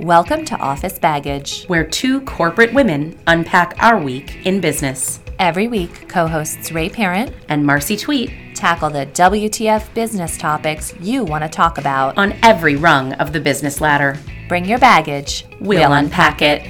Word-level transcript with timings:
Welcome 0.00 0.44
to 0.44 0.56
Office 0.58 0.96
Baggage. 0.98 1.64
where 1.66 1.84
two 1.84 2.20
corporate 2.20 2.72
women 2.72 3.18
unpack 3.26 3.74
our 3.82 3.98
week 4.00 4.46
in 4.46 4.60
business. 4.60 5.18
Every 5.40 5.66
week, 5.66 6.08
co 6.08 6.28
hosts 6.28 6.70
Ray 6.70 6.88
Parent 6.88 7.34
And 7.48 7.64
Marcy 7.66 7.96
Tweet 7.96 8.30
tackle 8.54 8.90
the 8.90 9.06
WTF 9.06 9.92
business 9.94 10.38
topics 10.38 10.94
you 11.00 11.24
want 11.24 11.42
to 11.42 11.48
talk 11.48 11.78
about. 11.78 12.16
on 12.16 12.34
every 12.44 12.76
rung 12.76 13.12
of 13.14 13.32
the 13.32 13.40
business 13.40 13.80
ladder. 13.80 14.16
Bring 14.48 14.66
your 14.66 14.78
baggage. 14.78 15.44
We'll 15.60 15.92
unpack 15.92 16.42
it. 16.42 16.62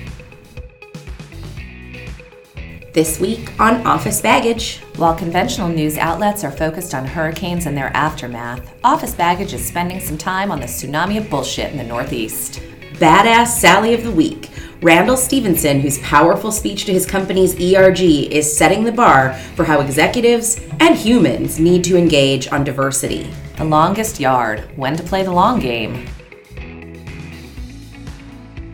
This 2.95 3.21
week 3.21 3.61
on 3.61 3.87
Office 3.87 4.23
Baggage. 4.23 4.79
While 4.97 5.15
conventional 5.15 5.69
news 5.69 5.99
outlets 5.99 6.45
are 6.45 6.51
focused 6.51 6.95
on 6.95 7.07
hurricanes 7.07 7.67
and 7.67 7.77
their 7.77 7.95
aftermath, 7.95 8.75
Office 8.83 9.15
Baggage 9.15 9.53
is 9.53 9.65
spending 9.65 10.01
some 10.01 10.17
time 10.19 10.51
on 10.51 10.61
the 10.61 10.67
tsunami 10.67 11.19
of 11.19 11.29
bullshit 11.31 11.71
in 11.71 11.77
the 11.77 11.85
Northeast. 11.85 12.61
Badass 12.99 13.49
Sally 13.49 13.95
of 13.95 14.03
the 14.03 14.11
Week. 14.11 14.51
Randall 14.83 15.17
Stephenson, 15.17 15.81
whose 15.81 15.99
powerful 15.99 16.53
speech 16.53 16.85
to 16.85 16.93
his 16.93 17.07
company's 17.07 17.55
ERG 17.55 18.01
is 18.01 18.57
setting 18.57 18.85
the 18.85 18.93
bar 18.93 19.35
for 19.55 19.65
how 19.65 19.81
executives 19.81 20.61
and 20.81 20.97
humans 20.97 21.59
need 21.59 21.85
to 21.85 21.97
engage 21.97 22.51
on 22.53 22.65
diversity. 22.65 23.31
The 23.57 23.65
longest 23.65 24.21
yard. 24.21 24.69
When 24.77 24.97
to 24.97 25.03
play 25.03 25.23
the 25.23 25.33
long 25.33 25.61
game. 25.61 26.07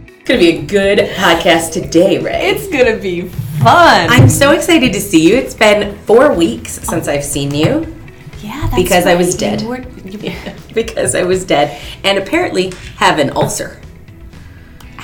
It's 0.06 0.28
gonna 0.28 0.40
be 0.40 0.58
a 0.58 0.62
good 0.62 0.98
podcast 1.16 1.72
today, 1.72 2.18
Ray. 2.18 2.50
It's 2.50 2.68
gonna 2.68 2.96
be 2.96 3.28
fun. 3.62 4.08
I'm 4.10 4.28
so 4.28 4.52
excited 4.52 4.92
to 4.94 5.00
see 5.00 5.28
you. 5.28 5.36
It's 5.36 5.54
been 5.54 5.98
four 6.00 6.34
weeks 6.34 6.78
oh. 6.82 6.90
since 6.90 7.08
I've 7.08 7.24
seen 7.24 7.54
you 7.54 7.94
yeah, 8.44 8.68
that's 8.68 8.82
because 8.82 9.06
I 9.06 9.14
was 9.14 9.36
dead. 9.36 9.62
Were- 9.62 9.84
you- 10.04 10.32
because 10.74 11.14
I 11.14 11.24
was 11.24 11.44
dead 11.44 11.80
and 12.02 12.18
apparently 12.18 12.72
have 12.96 13.18
an 13.18 13.30
ulcer. 13.30 13.80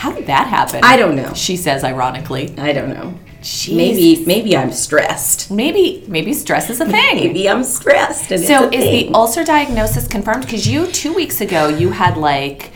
How 0.00 0.12
did 0.12 0.26
that 0.28 0.46
happen? 0.46 0.80
I 0.82 0.96
don't 0.96 1.14
know. 1.14 1.34
She 1.34 1.56
says 1.56 1.84
ironically. 1.84 2.54
I 2.58 2.72
don't 2.72 2.88
know. 2.88 3.18
Jeez. 3.42 3.76
Maybe 3.76 4.24
maybe 4.24 4.56
I'm 4.56 4.72
stressed. 4.72 5.50
Maybe 5.50 6.04
maybe 6.08 6.32
stress 6.32 6.70
is 6.70 6.80
a 6.80 6.86
thing. 6.86 7.16
Maybe 7.16 7.48
I'm 7.50 7.62
stressed. 7.64 8.30
And 8.32 8.42
So 8.42 8.70
is 8.70 8.84
the 8.96 9.12
ulcer 9.14 9.44
diagnosis 9.44 10.06
confirmed? 10.08 10.46
Because 10.46 10.66
you 10.66 10.86
two 10.86 11.12
weeks 11.12 11.42
ago 11.42 11.68
you 11.68 11.90
had 11.90 12.16
like 12.16 12.72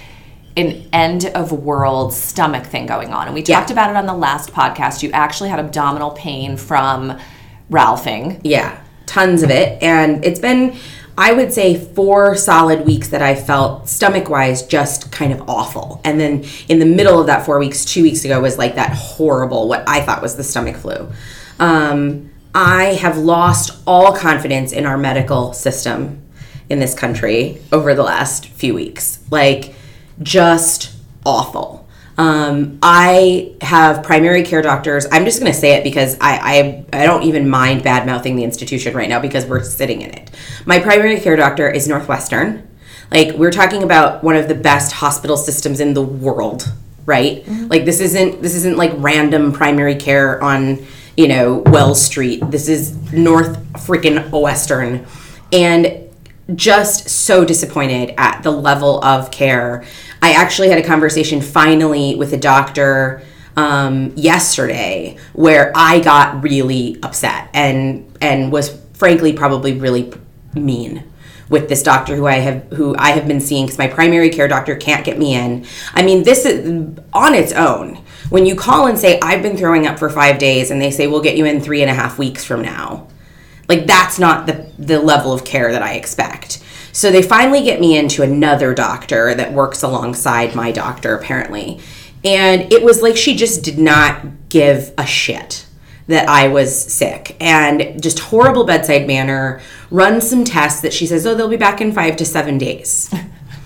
an 0.58 0.86
end 0.92 1.24
of 1.34 1.50
world 1.50 2.12
stomach 2.12 2.64
thing 2.66 2.84
going 2.86 3.14
on, 3.14 3.26
and 3.26 3.34
we 3.34 3.42
Yeah. 3.42 3.56
talked 3.58 3.70
about 3.70 3.88
it 3.88 3.96
on 3.96 4.04
the 4.06 4.14
last 4.14 4.52
podcast. 4.52 5.02
You 5.02 5.10
actually 5.12 5.48
had 5.48 5.58
abdominal 5.60 6.10
pain 6.10 6.58
from 6.58 7.18
ralphing. 7.70 8.38
yeah, 8.44 8.76
tons 9.06 9.42
of 9.42 9.50
it, 9.50 9.82
and 9.82 10.22
it's 10.24 10.40
been 10.40 10.76
I 11.16 11.32
would 11.32 11.52
say 11.52 11.78
four 11.78 12.34
solid 12.34 12.84
weeks 12.84 13.08
that 13.08 13.22
I 13.22 13.34
felt 13.34 13.88
stomach 13.88 14.28
wise 14.28 14.66
just 14.66 15.12
kind 15.12 15.32
of 15.32 15.48
awful, 15.48 16.00
and 16.04 16.18
then 16.18 16.44
in 16.68 16.78
the 16.78 16.86
middle 16.86 17.20
of 17.20 17.26
that 17.26 17.46
four 17.46 17.58
weeks, 17.58 17.84
two 17.84 18.02
weeks 18.02 18.24
ago 18.24 18.40
was 18.40 18.58
like 18.58 18.74
that 18.74 18.92
horrible 18.92 19.68
what 19.68 19.84
I 19.88 20.00
thought 20.00 20.22
was 20.22 20.36
the 20.36 20.44
stomach 20.44 20.76
flu. 20.76 21.08
Um, 21.58 22.30
I 22.54 22.94
have 22.94 23.16
lost 23.16 23.80
all 23.86 24.14
confidence 24.14 24.72
in 24.72 24.86
our 24.86 24.96
medical 24.96 25.52
system 25.52 26.22
in 26.68 26.78
this 26.78 26.94
country 26.94 27.60
over 27.72 27.94
the 27.94 28.02
last 28.02 28.46
few 28.46 28.74
weeks. 28.74 29.18
Like, 29.30 29.74
just 30.22 30.92
awful. 31.26 31.83
Um, 32.16 32.78
I 32.80 33.56
have 33.60 34.04
primary 34.04 34.44
care 34.44 34.62
doctors. 34.62 35.06
I'm 35.10 35.24
just 35.24 35.40
going 35.40 35.52
to 35.52 35.58
say 35.58 35.72
it 35.72 35.84
because 35.84 36.16
I, 36.20 36.84
I 36.92 37.00
I 37.00 37.06
don't 37.06 37.24
even 37.24 37.48
mind 37.48 37.82
bad 37.82 38.06
mouthing 38.06 38.36
the 38.36 38.44
institution 38.44 38.94
right 38.94 39.08
now 39.08 39.18
because 39.18 39.46
we're 39.46 39.64
sitting 39.64 40.00
in 40.00 40.10
it. 40.10 40.30
My 40.64 40.78
primary 40.78 41.18
care 41.18 41.36
doctor 41.36 41.68
is 41.68 41.88
Northwestern. 41.88 42.68
Like 43.10 43.34
we're 43.36 43.50
talking 43.50 43.82
about 43.82 44.22
one 44.22 44.36
of 44.36 44.48
the 44.48 44.54
best 44.54 44.92
hospital 44.92 45.36
systems 45.36 45.80
in 45.80 45.94
the 45.94 46.02
world, 46.02 46.72
right? 47.04 47.46
Like 47.68 47.84
this 47.84 48.00
isn't 48.00 48.42
this 48.42 48.54
isn't 48.54 48.76
like 48.76 48.92
random 48.96 49.52
primary 49.52 49.96
care 49.96 50.42
on 50.42 50.86
you 51.16 51.28
know 51.28 51.58
Wells 51.66 52.00
Street. 52.00 52.48
This 52.50 52.68
is 52.68 53.12
North 53.12 53.56
freaking 53.74 54.30
Western, 54.30 55.06
and 55.52 56.00
just 56.54 57.08
so 57.08 57.44
disappointed 57.44 58.14
at 58.18 58.42
the 58.42 58.50
level 58.50 59.02
of 59.04 59.30
care. 59.30 59.84
I 60.24 60.32
actually 60.32 60.70
had 60.70 60.78
a 60.78 60.82
conversation 60.82 61.42
finally 61.42 62.14
with 62.14 62.32
a 62.32 62.38
doctor 62.38 63.20
um, 63.58 64.14
yesterday 64.16 65.18
where 65.34 65.70
I 65.74 66.00
got 66.00 66.42
really 66.42 66.96
upset 67.02 67.50
and 67.52 68.10
and 68.22 68.50
was 68.50 68.80
frankly 68.94 69.34
probably 69.34 69.78
really 69.78 70.14
mean 70.54 71.04
with 71.50 71.68
this 71.68 71.82
doctor 71.82 72.16
who 72.16 72.26
I 72.26 72.36
have 72.36 72.62
who 72.72 72.96
I 72.96 73.10
have 73.10 73.28
been 73.28 73.38
seeing 73.38 73.66
because 73.66 73.76
my 73.76 73.86
primary 73.86 74.30
care 74.30 74.48
doctor 74.48 74.74
can't 74.76 75.04
get 75.04 75.18
me 75.18 75.34
in. 75.34 75.66
I 75.92 76.02
mean, 76.02 76.22
this 76.22 76.46
is 76.46 76.98
on 77.12 77.34
its 77.34 77.52
own. 77.52 77.96
When 78.30 78.46
you 78.46 78.56
call 78.56 78.86
and 78.86 78.98
say 78.98 79.20
I've 79.20 79.42
been 79.42 79.58
throwing 79.58 79.86
up 79.86 79.98
for 79.98 80.08
five 80.08 80.38
days, 80.38 80.70
and 80.70 80.80
they 80.80 80.90
say 80.90 81.06
we'll 81.06 81.20
get 81.20 81.36
you 81.36 81.44
in 81.44 81.60
three 81.60 81.82
and 81.82 81.90
a 81.90 81.94
half 81.94 82.18
weeks 82.18 82.46
from 82.46 82.62
now, 82.62 83.08
like 83.68 83.86
that's 83.86 84.18
not 84.18 84.46
the 84.46 84.70
the 84.78 85.00
level 85.02 85.34
of 85.34 85.44
care 85.44 85.70
that 85.70 85.82
I 85.82 85.96
expect. 85.96 86.63
So 86.94 87.10
they 87.10 87.22
finally 87.22 87.64
get 87.64 87.80
me 87.80 87.98
into 87.98 88.22
another 88.22 88.72
doctor 88.72 89.34
that 89.34 89.52
works 89.52 89.82
alongside 89.82 90.54
my 90.54 90.70
doctor 90.70 91.16
apparently. 91.16 91.80
And 92.24 92.72
it 92.72 92.84
was 92.84 93.02
like 93.02 93.16
she 93.16 93.34
just 93.34 93.64
did 93.64 93.78
not 93.78 94.48
give 94.48 94.94
a 94.96 95.04
shit 95.04 95.66
that 96.06 96.28
I 96.28 96.46
was 96.48 96.92
sick 96.92 97.36
and 97.40 98.00
just 98.00 98.20
horrible 98.20 98.64
bedside 98.64 99.08
manner, 99.08 99.60
run 99.90 100.20
some 100.20 100.44
tests 100.44 100.82
that 100.82 100.92
she 100.92 101.06
says, 101.06 101.26
"Oh, 101.26 101.34
they'll 101.34 101.48
be 101.48 101.56
back 101.56 101.80
in 101.80 101.92
5 101.92 102.16
to 102.16 102.24
7 102.24 102.58
days." 102.58 103.12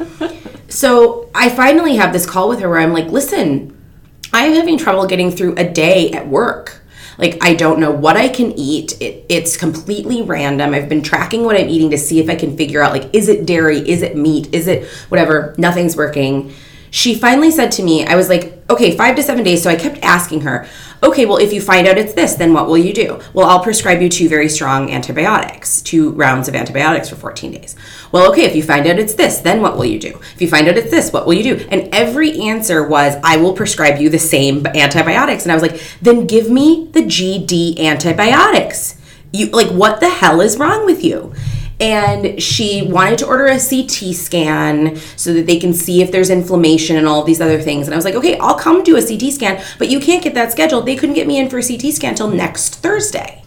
so, 0.68 1.28
I 1.34 1.50
finally 1.50 1.96
have 1.96 2.12
this 2.12 2.26
call 2.26 2.48
with 2.48 2.60
her 2.60 2.68
where 2.68 2.78
I'm 2.78 2.92
like, 2.92 3.08
"Listen, 3.08 3.76
I'm 4.32 4.54
having 4.54 4.78
trouble 4.78 5.06
getting 5.06 5.30
through 5.30 5.54
a 5.56 5.68
day 5.68 6.10
at 6.12 6.28
work. 6.28 6.82
Like, 7.18 7.38
I 7.42 7.54
don't 7.54 7.80
know 7.80 7.90
what 7.90 8.16
I 8.16 8.28
can 8.28 8.52
eat. 8.52 9.00
It, 9.02 9.26
it's 9.28 9.56
completely 9.56 10.22
random. 10.22 10.72
I've 10.72 10.88
been 10.88 11.02
tracking 11.02 11.44
what 11.44 11.56
I'm 11.56 11.68
eating 11.68 11.90
to 11.90 11.98
see 11.98 12.20
if 12.20 12.30
I 12.30 12.36
can 12.36 12.56
figure 12.56 12.80
out, 12.80 12.92
like, 12.92 13.12
is 13.12 13.28
it 13.28 13.44
dairy? 13.44 13.78
Is 13.78 14.02
it 14.02 14.16
meat? 14.16 14.54
Is 14.54 14.68
it 14.68 14.86
whatever? 15.08 15.54
Nothing's 15.58 15.96
working. 15.96 16.52
She 16.90 17.14
finally 17.14 17.50
said 17.50 17.72
to 17.72 17.82
me, 17.82 18.06
I 18.06 18.14
was 18.14 18.28
like, 18.28 18.62
okay, 18.70 18.96
five 18.96 19.16
to 19.16 19.22
seven 19.22 19.44
days. 19.44 19.62
So 19.62 19.70
I 19.70 19.76
kept 19.76 19.98
asking 20.02 20.42
her, 20.42 20.66
okay, 21.02 21.26
well, 21.26 21.36
if 21.36 21.52
you 21.52 21.60
find 21.60 21.86
out 21.86 21.98
it's 21.98 22.14
this, 22.14 22.34
then 22.34 22.52
what 22.52 22.66
will 22.66 22.78
you 22.78 22.94
do? 22.94 23.20
Well, 23.34 23.46
I'll 23.46 23.62
prescribe 23.62 24.00
you 24.00 24.08
two 24.08 24.28
very 24.28 24.48
strong 24.48 24.90
antibiotics, 24.90 25.82
two 25.82 26.12
rounds 26.12 26.48
of 26.48 26.54
antibiotics 26.54 27.08
for 27.08 27.16
14 27.16 27.52
days. 27.52 27.76
Well, 28.10 28.30
okay, 28.32 28.44
if 28.44 28.56
you 28.56 28.62
find 28.62 28.86
out 28.86 28.98
it's 28.98 29.14
this, 29.14 29.38
then 29.38 29.60
what 29.60 29.76
will 29.76 29.84
you 29.84 29.98
do? 29.98 30.18
If 30.34 30.40
you 30.40 30.48
find 30.48 30.66
out 30.68 30.78
it's 30.78 30.90
this, 30.90 31.12
what 31.12 31.26
will 31.26 31.34
you 31.34 31.56
do? 31.56 31.66
And 31.70 31.94
every 31.94 32.40
answer 32.40 32.86
was, 32.86 33.16
I 33.22 33.36
will 33.36 33.52
prescribe 33.52 34.00
you 34.00 34.08
the 34.08 34.18
same 34.18 34.66
antibiotics. 34.66 35.44
And 35.44 35.52
I 35.52 35.54
was 35.54 35.62
like, 35.62 35.80
then 36.00 36.26
give 36.26 36.50
me 36.50 36.88
the 36.92 37.02
GD 37.02 37.78
antibiotics. 37.78 38.96
You 39.32 39.46
like 39.50 39.68
what 39.68 40.00
the 40.00 40.08
hell 40.08 40.40
is 40.40 40.58
wrong 40.58 40.86
with 40.86 41.04
you? 41.04 41.34
And 41.80 42.42
she 42.42 42.82
wanted 42.82 43.18
to 43.18 43.26
order 43.26 43.46
a 43.46 43.58
CT 43.58 44.14
scan 44.14 44.96
so 45.16 45.32
that 45.34 45.46
they 45.46 45.60
can 45.60 45.72
see 45.72 46.02
if 46.02 46.10
there's 46.10 46.30
inflammation 46.30 46.96
and 46.96 47.06
all 47.06 47.22
these 47.22 47.40
other 47.40 47.60
things. 47.60 47.86
And 47.86 47.94
I 47.94 47.96
was 47.96 48.04
like, 48.04 48.16
okay, 48.16 48.36
I'll 48.38 48.58
come 48.58 48.82
do 48.82 48.96
a 48.96 49.02
CT 49.02 49.32
scan, 49.32 49.62
but 49.78 49.88
you 49.88 50.00
can't 50.00 50.24
get 50.24 50.34
that 50.34 50.50
scheduled. 50.50 50.86
They 50.86 50.96
couldn't 50.96 51.14
get 51.14 51.28
me 51.28 51.38
in 51.38 51.48
for 51.48 51.58
a 51.58 51.62
CT 51.62 51.92
scan 51.92 52.16
till 52.16 52.30
next 52.30 52.76
Thursday. 52.76 53.44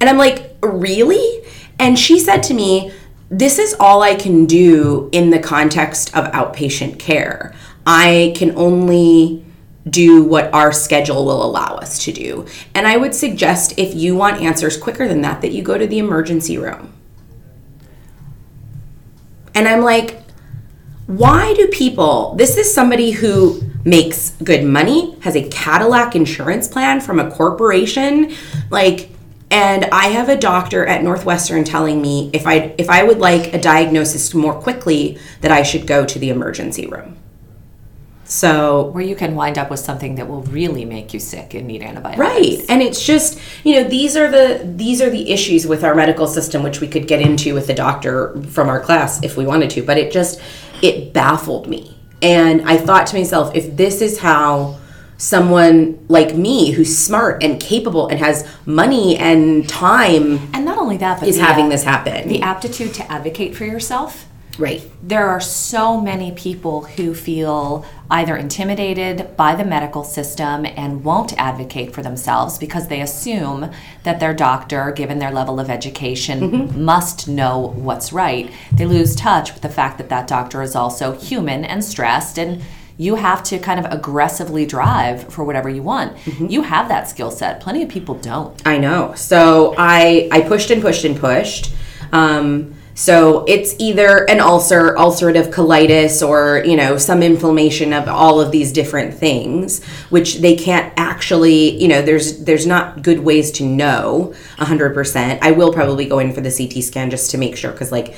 And 0.00 0.08
I'm 0.08 0.16
like, 0.16 0.56
really? 0.62 1.44
And 1.78 1.98
she 1.98 2.18
said 2.18 2.42
to 2.44 2.54
me, 2.54 2.92
this 3.32 3.58
is 3.58 3.74
all 3.80 4.02
I 4.02 4.14
can 4.14 4.44
do 4.44 5.08
in 5.10 5.30
the 5.30 5.38
context 5.38 6.14
of 6.14 6.26
outpatient 6.32 6.98
care. 6.98 7.54
I 7.86 8.34
can 8.36 8.54
only 8.56 9.42
do 9.88 10.22
what 10.22 10.52
our 10.52 10.70
schedule 10.70 11.24
will 11.24 11.42
allow 11.42 11.76
us 11.76 12.04
to 12.04 12.12
do. 12.12 12.46
And 12.74 12.86
I 12.86 12.98
would 12.98 13.14
suggest 13.14 13.78
if 13.78 13.94
you 13.94 14.14
want 14.14 14.42
answers 14.42 14.76
quicker 14.76 15.08
than 15.08 15.22
that, 15.22 15.40
that 15.40 15.50
you 15.50 15.62
go 15.62 15.78
to 15.78 15.86
the 15.86 15.98
emergency 15.98 16.58
room. 16.58 16.92
And 19.54 19.66
I'm 19.66 19.80
like, 19.80 20.20
why 21.06 21.54
do 21.54 21.66
people, 21.68 22.34
this 22.36 22.58
is 22.58 22.72
somebody 22.72 23.12
who 23.12 23.62
makes 23.84 24.30
good 24.44 24.62
money, 24.62 25.18
has 25.20 25.36
a 25.36 25.48
Cadillac 25.48 26.14
insurance 26.14 26.68
plan 26.68 27.00
from 27.00 27.18
a 27.18 27.30
corporation, 27.30 28.32
like, 28.70 29.08
and 29.52 29.84
I 29.92 30.06
have 30.06 30.30
a 30.30 30.36
doctor 30.36 30.86
at 30.86 31.04
Northwestern 31.04 31.62
telling 31.62 32.00
me 32.00 32.30
if 32.32 32.46
I 32.46 32.74
if 32.78 32.88
I 32.88 33.04
would 33.04 33.18
like 33.18 33.52
a 33.52 33.60
diagnosis 33.60 34.32
more 34.32 34.54
quickly 34.54 35.18
that 35.42 35.52
I 35.52 35.62
should 35.62 35.86
go 35.86 36.06
to 36.06 36.18
the 36.18 36.30
emergency 36.30 36.86
room. 36.86 37.18
So 38.24 38.86
Where 38.86 39.04
you 39.04 39.14
can 39.14 39.34
wind 39.34 39.58
up 39.58 39.68
with 39.68 39.80
something 39.80 40.14
that 40.14 40.26
will 40.26 40.42
really 40.44 40.86
make 40.86 41.12
you 41.12 41.20
sick 41.20 41.52
and 41.52 41.66
need 41.66 41.82
antibiotics. 41.82 42.18
Right. 42.18 42.64
And 42.70 42.80
it's 42.80 43.04
just, 43.04 43.38
you 43.62 43.74
know, 43.74 43.86
these 43.86 44.16
are 44.16 44.30
the 44.30 44.62
these 44.64 45.02
are 45.02 45.10
the 45.10 45.30
issues 45.30 45.66
with 45.66 45.84
our 45.84 45.94
medical 45.94 46.26
system 46.26 46.62
which 46.62 46.80
we 46.80 46.88
could 46.88 47.06
get 47.06 47.20
into 47.20 47.52
with 47.52 47.66
the 47.66 47.74
doctor 47.74 48.42
from 48.44 48.70
our 48.70 48.80
class 48.80 49.22
if 49.22 49.36
we 49.36 49.44
wanted 49.44 49.68
to, 49.70 49.82
but 49.82 49.98
it 49.98 50.10
just 50.10 50.40
it 50.80 51.12
baffled 51.12 51.68
me. 51.68 51.94
And 52.22 52.62
I 52.62 52.78
thought 52.78 53.06
to 53.08 53.16
myself, 53.16 53.54
if 53.54 53.76
this 53.76 54.00
is 54.00 54.18
how 54.18 54.78
someone 55.22 56.04
like 56.08 56.34
me 56.34 56.72
who's 56.72 56.98
smart 56.98 57.44
and 57.44 57.60
capable 57.60 58.08
and 58.08 58.18
has 58.18 58.44
money 58.66 59.16
and 59.16 59.68
time 59.68 60.40
And 60.52 60.64
not 60.64 60.78
only 60.78 60.96
that, 60.96 61.20
but 61.20 61.28
is 61.28 61.36
the, 61.36 61.44
having 61.44 61.68
this 61.68 61.84
happen. 61.84 62.26
the 62.26 62.42
aptitude 62.42 62.92
to 62.94 63.10
advocate 63.10 63.54
for 63.54 63.64
yourself. 63.64 64.26
Right. 64.58 64.82
There 65.00 65.28
are 65.28 65.40
so 65.40 66.00
many 66.00 66.32
people 66.32 66.82
who 66.82 67.14
feel 67.14 67.86
either 68.10 68.36
intimidated 68.36 69.36
by 69.36 69.54
the 69.54 69.64
medical 69.64 70.02
system 70.02 70.66
and 70.66 71.04
won't 71.04 71.38
advocate 71.38 71.94
for 71.94 72.02
themselves 72.02 72.58
because 72.58 72.88
they 72.88 73.00
assume 73.00 73.70
that 74.02 74.18
their 74.18 74.34
doctor, 74.34 74.90
given 74.90 75.20
their 75.20 75.30
level 75.30 75.60
of 75.60 75.70
education, 75.70 76.40
mm-hmm. 76.40 76.84
must 76.84 77.28
know 77.28 77.72
what's 77.76 78.12
right. 78.12 78.50
They 78.72 78.86
lose 78.86 79.14
touch 79.14 79.52
with 79.52 79.62
the 79.62 79.68
fact 79.68 79.98
that 79.98 80.08
that 80.08 80.26
doctor 80.26 80.62
is 80.62 80.74
also 80.74 81.12
human 81.12 81.64
and 81.64 81.84
stressed 81.84 82.38
and 82.38 82.60
you 83.02 83.16
have 83.16 83.42
to 83.42 83.58
kind 83.58 83.84
of 83.84 83.92
aggressively 83.92 84.64
drive 84.64 85.24
for 85.32 85.44
whatever 85.44 85.68
you 85.68 85.82
want. 85.82 86.16
You 86.50 86.62
have 86.62 86.88
that 86.88 87.08
skill 87.08 87.30
set. 87.30 87.60
Plenty 87.60 87.82
of 87.82 87.88
people 87.88 88.14
don't. 88.14 88.60
I 88.66 88.78
know. 88.78 89.14
So 89.16 89.74
I 89.76 90.28
I 90.30 90.42
pushed 90.42 90.70
and 90.70 90.80
pushed 90.80 91.04
and 91.04 91.16
pushed. 91.16 91.72
Um, 92.12 92.74
so 92.94 93.44
it's 93.48 93.74
either 93.78 94.28
an 94.28 94.38
ulcer, 94.38 94.94
ulcerative 94.96 95.50
colitis, 95.50 96.26
or 96.26 96.62
you 96.64 96.76
know 96.76 96.98
some 96.98 97.22
inflammation 97.22 97.92
of 97.92 98.06
all 98.06 98.40
of 98.40 98.52
these 98.52 98.70
different 98.72 99.14
things, 99.14 99.82
which 100.10 100.36
they 100.36 100.54
can't 100.56 100.92
actually. 100.96 101.80
You 101.82 101.88
know, 101.88 102.02
there's 102.02 102.44
there's 102.44 102.66
not 102.66 103.02
good 103.02 103.20
ways 103.20 103.50
to 103.52 103.64
know 103.64 104.34
hundred 104.58 104.94
percent. 104.94 105.42
I 105.42 105.52
will 105.52 105.72
probably 105.72 106.06
go 106.06 106.18
in 106.18 106.32
for 106.32 106.42
the 106.42 106.50
CT 106.50 106.84
scan 106.84 107.10
just 107.10 107.30
to 107.30 107.38
make 107.38 107.56
sure, 107.56 107.72
because 107.72 107.90
like 107.90 108.14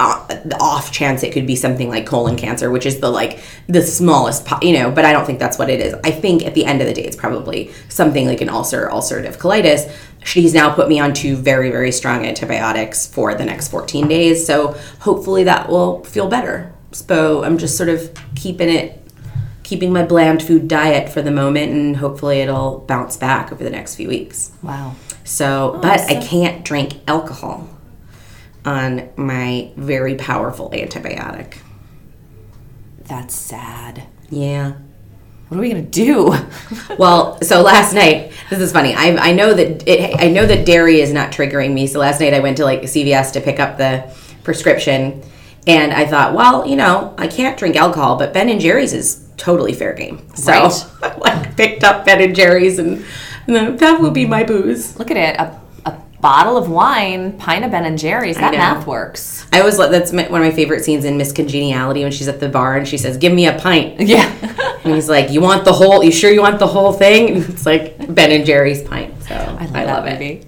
Uh, 0.00 0.24
off 0.60 0.92
chance 0.92 1.24
it 1.24 1.32
could 1.32 1.46
be 1.46 1.56
something 1.56 1.88
like 1.88 2.06
colon 2.06 2.36
cancer, 2.36 2.70
which 2.70 2.86
is 2.86 3.00
the 3.00 3.10
like 3.10 3.40
the 3.66 3.82
smallest, 3.82 4.46
po- 4.46 4.58
you 4.62 4.72
know. 4.72 4.90
But 4.90 5.04
I 5.04 5.12
don't 5.12 5.26
think 5.26 5.40
that's 5.40 5.58
what 5.58 5.68
it 5.68 5.80
is. 5.80 5.94
I 6.04 6.12
think 6.12 6.46
at 6.46 6.54
the 6.54 6.64
end 6.64 6.80
of 6.80 6.86
the 6.86 6.94
day, 6.94 7.02
it's 7.02 7.16
probably 7.16 7.72
something 7.88 8.26
like 8.26 8.40
an 8.40 8.48
ulcer, 8.48 8.88
ulcerative 8.92 9.38
colitis. 9.38 9.92
She's 10.24 10.54
now 10.54 10.72
put 10.72 10.88
me 10.88 11.00
on 11.00 11.14
two 11.14 11.36
very, 11.36 11.70
very 11.70 11.90
strong 11.90 12.24
antibiotics 12.24 13.06
for 13.06 13.34
the 13.34 13.44
next 13.44 13.68
14 13.68 14.06
days. 14.08 14.46
So 14.46 14.76
hopefully 15.00 15.44
that 15.44 15.68
will 15.68 16.04
feel 16.04 16.28
better. 16.28 16.72
So 16.92 17.44
I'm 17.44 17.58
just 17.58 17.76
sort 17.76 17.88
of 17.88 18.16
keeping 18.34 18.68
it, 18.68 19.02
keeping 19.62 19.92
my 19.92 20.04
bland 20.04 20.42
food 20.42 20.68
diet 20.68 21.08
for 21.08 21.22
the 21.22 21.30
moment, 21.30 21.72
and 21.72 21.96
hopefully 21.96 22.40
it'll 22.40 22.80
bounce 22.80 23.16
back 23.16 23.52
over 23.52 23.62
the 23.62 23.70
next 23.70 23.96
few 23.96 24.08
weeks. 24.08 24.52
Wow. 24.62 24.94
So, 25.24 25.74
oh, 25.74 25.80
but 25.80 26.00
I 26.02 26.20
can't 26.22 26.64
drink 26.64 26.94
alcohol 27.06 27.68
on 28.68 29.08
my 29.16 29.72
very 29.76 30.14
powerful 30.14 30.70
antibiotic. 30.70 31.54
That's 33.04 33.34
sad. 33.34 34.06
Yeah. 34.28 34.74
What 35.48 35.56
are 35.56 35.60
we 35.62 35.72
to 35.74 35.82
do? 35.82 36.34
Well, 36.98 37.40
so 37.42 37.62
last 37.62 37.94
night, 37.94 38.32
this 38.50 38.58
is 38.58 38.72
funny. 38.72 38.92
I, 38.92 39.28
I 39.28 39.32
know 39.32 39.54
that 39.54 39.86
it, 39.88 40.18
I 40.18 40.28
know 40.28 40.44
that 40.44 40.66
dairy 40.66 41.00
is 41.00 41.12
not 41.12 41.30
triggering 41.30 41.72
me. 41.72 41.86
So 41.86 42.00
last 42.00 42.20
night 42.20 42.34
I 42.34 42.40
went 42.40 42.56
to 42.56 42.64
like 42.64 42.82
CVS 42.82 43.32
to 43.34 43.40
pick 43.40 43.60
up 43.60 43.78
the 43.78 44.12
prescription, 44.42 45.22
and 45.68 45.92
I 45.92 46.06
thought, 46.08 46.34
well, 46.34 46.66
you 46.66 46.74
know, 46.74 47.14
I 47.18 47.28
can't 47.28 47.56
drink 47.56 47.76
alcohol, 47.76 48.16
but 48.16 48.32
Ben 48.32 48.48
and 48.48 48.60
Jerry's 48.60 48.92
is 48.92 49.28
totally 49.36 49.74
fair 49.74 49.92
game. 49.94 50.26
So 50.34 50.50
Right. 50.50 50.86
I 51.02 51.16
like 51.18 51.56
picked 51.56 51.84
up 51.84 52.04
Ben 52.04 52.20
and 52.20 52.34
Jerry's, 52.34 52.80
and, 52.80 53.04
and 53.46 53.78
that 53.78 54.00
will 54.00 54.10
be 54.10 54.26
my 54.26 54.42
booze. 54.42 54.98
Look 54.98 55.12
at 55.12 55.16
it. 55.16 55.38
A 55.38 55.60
bottle 56.20 56.56
of 56.56 56.68
wine, 56.68 57.38
pint 57.38 57.64
of 57.64 57.70
Ben 57.70 57.84
and 57.84 57.98
Jerry's. 57.98 58.36
That 58.36 58.52
math 58.52 58.86
works. 58.86 59.46
I 59.52 59.60
always 59.60 59.78
like 59.78 59.90
that's 59.90 60.12
my- 60.12 60.28
one 60.28 60.42
of 60.42 60.46
my 60.48 60.54
favorite 60.54 60.84
scenes 60.84 61.04
in 61.04 61.16
Miss 61.16 61.32
Congeniality 61.32 62.02
when 62.02 62.12
she's 62.12 62.28
at 62.28 62.40
the 62.40 62.48
bar 62.48 62.76
and 62.76 62.86
she 62.88 62.98
says, 62.98 63.16
"Give 63.16 63.32
me 63.32 63.46
a 63.46 63.58
pint." 63.58 64.00
Yeah. 64.08 64.32
And 64.84 64.94
he's 64.94 65.08
like, 65.08 65.30
"You 65.30 65.40
want 65.40 65.64
the 65.64 65.72
whole? 65.72 66.02
You 66.02 66.10
sure 66.12 66.30
you 66.30 66.40
want 66.40 66.58
the 66.58 66.66
whole 66.66 66.92
thing?" 66.92 67.30
And 67.36 67.44
it's 67.48 67.66
like 67.66 68.12
Ben 68.14 68.30
and 68.32 68.44
Jerry's 68.44 68.82
pint. 68.82 69.22
So 69.24 69.34
I 69.34 69.64
love 69.66 69.72
love, 69.74 70.04
that 70.04 70.08
it. 70.08 70.12
movie. 70.20 70.44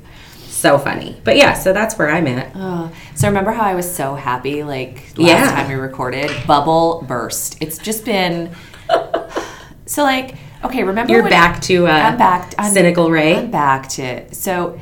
So 0.48 0.78
funny. 0.78 1.20
But 1.24 1.36
yeah, 1.36 1.54
so 1.54 1.72
that's 1.72 1.96
where 1.98 2.10
I'm 2.10 2.26
at. 2.26 2.52
Oh, 2.54 2.90
so 3.14 3.28
remember 3.28 3.50
how 3.50 3.62
I 3.64 3.74
was 3.74 3.92
so 3.94 4.14
happy 4.14 4.62
like 4.62 4.96
last 5.16 5.18
Yeah. 5.18 5.50
time 5.52 5.68
we 5.68 5.74
recorded? 5.74 6.30
Bubble 6.46 7.04
burst. 7.08 7.56
It's 7.62 7.78
just 7.78 8.04
been 8.04 8.50
so 9.86 10.02
like 10.02 10.34
okay. 10.64 10.82
Remember 10.84 11.12
You're 11.12 11.28
back 11.28 11.60
to 11.62 11.86
uh, 11.86 11.90
I'm 11.90 12.18
back. 12.18 12.54
I'm, 12.58 12.72
cynical 12.72 13.10
Ray. 13.10 13.36
I'm 13.36 13.50
back 13.50 13.88
to 13.90 14.32
so. 14.34 14.78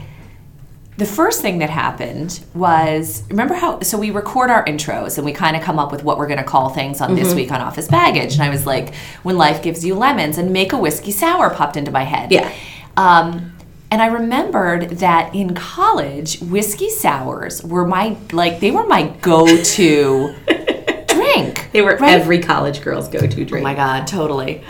The 0.99 1.07
first 1.07 1.41
thing 1.43 1.59
that 1.61 1.71
happened 1.71 2.41
was 2.55 3.23
remember 3.31 3.55
how 3.55 3.81
so 3.81 3.97
we 3.99 4.11
record 4.11 4.51
our 4.51 4.65
intros 4.65 5.17
and 5.17 5.25
we 5.25 5.33
kind 5.33 5.57
of 5.57 5.63
come 5.63 5.79
up 5.79 5.93
with 5.93 6.03
what 6.03 6.19
we're 6.19 6.27
going 6.27 6.39
to 6.39 6.45
call 6.45 6.71
things 6.71 7.01
on 7.01 7.11
Mm-hmm. 7.11 7.23
this 7.23 7.35
week 7.35 7.53
on 7.53 7.61
office 7.61 7.87
baggage 7.89 8.35
and 8.35 8.43
I 8.43 8.51
was 8.51 8.67
like 8.67 8.95
when 9.23 9.37
life 9.39 9.63
gives 9.63 9.85
you 9.85 9.95
lemons 9.95 10.39
and 10.39 10.53
make 10.53 10.73
a 10.73 10.79
whiskey 10.79 11.13
sour 11.13 11.51
popped 11.51 11.77
into 11.77 11.91
my 11.93 12.03
head. 12.03 12.33
Yeah. 12.33 12.53
Um, 12.97 13.53
and 13.91 14.03
I 14.03 14.07
remembered 14.07 14.91
that 14.99 15.35
in 15.35 15.55
college, 15.55 16.41
whiskey 16.41 16.91
sours 16.91 17.63
were 17.63 17.87
my 17.87 18.17
like 18.33 18.59
they 18.61 18.71
were 18.73 18.85
my 18.87 19.05
go-to 19.23 20.35
drink. 21.07 21.71
they 21.73 21.81
were 21.81 21.97
right? 21.97 22.11
every 22.21 22.41
college 22.41 22.83
girl's 22.83 23.09
go-to 23.09 23.45
drink. 23.45 23.63
Oh 23.65 23.69
my 23.71 23.75
god, 23.75 24.07
totally. 24.09 24.63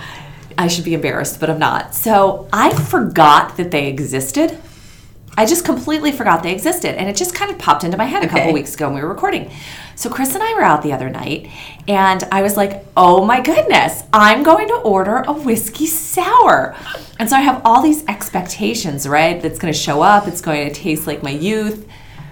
I 0.58 0.68
should 0.68 0.84
be 0.84 0.92
embarrassed, 0.94 1.40
but 1.40 1.48
I'm 1.50 1.58
not. 1.58 1.94
So 1.94 2.48
I 2.52 2.74
forgot 2.74 3.56
that 3.56 3.70
they 3.70 3.86
existed. 3.88 4.58
I 5.36 5.46
just 5.46 5.64
completely 5.64 6.10
forgot 6.10 6.42
they 6.42 6.52
existed, 6.52 6.96
and 6.98 7.08
it 7.08 7.14
just 7.16 7.34
kind 7.34 7.50
of 7.50 7.58
popped 7.58 7.84
into 7.84 7.96
my 7.96 8.06
head 8.06 8.24
a 8.24 8.26
couple 8.26 8.42
Okay. 8.44 8.52
weeks 8.52 8.74
ago 8.74 8.86
when 8.86 8.96
we 8.96 9.02
were 9.02 9.08
recording. 9.08 9.50
So 9.94 10.10
Chris 10.10 10.34
and 10.34 10.42
I 10.42 10.54
were 10.54 10.62
out 10.62 10.82
the 10.82 10.92
other 10.92 11.08
night, 11.10 11.48
and 11.86 12.24
I 12.32 12.42
was 12.42 12.56
like, 12.56 12.84
"Oh 12.96 13.24
my 13.24 13.40
goodness, 13.40 14.02
I'm 14.12 14.42
going 14.42 14.66
to 14.68 14.74
order 14.74 15.18
a 15.26 15.32
whiskey 15.32 15.86
sour." 15.86 16.74
And 17.20 17.28
so 17.30 17.36
I 17.36 17.40
have 17.40 17.62
all 17.64 17.82
these 17.82 18.04
expectations, 18.06 19.06
right? 19.06 19.40
That's 19.40 19.58
going 19.58 19.72
to 19.72 19.78
show 19.78 20.02
up. 20.02 20.26
It's 20.26 20.40
going 20.40 20.66
to 20.68 20.74
taste 20.74 21.06
like 21.06 21.22
my 21.22 21.30
youth. 21.30 21.86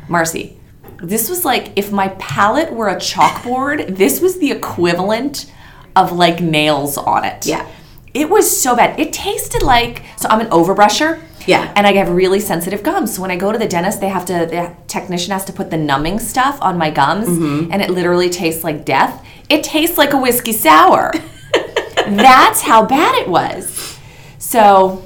Marcy, 0.08 0.56
this 1.02 1.28
was 1.28 1.44
like 1.44 1.72
if 1.76 1.93
my 1.93 2.08
palate 2.19 2.72
were 2.72 2.88
a 2.88 2.96
chalkboard. 2.96 3.96
This 3.96 4.20
was 4.20 4.38
the 4.38 4.50
equivalent 4.50 5.50
of 5.94 6.10
like 6.12 6.40
nails 6.40 6.96
on 6.98 7.25
it. 7.25 7.46
Yeah. 7.46 7.69
It 8.14 8.31
was 8.31 8.60
so 8.60 8.75
bad. 8.75 8.98
It 8.98 9.12
tasted 9.12 9.62
like 9.62 10.02
so 10.16 10.28
I'm 10.28 10.40
an 10.40 10.48
overbrusher. 10.50 11.20
Yeah. 11.46 11.72
And 11.76 11.87
I 11.87 11.93
have 11.94 12.10
really 12.10 12.40
sensitive 12.40 12.82
gums. 12.82 13.14
So 13.14 13.22
when 13.22 13.31
I 13.31 13.37
go 13.37 13.52
to 13.52 13.58
the 13.58 13.69
dentist, 13.69 14.00
they 14.00 14.08
have 14.08 14.25
to 14.26 14.32
the 14.50 14.72
technician 14.88 15.32
has 15.32 15.44
to 15.46 15.52
put 15.52 15.70
the 15.70 15.76
numbing 15.76 16.19
stuff 16.19 16.58
on 16.60 16.76
my 16.78 16.90
gums 16.90 17.28
Mm-hmm. 17.28 17.72
and 17.72 17.82
it 17.82 17.90
literally 17.90 18.31
tastes 18.31 18.64
like 18.64 18.84
death. 18.84 19.25
It 19.48 19.62
tastes 19.64 19.96
like 19.98 20.12
a 20.12 20.19
whiskey 20.20 20.52
sour. 20.52 21.12
That's 22.06 22.60
how 22.62 22.84
bad 22.87 23.14
it 23.16 23.28
was. 23.28 23.98
So 24.38 25.02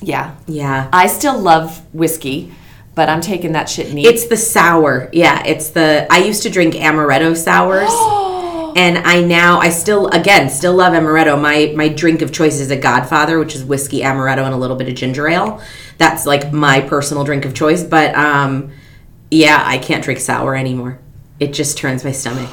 yeah. 0.00 0.34
Yeah. 0.46 0.88
I 0.92 1.06
still 1.06 1.38
love 1.38 1.80
whiskey, 1.94 2.52
but 2.94 3.08
I'm 3.08 3.20
taking 3.20 3.52
that 3.52 3.68
shit 3.68 3.92
neat. 3.92 4.06
It's 4.06 4.26
the 4.26 4.36
sour. 4.36 5.08
Yeah, 5.12 5.42
it's 5.46 5.70
the 5.70 6.06
I 6.10 6.18
used 6.18 6.42
to 6.44 6.50
drink 6.50 6.74
amaretto 6.74 7.36
sours. 7.36 7.88
and 8.76 8.98
I 8.98 9.20
now 9.22 9.58
I 9.58 9.70
still 9.70 10.08
again 10.08 10.50
still 10.50 10.74
love 10.74 10.92
amaretto. 10.92 11.40
My 11.40 11.72
my 11.76 11.88
drink 11.88 12.22
of 12.22 12.32
choice 12.32 12.60
is 12.60 12.70
a 12.70 12.76
Godfather, 12.76 13.38
which 13.38 13.54
is 13.54 13.64
whiskey, 13.64 14.00
amaretto, 14.00 14.44
and 14.44 14.54
a 14.54 14.56
little 14.56 14.76
bit 14.76 14.88
of 14.88 14.94
ginger 14.94 15.28
ale. 15.28 15.60
That's 15.98 16.26
like 16.26 16.52
my 16.52 16.80
personal 16.80 17.24
drink 17.24 17.44
of 17.44 17.54
choice. 17.54 17.82
But 17.82 18.14
um, 18.14 18.72
yeah, 19.30 19.62
I 19.64 19.78
can't 19.78 20.04
drink 20.04 20.20
sour 20.20 20.54
anymore. 20.54 20.98
It 21.40 21.52
just 21.52 21.78
turns 21.78 22.04
my 22.04 22.12
stomach. 22.12 22.50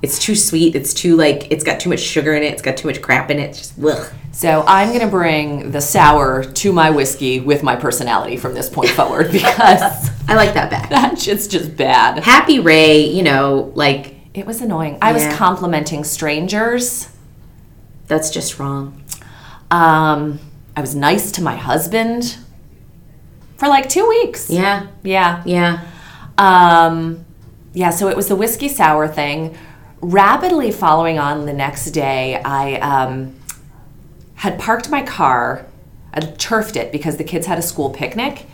It's 0.00 0.18
too 0.18 0.36
sweet. 0.36 0.76
It's 0.76 0.94
too 0.94 1.16
like 1.16 1.50
it's 1.50 1.64
got 1.64 1.80
too 1.80 1.90
much 1.90 2.00
sugar 2.00 2.34
in 2.34 2.42
it. 2.42 2.52
It's 2.52 2.62
got 2.62 2.76
too 2.76 2.86
much 2.86 3.02
crap 3.02 3.30
in 3.30 3.38
it. 3.38 3.50
It's 3.50 3.58
just 3.58 3.78
ugh. 3.82 4.12
So 4.30 4.62
I'm 4.66 4.92
gonna 4.92 5.10
bring 5.10 5.72
the 5.72 5.80
sour 5.80 6.44
to 6.44 6.72
my 6.72 6.90
whiskey 6.90 7.40
with 7.40 7.62
my 7.62 7.74
personality 7.74 8.36
from 8.36 8.54
this 8.54 8.68
point 8.68 8.90
forward 8.90 9.32
because 9.32 10.10
I 10.28 10.34
like 10.34 10.54
that 10.54 10.70
back. 10.70 10.90
that 10.90 11.18
shit's 11.18 11.48
just 11.48 11.76
bad. 11.76 12.22
Happy 12.22 12.60
Ray, 12.60 13.06
you 13.06 13.24
know, 13.24 13.72
like 13.74 14.17
It 14.34 14.46
was 14.46 14.60
annoying. 14.60 14.98
I 15.02 15.12
was 15.12 15.26
complimenting 15.34 16.04
strangers. 16.04 17.08
that's 18.06 18.30
just 18.30 18.58
wrong. 18.58 19.02
Um, 19.70 20.38
I 20.76 20.80
was 20.80 20.94
nice 20.94 21.30
to 21.32 21.42
my 21.42 21.56
husband 21.56 22.38
for 23.56 23.68
like 23.68 23.88
two 23.88 24.08
weeks. 24.08 24.48
Yeah, 24.48 24.86
Yeah. 25.02 25.42
yeah. 25.44 25.80
Um, 26.38 27.26
yeah, 27.74 27.90
so 27.90 28.08
it 28.08 28.16
was 28.16 28.28
the 28.28 28.36
whiskey 28.36 28.68
sour 28.68 29.06
thing. 29.08 29.56
Rapidly 30.00 30.70
following 30.70 31.18
on 31.18 31.44
the 31.46 31.52
next 31.52 31.90
day, 31.90 32.40
I 32.42 32.76
um, 32.76 33.34
had 34.36 34.58
parked 34.58 34.88
my 34.88 35.02
car, 35.02 35.66
I 36.14 36.20
turfed 36.20 36.76
it 36.76 36.92
because 36.92 37.16
the 37.16 37.24
kids 37.24 37.46
had 37.46 37.58
a 37.58 37.62
school 37.62 37.90
picnic. 37.90 38.46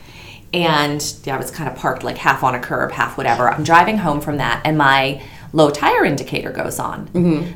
And 0.52 1.04
yeah, 1.24 1.34
I 1.34 1.38
was 1.38 1.50
kind 1.50 1.68
of 1.70 1.76
parked 1.76 2.02
like 2.02 2.16
half 2.16 2.42
on 2.42 2.54
a 2.54 2.60
curb, 2.60 2.90
half 2.92 3.16
whatever. 3.16 3.48
I'm 3.50 3.62
driving 3.64 3.98
home 3.98 4.20
from 4.20 4.38
that, 4.38 4.62
and 4.64 4.78
my 4.78 5.22
low 5.54 5.70
tire 5.70 6.04
indicator 6.04 6.50
goes 6.50 6.80
on. 6.80 7.08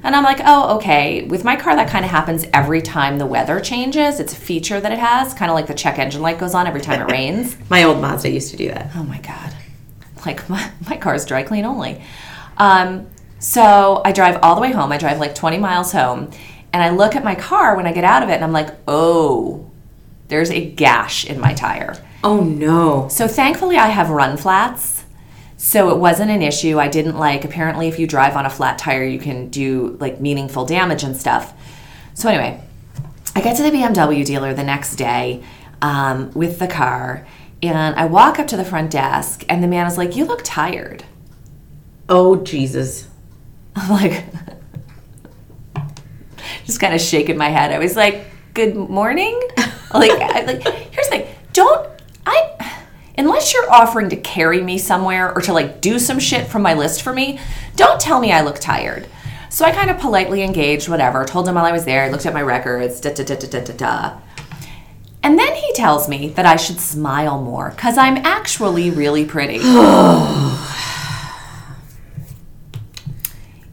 And 0.05 0.15
I'm 0.15 0.23
like, 0.23 0.41
oh, 0.45 0.77
okay. 0.77 1.25
With 1.25 1.43
my 1.43 1.57
car, 1.57 1.75
that 1.75 1.91
kind 1.91 2.05
of 2.05 2.11
happens 2.13 2.47
every 2.55 2.81
time 2.81 3.19
the 3.19 3.27
weather 3.27 3.59
changes. 3.59 4.21
It's 4.21 4.33
a 4.33 4.37
feature 4.37 4.81
that 4.81 4.93
it 4.93 5.01
has, 5.01 5.35
kind 5.35 5.51
of 5.51 5.57
like 5.57 5.67
the 5.67 5.75
check 5.75 5.99
engine 5.99 6.23
light 6.23 6.39
goes 6.39 6.55
on 6.55 6.69
every 6.69 6.81
time 6.81 7.01
it 7.03 7.11
rains. 7.13 7.57
My 7.69 7.83
old 7.83 8.01
Mazda 8.01 8.31
used 8.31 8.53
to 8.53 8.57
do 8.57 8.69
that. 8.69 8.93
Oh 8.95 9.03
my 9.03 9.19
god. 9.19 9.53
Like 10.25 10.49
my, 10.49 10.71
my 10.89 10.97
car's 10.97 11.27
dry 11.27 11.43
clean 11.43 11.65
only. 11.65 12.01
Um, 12.57 13.09
so 13.41 14.01
I 14.05 14.13
drive 14.13 14.39
all 14.45 14.55
the 14.55 14.61
way 14.61 14.71
home. 14.71 14.93
I 14.93 14.99
drive 14.99 15.19
like 15.19 15.35
20 15.35 15.59
miles 15.59 15.91
home. 15.91 16.31
And 16.73 16.83
I 16.83 16.91
look 16.91 17.17
at 17.17 17.25
my 17.25 17.35
car 17.35 17.77
when 17.77 17.87
I 17.87 17.93
get 17.93 18.05
out 18.05 18.23
of 18.23 18.29
it 18.29 18.35
and 18.35 18.45
I'm 18.45 18.53
like, 18.53 18.77
oh, 18.87 19.69
there's 20.29 20.51
a 20.51 20.71
gash 20.71 21.25
in 21.25 21.41
my 21.41 21.53
tire. 21.53 21.97
Oh 22.23 22.45
no. 22.45 23.09
So 23.09 23.27
thankfully 23.27 23.77
I 23.77 23.89
have 23.89 24.11
run 24.11 24.37
flats 24.37 24.98
So 25.59 25.91
it 25.91 25.99
wasn't 25.99 26.31
an 26.31 26.41
issue. 26.41 26.79
I 26.79 26.87
didn't 26.87 27.19
like, 27.19 27.45
apparently, 27.45 27.89
if 27.89 27.99
you 27.99 28.07
drive 28.07 28.37
on 28.37 28.47
a 28.47 28.51
flat 28.51 28.79
tire, 28.79 29.03
you 29.03 29.19
can 29.19 29.49
do 29.49 29.97
like 30.01 30.21
meaningful 30.21 30.65
damage 30.65 31.03
and 31.03 31.17
stuff. 31.17 31.53
So, 32.15 32.29
anyway, 32.29 32.63
I 33.35 33.41
get 33.41 33.57
to 33.57 33.65
the 33.65 33.71
BMW 33.71 34.25
dealer 34.25 34.55
the 34.55 34.63
next 34.63 34.95
day 34.95 35.43
um, 35.83 36.31
with 36.33 36.61
the 36.61 36.69
car, 36.69 37.27
and 37.61 37.97
I 37.97 38.07
walk 38.07 38.39
up 38.39 38.47
to 38.49 38.57
the 38.57 38.65
front 38.65 38.93
desk, 38.93 39.45
and 39.49 39.63
the 39.63 39.69
man 39.69 39.87
is 39.89 39.99
like, 39.99 40.15
You 40.15 40.25
look 40.25 40.43
tired. 40.45 41.05
Oh 42.09 42.37
Jesus. 42.37 43.09
I'm 43.77 43.91
like, 43.91 44.25
just 46.67 46.81
kind 46.81 46.95
of 46.95 47.01
shaking 47.01 47.37
my 47.37 47.49
head. 47.49 47.73
I 47.73 47.79
was 47.79 47.97
like, 47.97 48.27
"Good 48.55 48.77
morning." 48.77 49.39
like, 49.93 50.11
I, 50.11 50.45
like 50.45 50.63
here's 50.63 51.09
the 51.09 51.19
thing: 51.19 51.27
don't 51.53 51.89
unless 53.19 53.53
you're 53.53 53.71
offering 53.71 54.09
to 54.11 54.17
carry 54.17 54.63
me 54.63 54.79
somewhere 54.79 55.35
or 55.35 55.41
to 55.43 55.53
like 55.53 55.81
do 55.81 55.99
some 55.99 56.19
shit 56.19 56.47
from 56.47 56.63
my 56.63 56.75
list 56.75 57.03
for 57.03 57.13
me, 57.13 57.41
don't 57.77 58.01
tell 58.01 58.21
me 58.21 58.33
I 58.33 58.43
look 58.43 58.59
tired. 58.59 59.07
So 59.51 59.65
I 59.65 59.73
kind 59.73 59.91
of 59.91 59.99
politely 59.99 60.43
engaged, 60.43 60.89
whatever. 60.89 61.25
Told 61.25 61.49
him 61.49 61.55
while 61.57 61.65
I 61.65 61.73
was 61.73 61.85
there. 61.85 62.11
Looked 62.11 62.27
at 62.27 62.35
my 62.35 62.43
records. 62.43 63.01
Da 63.01 63.13
da 63.13 63.25
da 63.25 63.35
da 63.35 63.49
da 63.49 63.65
da 63.65 63.73
da. 63.73 64.19
And 65.23 65.39
then 65.39 65.55
he 65.57 65.73
tells 65.73 66.09
me 66.09 66.29
that 66.31 66.47
I 66.47 66.57
should 66.57 66.79
smile 66.79 67.43
more 67.43 67.71
because 67.71 67.99
I'm 67.99 68.19
actually 68.19 68.91
really 68.91 69.25
pretty. 69.25 69.57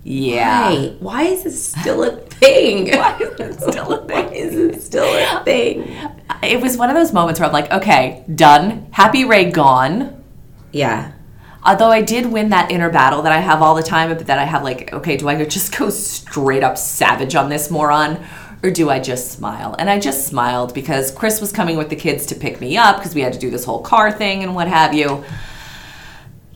yeah. 0.03 0.71
Hey, 0.71 0.97
why 0.99 1.23
is 1.23 1.43
this 1.43 1.67
still 1.67 2.03
a 2.03 2.24
thing? 2.39 2.87
Why 2.97 3.17
is 3.19 3.39
it 3.39 3.61
still 3.61 3.93
a 3.93 3.97
thing? 4.07 4.25
Why 4.27 4.33
is 4.33 4.55
it 4.55 4.81
still 4.81 5.03
a 5.39 5.43
thing? 5.43 5.95
It 6.43 6.61
was 6.61 6.77
one 6.77 6.89
of 6.89 6.95
those 6.95 7.13
moments 7.13 7.39
where 7.39 7.47
I'm 7.47 7.53
like, 7.53 7.71
okay, 7.71 8.23
done. 8.33 8.87
Happy 8.91 9.25
Ray 9.25 9.51
gone. 9.51 10.23
Yeah. 10.71 11.11
Although 11.63 11.89
I 11.89 12.01
did 12.03 12.27
win 12.27 12.49
that 12.49 12.69
inner 12.69 12.91
battle 12.91 13.23
that 13.23 13.31
I 13.31 13.39
have 13.39 13.61
all 13.61 13.73
the 13.73 13.81
time, 13.81 14.09
but 14.15 14.27
that 14.27 14.37
I 14.37 14.43
have 14.43 14.63
like, 14.63 14.93
okay, 14.93 15.17
do 15.17 15.27
I 15.27 15.43
just 15.45 15.75
go 15.77 15.89
straight 15.89 16.63
up 16.63 16.77
savage 16.77 17.33
on 17.35 17.49
this 17.49 17.71
moron? 17.71 18.23
Or 18.61 18.69
do 18.69 18.89
I 18.89 18.99
just 18.99 19.31
smile? 19.31 19.75
And 19.77 19.89
I 19.89 19.99
just 19.99 20.27
smiled 20.27 20.73
because 20.73 21.11
Chris 21.11 21.41
was 21.41 21.51
coming 21.51 21.77
with 21.77 21.89
the 21.89 21.95
kids 21.95 22.25
to 22.27 22.35
pick 22.35 22.61
me 22.61 22.77
up 22.77 22.97
because 22.97 23.15
we 23.15 23.21
had 23.21 23.33
to 23.33 23.39
do 23.39 23.49
this 23.49 23.65
whole 23.65 23.81
car 23.81 24.11
thing 24.11 24.43
and 24.43 24.55
what 24.55 24.67
have 24.67 24.93
you. 24.93 25.23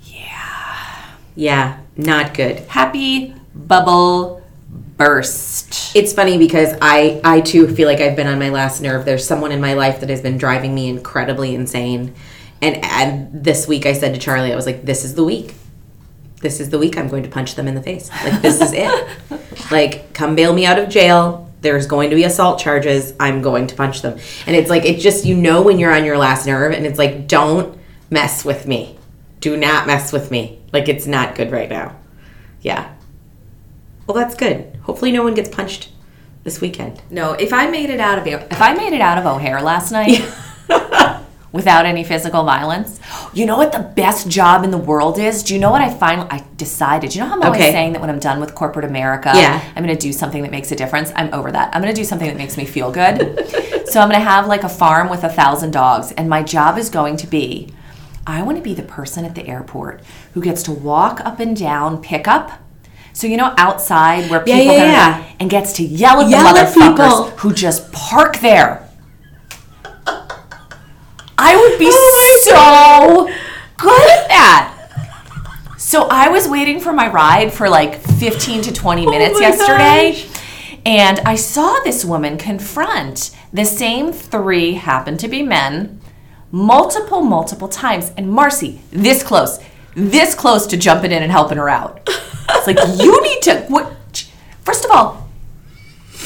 Yeah, 0.03 1.05
Yeah, 1.35 1.79
not 1.97 2.33
good. 2.33 2.59
Happy 2.61 3.35
bubble 3.53 4.38
burst. 4.99 5.95
It's 5.95 6.13
funny 6.13 6.37
because 6.37 6.75
I 6.81 7.19
I 7.23 7.41
too 7.41 7.73
feel 7.73 7.87
like 7.87 8.01
I've 8.01 8.15
been 8.15 8.27
on 8.27 8.37
my 8.37 8.49
last 8.49 8.81
nerve. 8.81 9.05
There's 9.05 9.25
someone 9.25 9.51
in 9.51 9.61
my 9.61 9.73
life 9.73 10.01
that 10.01 10.09
has 10.09 10.21
been 10.21 10.37
driving 10.37 10.75
me 10.75 10.89
incredibly 10.89 11.55
insane. 11.55 12.13
And 12.61 12.83
and 12.83 13.43
this 13.43 13.67
week 13.67 13.87
I 13.87 13.93
said 13.93 14.13
to 14.13 14.19
Charlie, 14.19 14.53
I 14.53 14.55
was 14.55 14.67
like, 14.67 14.83
this 14.83 15.03
is 15.03 15.15
the 15.15 15.23
week. 15.23 15.55
This 16.41 16.59
is 16.59 16.69
the 16.69 16.77
week 16.77 16.97
I'm 16.97 17.07
going 17.07 17.23
to 17.23 17.29
punch 17.29 17.55
them 17.55 17.67
in 17.67 17.75
the 17.75 17.81
face. 17.81 18.09
Like 18.23 18.41
this 18.41 18.61
is 18.61 18.73
it. 18.73 19.09
like 19.71 20.13
come 20.13 20.35
bail 20.35 20.53
me 20.53 20.65
out 20.65 20.77
of 20.77 20.89
jail. 20.89 21.49
There's 21.61 21.87
going 21.87 22.09
to 22.09 22.15
be 22.15 22.25
assault 22.25 22.59
charges. 22.59 23.13
I'm 23.19 23.41
going 23.41 23.67
to 23.67 23.75
punch 23.75 24.01
them. 24.01 24.19
And 24.45 24.55
it's 24.55 24.69
like 24.69 24.83
it 24.85 24.99
just 24.99 25.25
you 25.25 25.35
know 25.35 25.61
when 25.61 25.79
you're 25.79 25.95
on 25.95 26.03
your 26.03 26.17
last 26.17 26.45
nerve 26.45 26.73
and 26.73 26.85
it's 26.85 26.99
like 26.99 27.25
don't 27.27 27.79
mess 28.09 28.43
with 28.43 28.67
me. 28.67 28.97
Do 29.39 29.55
not 29.55 29.87
mess 29.87 30.11
with 30.11 30.29
me. 30.29 30.59
Like 30.73 30.89
it's 30.89 31.07
not 31.07 31.35
good 31.35 31.51
right 31.51 31.69
now. 31.69 31.95
Yeah. 32.61 32.93
Well, 34.09 34.17
that's 34.17 34.35
good. 34.35 34.78
Hopefully 34.89 35.11
no 35.11 35.21
one 35.23 35.35
gets 35.35 35.49
punched 35.49 35.89
this 36.43 36.59
weekend. 36.61 36.99
No, 37.11 37.33
if 37.33 37.53
I 37.53 37.67
made 37.69 37.91
it 37.91 37.99
out 37.99 38.17
of 38.17 38.25
if 38.25 38.59
I 38.59 38.73
made 38.73 38.91
it 38.91 39.01
out 39.01 39.19
of 39.19 39.25
O'Hare 39.27 39.61
last 39.61 39.91
night 39.91 40.19
without 41.51 41.85
any 41.85 42.03
physical 42.03 42.43
violence, 42.43 42.99
you 43.31 43.45
know 43.45 43.55
what 43.55 43.71
the 43.71 43.77
best 43.95 44.27
job 44.29 44.63
in 44.63 44.71
the 44.71 44.77
world 44.79 45.19
is? 45.19 45.43
Do 45.43 45.53
you 45.53 45.59
know 45.59 45.69
what 45.69 45.83
I 45.83 45.93
finally 45.93 46.27
I 46.31 46.43
decided? 46.57 47.13
You 47.13 47.21
know 47.21 47.27
how 47.27 47.35
I'm 47.35 47.43
always 47.43 47.61
Okay. 47.61 47.71
saying 47.71 47.93
that 47.93 48.01
when 48.01 48.09
I'm 48.09 48.17
done 48.17 48.39
with 48.39 48.55
corporate 48.55 48.85
America, 48.85 49.31
Yeah. 49.35 49.61
I'm 49.75 49.83
going 49.83 49.95
to 49.95 50.01
do 50.01 50.11
something 50.11 50.41
that 50.41 50.49
makes 50.49 50.71
a 50.71 50.75
difference. 50.75 51.11
I'm 51.15 51.31
over 51.35 51.51
that. 51.51 51.75
I'm 51.75 51.83
going 51.83 51.93
to 51.93 52.01
do 52.01 52.05
something 52.05 52.27
that 52.27 52.37
makes 52.37 52.57
me 52.57 52.65
feel 52.65 52.91
good. 52.91 53.17
so 53.87 53.99
I'm 53.99 54.09
going 54.09 54.19
to 54.19 54.25
have 54.27 54.47
like 54.47 54.63
a 54.63 54.69
farm 54.69 55.07
with 55.07 55.23
a 55.23 55.29
thousand 55.29 55.69
dogs, 55.69 56.11
and 56.13 56.27
my 56.27 56.41
job 56.41 56.79
is 56.79 56.89
going 56.89 57.15
to 57.17 57.27
be. 57.27 57.71
I 58.25 58.41
want 58.41 58.57
to 58.57 58.63
be 58.63 58.73
the 58.73 58.81
person 58.83 59.23
at 59.23 59.35
the 59.35 59.45
airport 59.47 60.01
who 60.33 60.41
gets 60.41 60.63
to 60.63 60.71
walk 60.71 61.19
up 61.21 61.39
and 61.39 61.55
down 61.55 62.01
pickup. 62.01 62.53
So 63.13 63.27
you 63.27 63.37
know 63.37 63.53
outside 63.57 64.29
where 64.29 64.43
Yeah, 64.45 64.57
people 64.57 64.75
yeah, 64.75 64.83
of- 65.17 65.23
yeah. 65.25 65.33
and 65.39 65.49
gets 65.49 65.73
to 65.73 65.83
yell 65.83 66.21
at 66.21 66.29
Yell 66.29 66.53
the 66.53 66.59
motherfuckers 66.61 66.97
people. 66.97 67.23
who 67.37 67.53
just 67.53 67.91
park 67.91 68.37
there. 68.39 68.87
I 71.37 71.55
would 71.55 71.79
be 71.79 71.89
Oh 71.91 73.27
so 73.29 73.33
good 73.77 74.09
at 74.09 74.27
that. 74.27 74.75
So 75.77 76.07
I 76.09 76.27
was 76.29 76.47
waiting 76.47 76.79
for 76.79 76.93
my 76.93 77.09
ride 77.09 77.53
for 77.53 77.69
like 77.69 77.99
15 78.01 78.61
to 78.63 78.73
20 78.73 79.05
minutes 79.05 79.35
Oh 79.37 79.39
yesterday. 79.39 80.25
And 80.85 81.19
I 81.21 81.35
saw 81.35 81.79
this 81.83 82.05
woman 82.05 82.37
confront 82.37 83.35
the 83.51 83.65
same 83.65 84.11
three, 84.13 84.73
happen 84.73 85.17
to 85.17 85.27
be 85.27 85.41
men, 85.43 85.99
multiple, 86.51 87.21
multiple 87.21 87.67
times. 87.67 88.11
And 88.17 88.29
Marcy, 88.31 88.81
this 88.91 89.23
close, 89.23 89.59
this 89.99 90.35
close 90.35 90.65
to 90.67 90.77
jumping 90.77 91.11
in 91.11 91.21
and 91.23 91.31
helping 91.31 91.57
her 91.57 91.69
out. 91.69 92.01
It's 92.07 92.67
like, 92.67 92.77
you 92.99 93.21
need 93.21 93.41
to, 93.43 93.61
what? 93.67 93.95
First 94.63 94.85
of 94.85 94.91
all, 94.91 95.29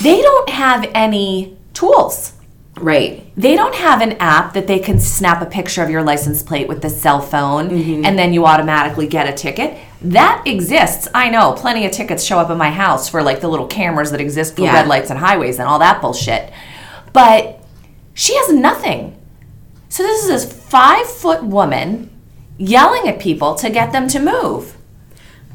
they 0.02 0.22
don't 0.22 0.50
have 0.50 0.90
any 0.94 1.58
tools. 1.74 2.34
Right. 2.76 3.32
They 3.38 3.56
don't 3.56 3.76
have 3.76 4.02
an 4.02 4.14
app 4.14 4.54
that 4.54 4.66
they 4.68 4.80
can 4.80 5.00
snap 5.00 5.42
a 5.42 5.46
picture 5.46 5.84
of 5.84 5.90
your 5.92 6.04
license 6.04 6.42
plate 6.42 6.68
with 6.68 6.82
the 6.82 6.90
cell 6.90 7.22
phone 7.22 7.70
Mm-hmm. 7.70 8.06
and 8.06 8.18
then 8.18 8.34
you 8.34 8.46
automatically 8.46 9.08
get 9.08 9.30
a 9.30 9.34
ticket. 9.34 9.78
That 10.02 10.44
exists. 10.48 11.08
I 11.14 11.30
know. 11.30 11.54
Plenty 11.54 11.86
of 11.86 11.92
tickets 11.92 12.24
show 12.24 12.40
up 12.40 12.50
in 12.50 12.58
my 12.58 12.72
house 12.72 13.08
for 13.08 13.22
like 13.24 13.42
the 13.42 13.48
little 13.48 13.68
cameras 13.68 14.12
that 14.12 14.20
exist 14.20 14.56
for 14.56 14.64
Yeah. 14.64 14.74
red 14.74 14.88
lights 14.88 15.12
and 15.12 15.20
highways 15.20 15.60
and 15.60 15.68
all 15.68 15.80
that 15.80 16.02
bullshit. 16.02 16.52
But 17.14 17.64
she 18.16 18.36
has 18.36 18.52
nothing. 18.52 19.20
So 19.90 20.02
this 20.04 20.24
is 20.24 20.28
this 20.28 20.52
five 20.64 21.06
foot 21.08 21.44
woman 21.44 22.10
yelling 22.58 23.08
at 23.08 23.20
people 23.20 23.56
to 23.56 23.70
get 23.70 23.92
them 23.92 24.08
to 24.10 24.20
move. 24.20 24.78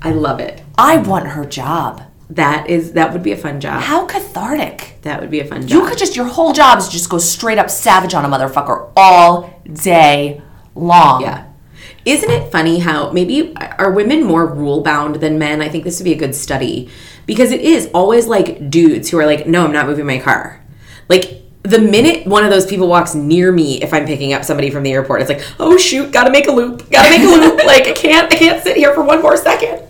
I 0.02 0.12
love 0.12 0.40
it. 0.40 0.62
I 0.76 0.98
want 0.98 1.28
her 1.28 1.44
job. 1.44 2.02
That 2.30 2.68
is 2.68 2.92
that 2.92 3.12
would 3.12 3.22
be 3.22 3.32
a 3.32 3.36
fun 3.36 3.58
job. 3.58 3.82
How 3.82 4.06
cathartic. 4.06 4.98
That 5.02 5.20
would 5.20 5.30
be 5.30 5.40
a 5.40 5.46
fun 5.46 5.62
job. 5.62 5.70
You 5.70 5.88
could 5.88 5.98
just, 5.98 6.14
your 6.14 6.26
whole 6.26 6.52
job 6.52 6.78
is 6.78 6.88
just 6.88 7.08
go 7.08 7.18
straight 7.18 7.58
up 7.58 7.70
savage 7.70 8.12
on 8.12 8.24
a 8.24 8.28
motherfucker 8.28 8.92
all 8.96 9.62
day 9.72 10.42
long. 10.74 11.22
Yeah. 11.22 11.46
Isn't 12.04 12.30
it 12.30 12.52
funny 12.52 12.80
how 12.80 13.10
maybe 13.12 13.54
are 13.56 13.90
women 13.90 14.24
more 14.24 14.46
rule 14.46 14.82
bound 14.82 15.16
than 15.16 15.38
men? 15.38 15.62
I 15.62 15.68
think 15.68 15.84
this 15.84 15.98
would 15.98 16.04
be 16.04 16.12
a 16.12 16.18
good 16.18 16.34
study 16.34 16.90
because 17.26 17.50
it 17.50 17.60
is 17.60 17.90
always 17.92 18.26
like 18.26 18.70
dudes 18.70 19.10
who 19.10 19.18
are 19.18 19.26
like, 19.26 19.46
no, 19.46 19.64
I'm 19.64 19.72
not 19.72 19.86
moving 19.86 20.06
my 20.06 20.18
car. 20.18 20.64
Like 21.08 21.42
the 21.68 21.78
minute 21.78 22.26
one 22.26 22.44
of 22.44 22.50
those 22.50 22.66
people 22.66 22.88
walks 22.88 23.14
near 23.14 23.52
me, 23.52 23.82
if 23.82 23.92
I'm 23.92 24.06
picking 24.06 24.32
up 24.32 24.44
somebody 24.44 24.70
from 24.70 24.82
the 24.82 24.92
airport, 24.92 25.20
it's 25.20 25.30
like, 25.30 25.44
oh 25.58 25.76
shoot, 25.76 26.12
gotta 26.12 26.30
make 26.30 26.48
a 26.48 26.52
loop, 26.52 26.90
gotta 26.90 27.10
make 27.10 27.20
a 27.20 27.26
loop. 27.26 27.56
like 27.64 27.86
I 27.86 27.92
can't, 27.92 28.32
I 28.32 28.36
can't 28.36 28.62
sit 28.62 28.76
here 28.76 28.94
for 28.94 29.02
one 29.02 29.22
more 29.22 29.36
second. 29.36 29.82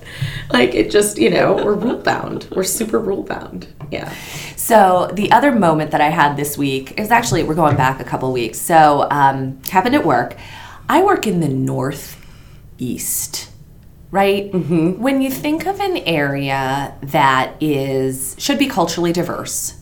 Like 0.50 0.75
it 0.75 0.90
just, 0.90 1.18
you 1.18 1.30
know, 1.30 1.54
we're 1.54 1.75
rule 1.75 1.99
bound. 1.99 2.49
We're 2.54 2.64
super 2.64 2.99
rule 2.99 3.23
bound. 3.23 3.68
Yeah. 3.90 4.12
So 4.56 5.11
the 5.12 5.30
other 5.30 5.52
moment 5.52 5.90
that 5.92 6.00
I 6.00 6.08
had 6.08 6.37
this 6.37 6.58
week 6.58 6.99
is 6.99 7.11
actually, 7.11 7.42
we're 7.42 7.54
going 7.54 7.76
back 7.76 8.00
a 8.00 8.04
couple 8.04 8.32
weeks. 8.32 8.58
So 8.58 9.06
um, 9.11 9.62
happened 9.64 9.94
at 9.94 10.04
work. 10.04 10.37
I 10.88 11.02
work 11.02 11.26
in 11.26 11.40
the 11.40 11.49
Northeast, 11.49 13.50
right? 14.11 14.50
Mm-hmm. 14.50 15.02
When 15.02 15.20
you 15.20 15.30
think 15.30 15.66
of 15.66 15.80
an 15.80 15.99
area 15.99 16.94
that 17.02 17.62
is, 17.62 18.35
should 18.38 18.58
be 18.58 18.66
culturally 18.66 19.12
diverse, 19.12 19.77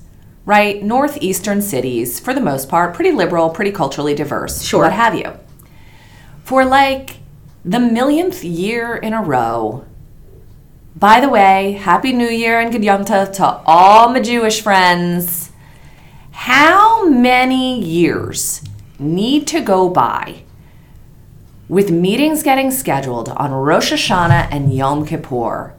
right? 0.46 0.82
Northeastern 0.82 1.60
cities, 1.60 2.18
for 2.18 2.32
the 2.32 2.40
most 2.40 2.68
part, 2.68 2.94
pretty 2.94 3.10
liberal, 3.10 3.50
pretty 3.50 3.72
culturally 3.72 4.14
diverse, 4.14 4.62
Sure. 4.62 4.84
what 4.84 4.92
have 4.92 5.14
you. 5.14 5.32
For 6.44 6.64
like 6.64 7.16
the 7.64 7.80
millionth 7.80 8.42
year 8.44 8.94
in 8.94 9.12
a 9.12 9.20
row, 9.20 9.84
by 10.94 11.20
the 11.20 11.28
way, 11.28 11.72
Happy 11.72 12.12
New 12.12 12.28
Year 12.28 12.58
and 12.60 12.72
Good 12.72 12.84
Yom 12.84 13.04
Tov 13.04 13.32
to 13.34 13.60
all 13.66 14.08
my 14.08 14.20
Jewish 14.20 14.62
friends. 14.62 15.50
How 16.30 17.06
many 17.08 17.78
years 17.82 18.62
need 18.98 19.46
to 19.48 19.60
go 19.60 19.90
by 19.90 20.42
with 21.68 21.90
meetings 21.90 22.42
getting 22.42 22.70
scheduled 22.70 23.28
on 23.30 23.50
Rosh 23.50 23.92
Hashanah 23.92 24.48
and 24.50 24.72
Yom 24.72 25.04
Kippur? 25.04 25.74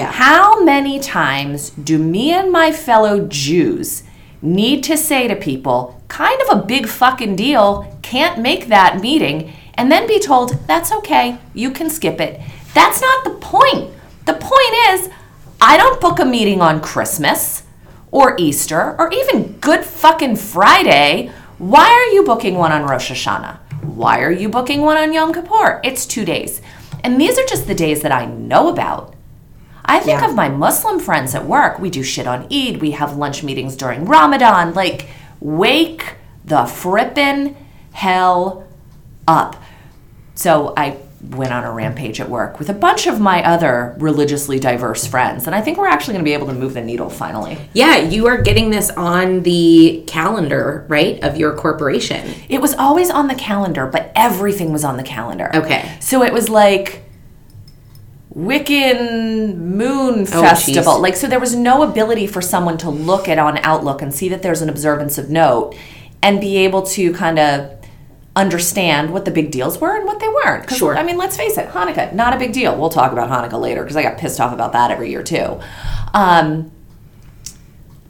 Yeah. 0.00 0.12
How 0.12 0.64
many 0.64 0.98
times 0.98 1.68
do 1.68 1.98
me 1.98 2.32
and 2.32 2.50
my 2.50 2.72
fellow 2.72 3.26
Jews 3.26 4.02
need 4.40 4.82
to 4.84 4.96
say 4.96 5.28
to 5.28 5.36
people, 5.36 6.02
kind 6.08 6.40
of 6.40 6.56
a 6.56 6.64
big 6.64 6.88
fucking 6.88 7.36
deal, 7.36 7.98
can't 8.00 8.40
make 8.40 8.68
that 8.68 9.02
meeting, 9.02 9.52
and 9.74 9.92
then 9.92 10.06
be 10.06 10.18
told, 10.18 10.52
that's 10.66 10.90
okay, 10.90 11.36
you 11.52 11.70
can 11.70 11.90
skip 11.90 12.18
it? 12.18 12.40
That's 12.72 13.02
not 13.02 13.24
the 13.24 13.34
point. 13.42 13.92
The 14.24 14.32
point 14.40 14.74
is, 14.88 15.10
I 15.60 15.76
don't 15.76 16.00
book 16.00 16.18
a 16.18 16.24
meeting 16.24 16.62
on 16.62 16.80
Christmas 16.80 17.64
or 18.10 18.36
Easter 18.38 18.96
or 18.98 19.12
even 19.12 19.58
Good 19.58 19.84
fucking 19.84 20.36
Friday. 20.36 21.30
Why 21.58 21.90
are 21.90 22.14
you 22.14 22.24
booking 22.24 22.54
one 22.54 22.72
on 22.72 22.84
Rosh 22.84 23.10
Hashanah? 23.10 23.58
Why 23.82 24.22
are 24.22 24.32
you 24.32 24.48
booking 24.48 24.80
one 24.80 24.96
on 24.96 25.12
Yom 25.12 25.34
Kippur? 25.34 25.82
It's 25.84 26.06
two 26.06 26.24
days. 26.24 26.62
And 27.04 27.20
these 27.20 27.38
are 27.38 27.44
just 27.44 27.66
the 27.66 27.74
days 27.74 28.00
that 28.00 28.12
I 28.12 28.24
know 28.24 28.68
about. 28.68 29.14
I 29.84 29.98
think 30.00 30.20
Yeah. 30.20 30.28
of 30.28 30.34
my 30.34 30.48
Muslim 30.48 30.98
friends 31.00 31.34
at 31.34 31.46
work. 31.46 31.78
We 31.78 31.90
do 31.90 32.02
shit 32.02 32.26
on 32.26 32.46
Eid. 32.52 32.80
We 32.80 32.92
have 32.92 33.16
lunch 33.16 33.42
meetings 33.42 33.76
during 33.76 34.04
Ramadan. 34.04 34.74
Like, 34.74 35.08
wake 35.40 36.14
the 36.44 36.62
frippin' 36.64 37.54
hell 37.92 38.64
up. 39.26 39.56
So 40.34 40.72
I 40.76 40.96
went 41.32 41.52
on 41.52 41.64
a 41.64 41.70
rampage 41.70 42.18
at 42.18 42.30
work 42.30 42.58
with 42.58 42.70
a 42.70 42.72
bunch 42.72 43.06
of 43.06 43.20
my 43.20 43.44
other 43.44 43.94
religiously 43.98 44.58
diverse 44.58 45.06
friends. 45.06 45.46
And 45.46 45.54
I 45.54 45.60
think 45.60 45.76
we're 45.76 45.86
actually 45.86 46.14
going 46.14 46.24
to 46.24 46.28
be 46.28 46.32
able 46.32 46.46
to 46.46 46.54
move 46.54 46.72
the 46.72 46.80
needle 46.80 47.10
finally. 47.10 47.58
Yeah, 47.74 47.98
you 47.98 48.26
are 48.26 48.40
getting 48.40 48.70
this 48.70 48.88
on 48.90 49.42
the 49.42 50.02
calendar, 50.06 50.86
right, 50.88 51.22
of 51.22 51.36
your 51.36 51.52
corporation. 51.54 52.30
It 52.48 52.62
was 52.62 52.74
always 52.74 53.10
on 53.10 53.28
the 53.28 53.34
calendar, 53.34 53.86
but 53.86 54.12
everything 54.16 54.72
was 54.72 54.82
on 54.82 54.96
the 54.96 55.02
calendar. 55.02 55.50
Okay. 55.54 55.90
So 56.00 56.22
it 56.22 56.32
was 56.32 56.48
like 56.48 57.02
Wiccan 58.40 59.56
Moon 59.56 60.20
Oh, 60.20 60.24
Festival. 60.42 60.94
jeez. 60.94 61.00
like, 61.00 61.16
so 61.16 61.26
there 61.26 61.40
was 61.40 61.54
no 61.54 61.82
ability 61.82 62.26
for 62.26 62.40
someone 62.40 62.78
to 62.78 62.90
look 62.90 63.28
at 63.28 63.38
on 63.38 63.58
Outlook 63.58 64.02
and 64.02 64.14
see 64.14 64.28
that 64.30 64.42
there's 64.42 64.62
an 64.62 64.68
observance 64.68 65.18
of 65.18 65.30
note 65.30 65.74
and 66.22 66.40
be 66.40 66.56
able 66.58 66.82
to 66.82 67.12
kind 67.12 67.38
of 67.38 67.70
understand 68.36 69.12
what 69.12 69.24
the 69.24 69.30
big 69.30 69.50
deals 69.50 69.78
were 69.80 69.96
and 69.96 70.06
what 70.06 70.20
they 70.20 70.28
weren't. 70.28 70.70
Sure. 70.70 70.96
I 70.96 71.02
mean, 71.02 71.16
let's 71.18 71.36
face 71.36 71.58
it, 71.58 71.68
Hanukkah, 71.70 72.12
not 72.14 72.34
a 72.34 72.38
big 72.38 72.52
deal. 72.52 72.76
We'll 72.78 72.88
talk 72.90 73.12
about 73.12 73.28
Hanukkah 73.28 73.60
later 73.60 73.82
because 73.82 73.96
I 73.96 74.02
got 74.02 74.18
pissed 74.18 74.40
off 74.40 74.52
about 74.52 74.72
that 74.72 74.90
every 74.90 75.10
year 75.10 75.22
too. 75.22 75.60
Um, 76.14 76.70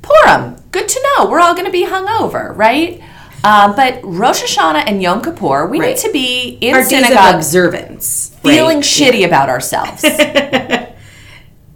Purim, 0.03 0.57
good 0.73 0.89
to 0.89 1.01
know. 1.19 1.31
We're 1.31 1.41
all 1.41 1.55
going 1.55 1.67
to 1.67 1.73
be 1.73 1.85
hungover, 1.87 2.57
right? 2.57 3.01
Um, 3.43 3.75
but 3.75 4.01
Rosh 4.03 4.43
Hashanah 4.43 4.85
and 4.87 5.01
Yom 5.03 5.23
Kippur, 5.23 5.67
we 5.67 5.81
Right. 5.81 5.89
need 5.91 5.97
to 5.99 6.13
be 6.13 6.59
in 6.61 6.75
Our 6.75 6.85
synagogue 6.85 7.37
observance. 7.37 8.33
feeling 8.43 8.79
right? 8.79 8.85
shitty 8.85 9.25
about 9.25 9.49
ourselves. 9.49 10.05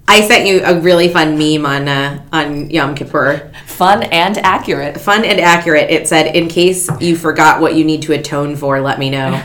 I 0.07 0.21
sent 0.29 0.47
you 0.47 0.61
a 0.63 0.79
really 0.79 1.09
fun 1.09 1.39
meme 1.39 1.65
on 1.65 1.89
uh, 1.89 2.21
on 2.33 2.69
Yom 2.71 2.95
Kippur. 2.95 3.51
Fun 3.67 4.03
and 4.05 4.37
accurate. 4.39 5.01
Fun 5.01 5.25
and 5.25 5.41
accurate. 5.41 5.91
It 5.91 6.07
said, 6.07 6.37
"In 6.37 6.49
case 6.49 6.91
you 7.01 7.17
forgot 7.17 7.61
what 7.63 7.75
you 7.75 7.85
need 7.85 8.03
to 8.03 8.13
atone 8.13 8.55
for, 8.55 8.81
let 8.83 8.99
me 8.99 9.09
know." 9.09 9.43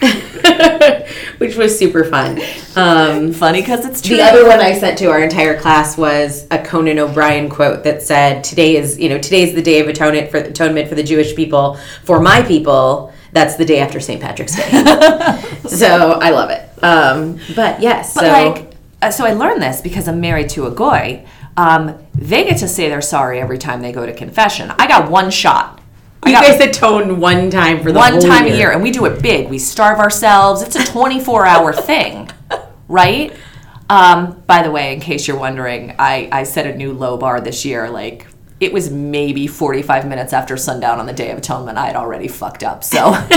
Which 1.38 1.56
was 1.56 1.78
super 1.78 2.04
fun. 2.04 2.40
Um, 2.74 3.32
Funny 3.32 3.60
because 3.60 3.86
it's 3.86 4.02
true. 4.02 4.16
the 4.16 4.22
other 4.22 4.46
one 4.46 4.58
I 4.60 4.76
sent 4.78 4.98
to 4.98 5.06
our 5.06 5.22
entire 5.22 5.58
class 5.58 5.96
was 5.96 6.46
a 6.50 6.58
Conan 6.58 6.98
O'Brien 6.98 7.48
quote 7.48 7.84
that 7.84 8.02
said, 8.02 8.42
"Today 8.44 8.76
is 8.76 8.98
you 8.98 9.08
know 9.08 9.18
today 9.18 9.42
is 9.42 9.54
the 9.54 9.62
day 9.62 9.80
of 9.80 9.88
atonement 9.88 10.30
for 10.30 10.38
atonement 10.38 10.88
for 10.88 10.94
the 10.96 11.02
Jewish 11.02 11.36
people. 11.36 11.78
For 12.04 12.20
my 12.20 12.42
people, 12.42 13.12
that's 13.32 13.56
the 13.56 13.64
day 13.64 13.78
after 13.78 14.00
St. 14.00 14.20
Patrick's 14.20 14.56
Day." 14.56 14.68
so 15.68 16.12
I 16.20 16.30
love 16.30 16.50
it. 16.50 16.68
Um, 16.82 17.38
but 17.54 17.80
yes, 17.80 18.14
But 18.14 18.20
so 18.20 18.28
like, 18.28 18.72
uh, 19.02 19.10
so 19.10 19.24
I 19.24 19.32
learned 19.32 19.62
this 19.62 19.80
because 19.80 20.08
I'm 20.08 20.20
married 20.20 20.48
to 20.50 20.66
a 20.66 20.70
goy. 20.70 21.24
Um, 21.56 21.98
they 22.14 22.44
get 22.44 22.58
to 22.58 22.68
say 22.68 22.88
they're 22.88 23.00
sorry 23.00 23.40
every 23.40 23.58
time 23.58 23.80
they 23.82 23.92
go 23.92 24.06
to 24.06 24.12
confession. 24.12 24.72
I 24.78 24.86
got 24.86 25.10
one 25.10 25.30
shot. 25.30 25.77
You 26.26 26.32
got 26.32 26.42
guys 26.44 26.60
atone 26.60 27.20
one 27.20 27.48
time 27.50 27.82
for 27.82 27.90
the 27.92 27.98
one 27.98 28.12
whole 28.12 28.20
time 28.20 28.46
year. 28.46 28.54
a 28.54 28.58
year, 28.58 28.70
and 28.72 28.82
we 28.82 28.90
do 28.90 29.04
it 29.06 29.22
big. 29.22 29.48
We 29.48 29.58
starve 29.58 29.98
ourselves. 29.98 30.62
It's 30.62 30.76
a 30.76 30.84
24 30.84 31.46
hour 31.46 31.72
thing, 31.90 32.30
right? 32.88 33.32
Um, 33.88 34.42
by 34.46 34.62
the 34.62 34.70
way, 34.70 34.92
in 34.92 35.00
case 35.00 35.26
you're 35.26 35.38
wondering, 35.38 35.94
I, 35.98 36.28
I 36.30 36.42
set 36.42 36.66
a 36.66 36.76
new 36.76 36.92
low 36.92 37.16
bar 37.16 37.40
this 37.40 37.64
year. 37.64 37.88
Like, 37.88 38.26
it 38.60 38.72
was 38.72 38.90
maybe 38.90 39.46
45 39.46 40.06
minutes 40.06 40.32
after 40.32 40.56
sundown 40.56 40.98
on 40.98 41.06
the 41.06 41.12
Day 41.12 41.30
of 41.30 41.38
Atonement. 41.38 41.78
I 41.78 41.86
had 41.86 41.96
already 41.96 42.28
fucked 42.28 42.64
up. 42.64 42.84
So 42.84 43.10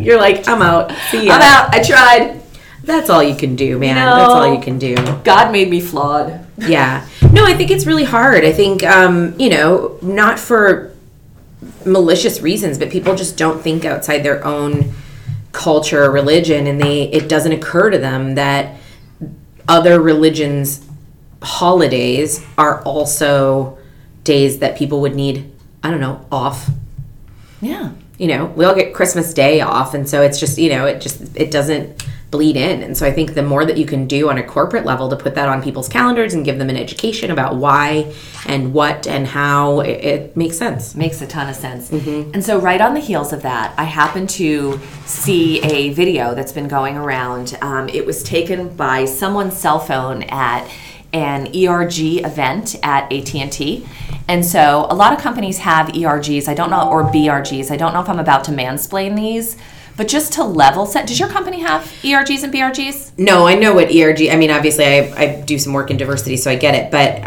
You're 0.00 0.18
like, 0.18 0.46
I'm 0.48 0.60
out. 0.60 0.92
See 1.10 1.26
ya. 1.26 1.34
out. 1.34 1.74
I 1.74 1.82
tried. 1.82 2.42
That's 2.82 3.08
all 3.10 3.22
you 3.22 3.36
can 3.36 3.54
do, 3.56 3.78
man. 3.78 3.94
No. 3.96 4.16
That's 4.16 4.30
all 4.30 4.54
you 4.54 4.60
can 4.60 4.78
do. 4.78 4.96
God 5.24 5.52
made 5.52 5.70
me 5.70 5.80
flawed. 5.80 6.44
Yeah. 6.58 7.06
No, 7.32 7.44
I 7.44 7.54
think 7.54 7.70
it's 7.70 7.86
really 7.86 8.04
hard. 8.04 8.44
I 8.44 8.52
think, 8.52 8.82
um, 8.82 9.38
you 9.38 9.50
know, 9.50 9.98
not 10.02 10.38
for 10.38 10.87
malicious 11.84 12.40
reasons, 12.40 12.78
but 12.78 12.90
people 12.90 13.14
just 13.14 13.36
don't 13.36 13.60
think 13.62 13.84
outside 13.84 14.22
their 14.22 14.44
own 14.44 14.92
culture 15.52 16.04
or 16.04 16.10
religion, 16.10 16.66
and 16.66 16.80
they 16.80 17.04
it 17.04 17.28
doesn't 17.28 17.52
occur 17.52 17.90
to 17.90 17.98
them 17.98 18.34
that 18.34 18.76
other 19.66 20.00
religions' 20.00 20.86
holidays 21.42 22.44
are 22.56 22.82
also 22.82 23.78
days 24.24 24.58
that 24.60 24.76
people 24.76 25.00
would 25.00 25.14
need. 25.14 25.50
I 25.82 25.90
don't 25.90 26.00
know, 26.00 26.24
off. 26.30 26.68
Yeah. 27.60 27.90
you 28.18 28.28
know 28.28 28.46
we 28.46 28.64
all 28.64 28.74
get 28.74 28.94
christmas 28.94 29.34
day 29.34 29.60
off 29.60 29.94
and 29.94 30.08
so 30.08 30.22
it's 30.22 30.38
just 30.38 30.58
you 30.58 30.70
know 30.70 30.86
it 30.86 31.00
just 31.00 31.36
it 31.36 31.50
doesn't 31.50 32.06
bleed 32.30 32.56
in 32.56 32.82
and 32.82 32.96
so 32.96 33.06
i 33.06 33.10
think 33.10 33.34
the 33.34 33.42
more 33.42 33.64
that 33.64 33.78
you 33.78 33.86
can 33.86 34.06
do 34.06 34.28
on 34.28 34.36
a 34.36 34.42
corporate 34.42 34.84
level 34.84 35.08
to 35.08 35.16
put 35.16 35.34
that 35.34 35.48
on 35.48 35.62
people's 35.62 35.88
calendars 35.88 36.34
and 36.34 36.44
give 36.44 36.58
them 36.58 36.68
an 36.68 36.76
education 36.76 37.30
about 37.30 37.56
why 37.56 38.12
and 38.46 38.74
what 38.74 39.06
and 39.06 39.26
how 39.26 39.80
it, 39.80 40.04
it 40.04 40.36
makes 40.36 40.58
sense 40.58 40.94
Makes 40.94 41.22
a 41.22 41.26
ton 41.26 41.48
of 41.48 41.56
sense. 41.56 41.90
And 42.34 42.44
so, 42.44 42.58
right 42.58 42.80
on 42.80 42.94
the 42.94 43.00
heels 43.00 43.32
of 43.32 43.42
that, 43.42 43.74
I 43.78 43.84
happened 43.84 44.28
to 44.30 44.80
see 45.06 45.60
a 45.62 45.90
video 45.94 46.34
that's 46.34 46.52
been 46.52 46.68
going 46.68 46.96
around. 46.96 47.56
Um, 47.62 47.88
it 47.88 48.04
was 48.04 48.22
taken 48.22 48.74
by 48.76 49.04
someone's 49.04 49.56
cell 49.56 49.78
phone 49.78 50.24
at 50.24 50.68
an 51.12 51.46
ERG 51.56 52.24
event 52.24 52.76
at 52.82 53.10
AT&T. 53.12 53.86
And 54.28 54.44
so 54.44 54.86
a 54.90 54.94
lot 54.94 55.12
of 55.14 55.20
companies 55.20 55.58
have 55.58 55.88
ERGs. 55.88 56.48
I 56.48 56.54
don't 56.54 56.70
know 56.70 56.90
or 56.90 57.04
BRGs. 57.04 57.70
I 57.70 57.76
don't 57.76 57.94
know 57.94 58.00
if 58.02 58.08
I'm 58.08 58.18
about 58.18 58.44
to 58.44 58.50
mansplain 58.50 59.16
these, 59.16 59.56
but 59.98 60.08
just 60.08 60.32
to 60.34 60.44
level 60.44 60.86
set, 60.86 61.06
does 61.06 61.20
your 61.20 61.28
company 61.28 61.60
have 61.60 61.82
ERGs 62.02 62.44
and 62.44 62.54
BRGs? 62.54 63.18
no 63.18 63.46
i 63.46 63.54
know 63.54 63.74
what 63.74 63.94
erg 63.94 64.22
i 64.30 64.36
mean 64.36 64.50
obviously 64.50 64.84
i, 64.84 65.12
I 65.16 65.40
do 65.42 65.58
some 65.58 65.72
work 65.72 65.90
in 65.90 65.96
diversity 65.96 66.36
so 66.36 66.50
i 66.50 66.56
get 66.56 66.74
it 66.74 66.90
but 66.90 67.20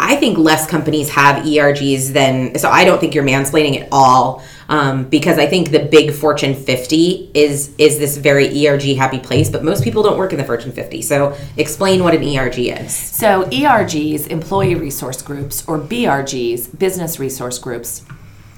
I, 0.00 0.16
think 0.16 0.38
less 0.38 0.66
companies 0.66 1.08
have 1.10 1.44
ergs 1.44 2.12
than 2.12 2.58
so 2.58 2.68
i 2.68 2.84
don't 2.84 2.98
think 3.00 3.14
you're 3.14 3.24
mansplaining 3.24 3.80
at 3.80 3.88
all 3.92 4.42
um, 4.68 5.04
because 5.04 5.38
i 5.38 5.46
think 5.46 5.70
the 5.70 5.78
big 5.78 6.12
fortune 6.12 6.54
50 6.54 7.30
is 7.34 7.74
is 7.78 7.98
this 7.98 8.16
very 8.16 8.66
erg 8.66 8.82
happy 8.96 9.20
place 9.20 9.48
but 9.48 9.62
most 9.62 9.84
people 9.84 10.02
don't 10.02 10.18
work 10.18 10.32
in 10.32 10.38
the 10.38 10.44
fortune 10.44 10.72
50 10.72 11.02
so 11.02 11.36
explain 11.56 12.02
what 12.02 12.14
an 12.14 12.22
erg 12.36 12.58
is 12.58 12.92
So, 13.16 13.44
ERGs, 13.44 14.26
employee 14.28 14.74
resource 14.74 15.22
groups, 15.22 15.66
or 15.66 15.78
BRGs, 15.78 16.78
business 16.78 17.18
resource 17.18 17.58
groups, 17.58 18.04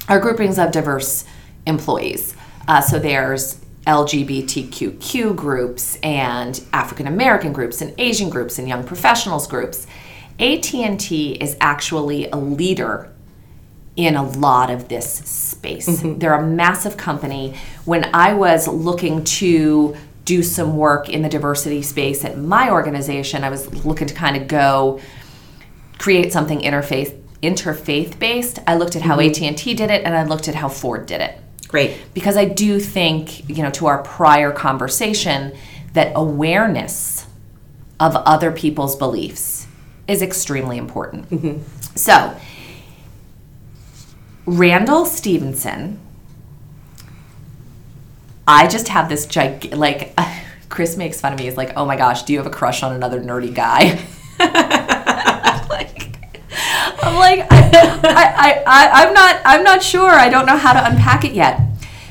are 0.09 0.18
groupings 0.18 0.59
of 0.59 0.72
diverse 0.72 1.24
employees. 1.66 2.35
Uh, 2.68 2.83
so, 2.83 2.98
there's 2.98 3.59
LGBTQ 3.87 5.35
groups 5.35 5.96
and 6.02 6.62
African 6.74 7.07
American 7.07 7.54
groups 7.54 7.81
and 7.81 7.94
Asian 7.98 8.28
groups 8.28 8.59
and 8.59 8.68
young 8.68 8.85
professionals 8.85 9.46
groups. 9.46 9.87
AT&T 10.38 11.33
is 11.40 11.57
actually 11.61 12.28
a 12.28 12.37
leader 12.37 13.11
in 13.96 14.14
a 14.14 14.22
lot 14.22 14.70
of 14.70 14.88
this 14.88 15.11
space. 15.11 16.00
They're 16.04 16.35
a 16.35 16.46
massive 16.46 16.98
company. 16.98 17.57
When 17.87 18.14
I 18.14 18.35
was 18.35 18.68
looking 18.68 19.24
to 19.24 19.96
do 20.26 20.42
some 20.42 20.76
work 20.76 21.09
in 21.09 21.22
the 21.22 21.28
diversity 21.31 21.81
space 21.81 22.24
at 22.26 22.37
my 22.37 22.70
organization, 22.70 23.42
I 23.42 23.48
was 23.48 23.85
looking 23.87 24.07
to 24.07 24.14
kind 24.14 24.37
of 24.37 24.46
go 24.46 25.00
create 25.98 26.33
something 26.33 26.61
interfaith 26.61 27.18
interfaith 27.42 28.18
based. 28.18 28.59
I 28.66 28.74
looked 28.74 28.96
at 28.96 29.02
how 29.02 29.18
AT&T 29.18 29.74
did 29.74 29.90
it 29.90 30.04
and 30.04 30.14
I 30.14 30.24
looked 30.24 30.48
at 30.48 30.57
how 30.57 30.68
Ford 30.68 31.07
did 31.07 31.20
it 31.20 31.40
great 31.68 31.96
because 32.14 32.37
I 32.37 32.46
do 32.46 32.81
think, 32.81 33.48
you 33.48 33.62
know, 33.62 33.70
to 33.72 33.87
our 33.87 34.02
prior 34.02 34.50
conversation, 34.50 35.54
that 35.92 36.12
awareness 36.16 37.26
of 38.00 38.16
other 38.16 38.50
people's 38.50 38.96
beliefs 38.96 39.66
is 40.07 40.22
extremely 40.22 40.78
important. 40.78 41.28
Mm-hmm. 41.31 41.62
So, 41.94 42.37
Randall 44.46 45.04
Stephenson, 45.04 46.00
I 48.46 48.66
just 48.66 48.88
have 48.88 49.09
this 49.09 49.26
gig 49.26 49.74
like. 49.74 50.14
Chris 50.68 50.98
makes 50.98 51.18
fun 51.18 51.33
of 51.33 51.38
me. 51.38 51.46
He's 51.46 51.57
like, 51.57 51.72
"Oh 51.76 51.87
my 51.87 51.96
gosh, 51.96 52.24
do 52.24 52.35
you 52.35 52.38
have 52.38 52.46
a 52.46 52.50
crush 52.50 52.83
on 52.83 52.92
another 52.92 53.20
nerdy 53.22 53.54
guy?" 53.54 54.04
like, 57.18 57.46
I, 57.50 58.33
I, 58.35 58.62
I, 58.66 58.90
I'm 59.04 59.14
not, 59.14 59.40
I'm 59.44 59.64
not 59.64 59.83
sure. 59.83 60.11
I 60.11 60.28
don't 60.28 60.46
know 60.46 60.57
how 60.57 60.72
to 60.72 60.90
unpack 60.90 61.24
it 61.24 61.33
yet. 61.33 61.61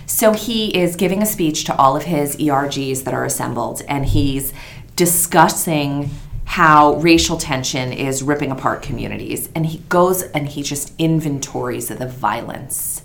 So 0.06 0.34
he 0.34 0.76
is 0.76 0.96
giving 0.96 1.22
a 1.22 1.26
speech 1.26 1.66
to 1.66 1.76
all 1.76 1.96
of 1.98 2.04
his 2.04 2.38
ERGs 2.38 3.04
that 3.04 3.14
are 3.14 3.26
assembled, 3.26 3.82
and 3.88 4.06
he's 4.06 4.54
discussing 4.96 6.10
how 6.46 6.96
racial 6.96 7.38
tension 7.38 7.92
is 7.92 8.24
ripping 8.24 8.52
apart 8.52 8.82
communities. 8.82 9.50
And 9.54 9.66
he 9.66 9.80
goes 9.90 10.24
and 10.24 10.48
he 10.48 10.64
just 10.64 10.94
inventories 10.98 11.92
of 11.92 12.00
the 12.00 12.08
violence 12.08 13.04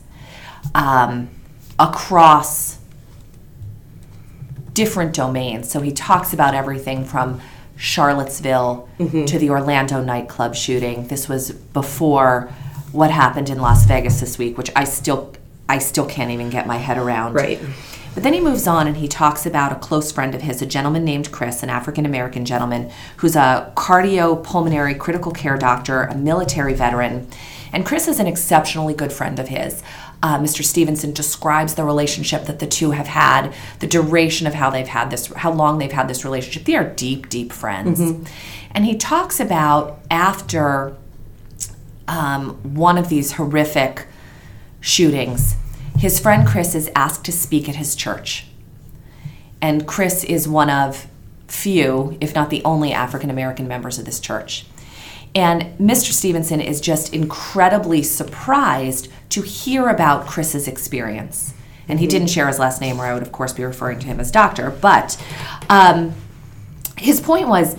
um, 0.76 1.28
across 1.78 2.78
different 4.72 5.12
domains. 5.12 5.70
So 5.70 5.80
he 5.80 5.90
talks 5.90 6.32
about 6.32 6.54
everything 6.54 7.04
from 7.04 7.40
Charlottesville 7.82 8.88
mm-hmm. 9.00 9.24
to 9.24 9.38
the 9.40 9.50
Orlando 9.50 10.00
nightclub 10.00 10.54
shooting. 10.54 11.08
This 11.08 11.28
was 11.28 11.50
before 11.50 12.48
what 12.92 13.10
happened 13.10 13.50
in 13.50 13.60
Las 13.60 13.86
Vegas 13.86 14.20
this 14.20 14.38
week, 14.38 14.56
which 14.56 14.70
I 14.76 14.84
still 14.84 15.34
I 15.68 15.78
still 15.78 16.06
can't 16.06 16.30
even 16.30 16.48
get 16.48 16.68
my 16.68 16.76
head 16.76 16.96
around. 16.96 17.34
Right. 17.34 17.58
But 18.14 18.22
then 18.22 18.34
he 18.34 18.40
moves 18.40 18.68
on 18.68 18.86
and 18.86 18.98
he 18.98 19.08
talks 19.08 19.46
about 19.46 19.72
a 19.72 19.76
close 19.76 20.12
friend 20.12 20.32
of 20.32 20.42
his, 20.42 20.62
a 20.62 20.66
gentleman 20.66 21.04
named 21.04 21.32
Chris, 21.32 21.64
an 21.64 21.70
African 21.70 22.06
American 22.06 22.44
gentleman 22.44 22.92
who's 23.16 23.34
a 23.34 23.72
cardiopulmonary 23.76 24.96
critical 24.96 25.32
care 25.32 25.58
doctor, 25.58 26.04
a 26.04 26.14
military 26.14 26.74
veteran. 26.74 27.26
And 27.72 27.84
Chris 27.84 28.06
is 28.06 28.20
an 28.20 28.28
exceptionally 28.28 28.94
good 28.94 29.12
friend 29.12 29.40
of 29.40 29.48
his. 29.48 29.82
Uh, 30.22 30.38
Mr. 30.38 30.62
Stephenson 30.64 31.12
describes 31.12 31.74
the 31.74 31.84
relationship 31.84 32.44
that 32.44 32.60
the 32.60 32.66
two 32.66 32.92
have 32.92 33.08
had, 33.08 33.52
the 33.80 33.88
duration 33.88 34.46
of 34.46 34.54
how 34.54 34.70
they've 34.70 34.86
had 34.86 35.10
this, 35.10 35.26
how 35.26 35.50
long 35.50 35.78
they've 35.78 35.90
had 35.90 36.06
this 36.06 36.24
relationship. 36.24 36.64
They 36.64 36.76
are 36.76 36.88
deep, 36.88 37.28
deep 37.28 37.52
friends. 37.52 38.00
Mm-hmm. 38.00 38.24
And 38.70 38.84
he 38.84 38.96
talks 38.96 39.40
about 39.40 39.98
after 40.10 40.96
um, 42.06 42.54
one 42.74 42.98
of 42.98 43.08
these 43.08 43.32
horrific 43.32 44.06
shootings, 44.80 45.56
his 45.98 46.20
friend 46.20 46.46
Chris 46.46 46.74
is 46.74 46.90
asked 46.94 47.24
to 47.24 47.32
speak 47.32 47.68
at 47.68 47.76
his 47.76 47.96
church. 47.96 48.46
And 49.60 49.86
Chris 49.86 50.24
is 50.24 50.48
one 50.48 50.70
of 50.70 51.06
few, 51.46 52.16
if 52.20 52.34
not 52.34 52.50
the 52.50 52.62
only 52.64 52.92
African 52.92 53.30
American 53.30 53.68
members 53.68 53.98
of 53.98 54.04
this 54.04 54.18
church. 54.18 54.66
And 55.34 55.78
Mr. 55.78 56.12
Stephenson 56.12 56.60
is 56.60 56.80
just 56.80 57.14
incredibly 57.14 58.02
surprised 58.02 59.08
to 59.30 59.42
hear 59.42 59.88
about 59.88 60.26
Chris's 60.26 60.68
experience. 60.68 61.54
And 61.88 61.98
he 61.98 62.06
didn't 62.06 62.28
share 62.28 62.46
his 62.46 62.58
last 62.58 62.80
name, 62.80 63.00
or 63.00 63.06
I 63.06 63.14
would, 63.14 63.22
of 63.22 63.32
course, 63.32 63.52
be 63.52 63.64
referring 63.64 63.98
to 64.00 64.06
him 64.06 64.20
as 64.20 64.30
doctor. 64.30 64.70
But 64.70 65.22
um, 65.68 66.14
his 66.98 67.20
point 67.20 67.48
was 67.48 67.76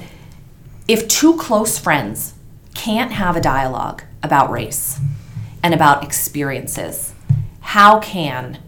if 0.88 1.08
two 1.08 1.36
close 1.38 1.78
friends 1.78 2.34
can't 2.74 3.12
have 3.12 3.36
a 3.36 3.42
dialogue 3.42 4.04
about 4.22 4.50
race 4.50 5.00
and 5.62 5.74
about 5.74 6.04
experiences, 6.04 7.14
how 7.62 8.00
can 8.00 8.60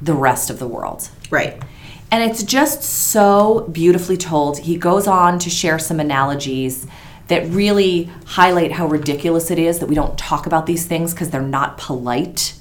the 0.00 0.12
rest 0.12 0.50
of 0.50 0.58
the 0.58 0.68
world? 0.68 1.08
Right. 1.30 1.62
And 2.10 2.30
it's 2.30 2.42
just 2.42 2.82
so 2.82 3.68
beautifully 3.72 4.16
told. 4.16 4.58
He 4.58 4.76
goes 4.76 5.06
on 5.06 5.38
to 5.40 5.50
share 5.50 5.78
some 5.78 5.98
analogies 5.98 6.86
that 7.28 7.48
really 7.48 8.04
highlight 8.26 8.72
how 8.72 8.86
ridiculous 8.86 9.50
it 9.50 9.58
is 9.58 9.80
that 9.80 9.86
we 9.86 9.94
don't 9.94 10.16
talk 10.16 10.46
about 10.46 10.66
these 10.66 10.86
things 10.86 11.12
because 11.12 11.30
they're 11.30 11.42
not 11.42 11.76
polite. 11.76 12.54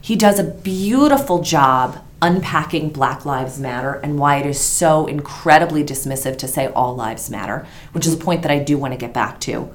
He 0.00 0.16
does 0.16 0.38
a 0.38 0.44
beautiful 0.44 1.42
job 1.42 2.02
unpacking 2.20 2.90
Black 2.90 3.24
Lives 3.24 3.60
Matter 3.60 3.94
and 3.94 4.18
why 4.18 4.38
it 4.38 4.46
is 4.46 4.60
so 4.60 5.06
incredibly 5.06 5.84
dismissive 5.84 6.36
to 6.38 6.48
say 6.48 6.66
all 6.68 6.96
lives 6.96 7.30
matter, 7.30 7.66
which 7.92 8.06
is 8.06 8.14
a 8.14 8.16
point 8.16 8.42
that 8.42 8.50
I 8.50 8.58
do 8.58 8.76
want 8.76 8.92
to 8.92 8.98
get 8.98 9.14
back 9.14 9.40
to. 9.42 9.72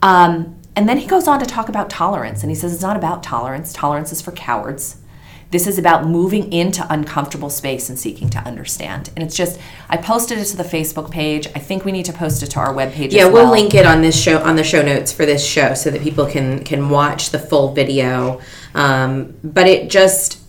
Um, 0.00 0.58
and 0.76 0.88
then 0.88 0.98
he 0.98 1.06
goes 1.06 1.26
on 1.26 1.40
to 1.40 1.46
talk 1.46 1.68
about 1.68 1.90
tolerance, 1.90 2.42
and 2.42 2.50
he 2.50 2.54
says 2.54 2.72
it's 2.72 2.82
not 2.82 2.96
about 2.96 3.22
tolerance. 3.22 3.72
Tolerance 3.72 4.12
is 4.12 4.22
for 4.22 4.32
cowards. 4.32 4.96
This 5.52 5.66
is 5.66 5.78
about 5.78 6.06
moving 6.06 6.50
into 6.50 6.84
uncomfortable 6.90 7.50
space 7.50 7.90
and 7.90 7.98
seeking 7.98 8.30
to 8.30 8.38
understand. 8.38 9.10
And 9.14 9.22
it's 9.22 9.36
just, 9.36 9.60
I 9.90 9.98
posted 9.98 10.38
it 10.38 10.46
to 10.46 10.56
the 10.56 10.64
Facebook 10.64 11.10
page. 11.10 11.46
I 11.54 11.58
think 11.58 11.84
we 11.84 11.92
need 11.92 12.06
to 12.06 12.12
post 12.12 12.42
it 12.42 12.48
to 12.52 12.58
our 12.58 12.72
webpage. 12.72 13.12
Yeah, 13.12 13.26
well. 13.26 13.44
Yeah, 13.44 13.50
we'll 13.50 13.50
link 13.50 13.74
it 13.74 13.84
on 13.84 14.00
this 14.00 14.20
show 14.20 14.38
on 14.38 14.56
the 14.56 14.64
show 14.64 14.80
notes 14.82 15.12
for 15.12 15.26
this 15.26 15.46
show 15.46 15.74
so 15.74 15.90
that 15.90 16.00
people 16.00 16.26
can 16.26 16.64
can 16.64 16.88
watch 16.88 17.30
the 17.30 17.38
full 17.38 17.74
video. 17.74 18.40
Um, 18.74 19.34
but 19.44 19.68
it 19.68 19.90
just 19.90 20.40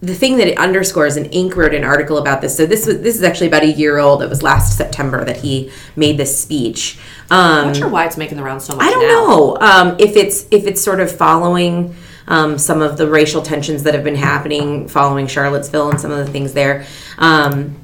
the 0.00 0.14
thing 0.14 0.36
that 0.38 0.46
it 0.46 0.56
underscores, 0.58 1.16
and 1.16 1.26
Inc. 1.26 1.56
wrote 1.56 1.74
an 1.74 1.84
article 1.84 2.18
about 2.18 2.40
this. 2.40 2.56
So 2.56 2.66
this 2.66 2.86
was 2.86 3.00
this 3.00 3.16
is 3.16 3.22
actually 3.22 3.48
about 3.48 3.62
a 3.62 3.70
year 3.70 3.98
old. 3.98 4.22
It 4.22 4.28
was 4.28 4.42
last 4.42 4.76
September 4.76 5.24
that 5.24 5.38
he 5.38 5.70
made 5.96 6.16
this 6.16 6.36
speech. 6.36 6.98
Um, 7.30 7.38
I'm 7.38 7.66
not 7.68 7.76
sure 7.76 7.88
why 7.88 8.06
it's 8.06 8.16
making 8.16 8.36
the 8.36 8.44
rounds 8.44 8.64
so 8.64 8.76
much. 8.76 8.86
I 8.86 8.90
don't 8.90 9.02
now. 9.02 9.08
know 9.08 9.58
um, 9.60 9.96
if 9.98 10.16
it's 10.16 10.46
if 10.50 10.66
it's 10.66 10.80
sort 10.80 11.00
of 11.00 11.10
following 11.10 11.94
um, 12.28 12.58
some 12.58 12.80
of 12.80 12.96
the 12.96 13.08
racial 13.08 13.42
tensions 13.42 13.82
that 13.82 13.94
have 13.94 14.04
been 14.04 14.14
happening 14.14 14.86
following 14.86 15.26
Charlottesville 15.26 15.90
and 15.90 16.00
some 16.00 16.12
of 16.12 16.24
the 16.24 16.30
things 16.30 16.52
there. 16.52 16.86
Um, 17.18 17.76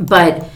but 0.00 0.48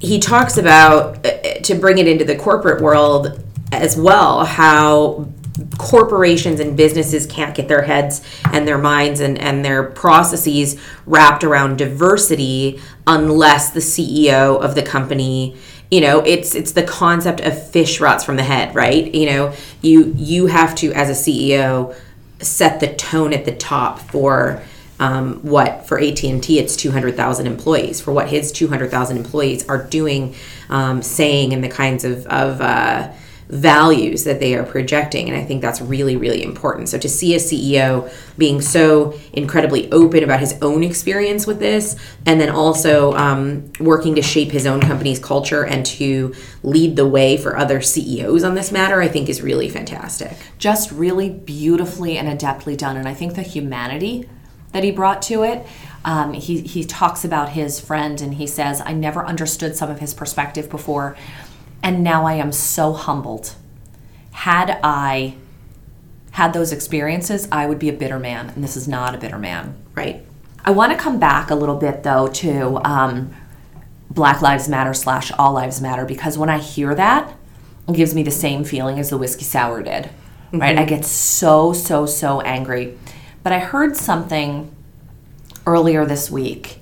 he 0.00 0.18
talks 0.18 0.56
about 0.56 1.26
uh, 1.26 1.60
to 1.62 1.74
bring 1.74 1.98
it 1.98 2.08
into 2.08 2.24
the 2.24 2.36
corporate 2.36 2.80
world 2.82 3.44
as 3.72 3.96
well 3.96 4.44
how 4.44 5.28
corporations 5.78 6.60
and 6.60 6.76
businesses 6.76 7.26
can't 7.26 7.54
get 7.54 7.68
their 7.68 7.82
heads 7.82 8.22
and 8.52 8.66
their 8.66 8.78
minds 8.78 9.20
and, 9.20 9.38
and 9.38 9.64
their 9.64 9.82
processes 9.82 10.80
wrapped 11.06 11.44
around 11.44 11.76
diversity 11.76 12.80
unless 13.06 13.70
the 13.70 13.80
CEO 13.80 14.60
of 14.60 14.74
the 14.74 14.82
company 14.82 15.56
you 15.90 16.00
know 16.00 16.20
it's 16.20 16.54
it's 16.54 16.72
the 16.72 16.82
concept 16.82 17.40
of 17.40 17.70
fish 17.70 18.00
rots 18.00 18.24
from 18.24 18.36
the 18.36 18.42
head 18.42 18.74
right? 18.74 19.12
You 19.14 19.26
know 19.26 19.54
you 19.82 20.12
you 20.16 20.46
have 20.46 20.74
to 20.76 20.92
as 20.92 21.10
a 21.10 21.12
ceo 21.12 21.94
set 22.40 22.80
the 22.80 22.94
tone 22.94 23.32
at 23.32 23.44
the 23.44 23.54
top 23.54 23.98
for 23.98 24.62
um, 24.98 25.36
what 25.42 25.86
for 25.86 25.98
AT&T 25.98 26.58
it's 26.58 26.76
200,000 26.76 27.46
employees. 27.46 28.00
For 28.00 28.12
what 28.12 28.28
his 28.28 28.52
200,000 28.52 29.16
employees 29.16 29.66
are 29.68 29.82
doing 29.82 30.34
um, 30.68 31.02
saying 31.02 31.52
and 31.52 31.64
the 31.64 31.68
kinds 31.68 32.04
of, 32.04 32.26
of 32.26 32.60
uh, 32.60 33.10
values 33.50 34.24
that 34.24 34.38
they 34.38 34.54
are 34.54 34.62
projecting. 34.62 35.28
And 35.28 35.36
I 35.36 35.44
think 35.44 35.60
that's 35.60 35.80
really, 35.80 36.16
really 36.16 36.42
important. 36.42 36.88
So 36.88 36.98
to 36.98 37.08
see 37.08 37.34
a 37.34 37.38
CEO 37.38 38.10
being 38.38 38.60
so 38.60 39.18
incredibly 39.32 39.90
open 39.90 40.22
about 40.22 40.40
his 40.40 40.56
own 40.62 40.84
experience 40.84 41.46
with 41.46 41.58
this, 41.58 41.96
and 42.26 42.40
then 42.40 42.48
also 42.48 43.12
um, 43.14 43.72
working 43.80 44.14
to 44.14 44.22
shape 44.22 44.52
his 44.52 44.66
own 44.66 44.80
company's 44.80 45.18
culture 45.18 45.64
and 45.64 45.84
to 45.86 46.34
lead 46.62 46.96
the 46.96 47.06
way 47.06 47.36
for 47.36 47.56
other 47.56 47.80
CEOs 47.80 48.44
on 48.44 48.54
this 48.54 48.70
matter, 48.70 49.02
I 49.02 49.08
think 49.08 49.28
is 49.28 49.42
really 49.42 49.68
fantastic. 49.68 50.32
Just 50.58 50.92
really 50.92 51.30
beautifully 51.30 52.16
and 52.16 52.28
adeptly 52.28 52.76
done. 52.76 52.96
And 52.96 53.08
I 53.08 53.14
think 53.14 53.34
the 53.34 53.42
humanity 53.42 54.28
that 54.72 54.84
he 54.84 54.92
brought 54.92 55.22
to 55.22 55.42
it. 55.42 55.66
Um, 56.04 56.32
he, 56.32 56.60
he 56.60 56.84
talks 56.84 57.24
about 57.24 57.50
his 57.50 57.80
friend 57.80 58.20
and 58.20 58.34
he 58.34 58.46
says, 58.46 58.80
I 58.80 58.92
never 58.92 59.26
understood 59.26 59.76
some 59.76 59.90
of 59.90 59.98
his 59.98 60.14
perspective 60.14 60.70
before 60.70 61.16
and 61.82 62.02
now 62.02 62.26
I 62.26 62.34
am 62.34 62.52
so 62.52 62.92
humbled. 62.92 63.54
Had 64.32 64.78
I 64.82 65.34
had 66.32 66.52
those 66.52 66.72
experiences, 66.72 67.48
I 67.50 67.66
would 67.66 67.78
be 67.78 67.88
a 67.88 67.92
bitter 67.92 68.18
man, 68.18 68.50
and 68.50 68.62
this 68.62 68.76
is 68.76 68.86
not 68.86 69.14
a 69.14 69.18
bitter 69.18 69.38
man. 69.38 69.76
Right. 69.94 70.24
I 70.64 70.70
want 70.70 70.92
to 70.92 70.98
come 70.98 71.18
back 71.18 71.50
a 71.50 71.54
little 71.54 71.76
bit 71.76 72.02
though 72.02 72.28
to 72.28 72.80
um, 72.84 73.34
Black 74.10 74.42
Lives 74.42 74.68
Matter 74.68 74.94
slash 74.94 75.32
All 75.32 75.52
Lives 75.52 75.80
Matter 75.80 76.04
because 76.04 76.36
when 76.36 76.48
I 76.48 76.58
hear 76.58 76.94
that, 76.94 77.34
it 77.88 77.94
gives 77.94 78.14
me 78.14 78.22
the 78.22 78.30
same 78.30 78.64
feeling 78.64 78.98
as 78.98 79.10
the 79.10 79.18
whiskey 79.18 79.44
sour 79.44 79.82
did. 79.82 80.04
Mm-hmm. 80.04 80.60
Right? 80.60 80.78
I 80.78 80.84
get 80.84 81.04
so 81.04 81.72
so 81.72 82.06
so 82.06 82.40
angry. 82.40 82.98
But 83.42 83.52
I 83.52 83.58
heard 83.58 83.96
something 83.96 84.74
earlier 85.66 86.04
this 86.04 86.30
week, 86.30 86.78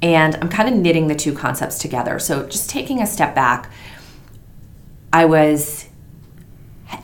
and 0.00 0.36
I'm 0.36 0.48
kind 0.48 0.68
of 0.68 0.74
knitting 0.74 1.08
the 1.08 1.14
two 1.14 1.34
concepts 1.34 1.78
together. 1.78 2.18
So 2.18 2.46
just 2.46 2.70
taking 2.70 3.02
a 3.02 3.06
step 3.06 3.34
back 3.34 3.70
I 5.12 5.24
was 5.24 5.88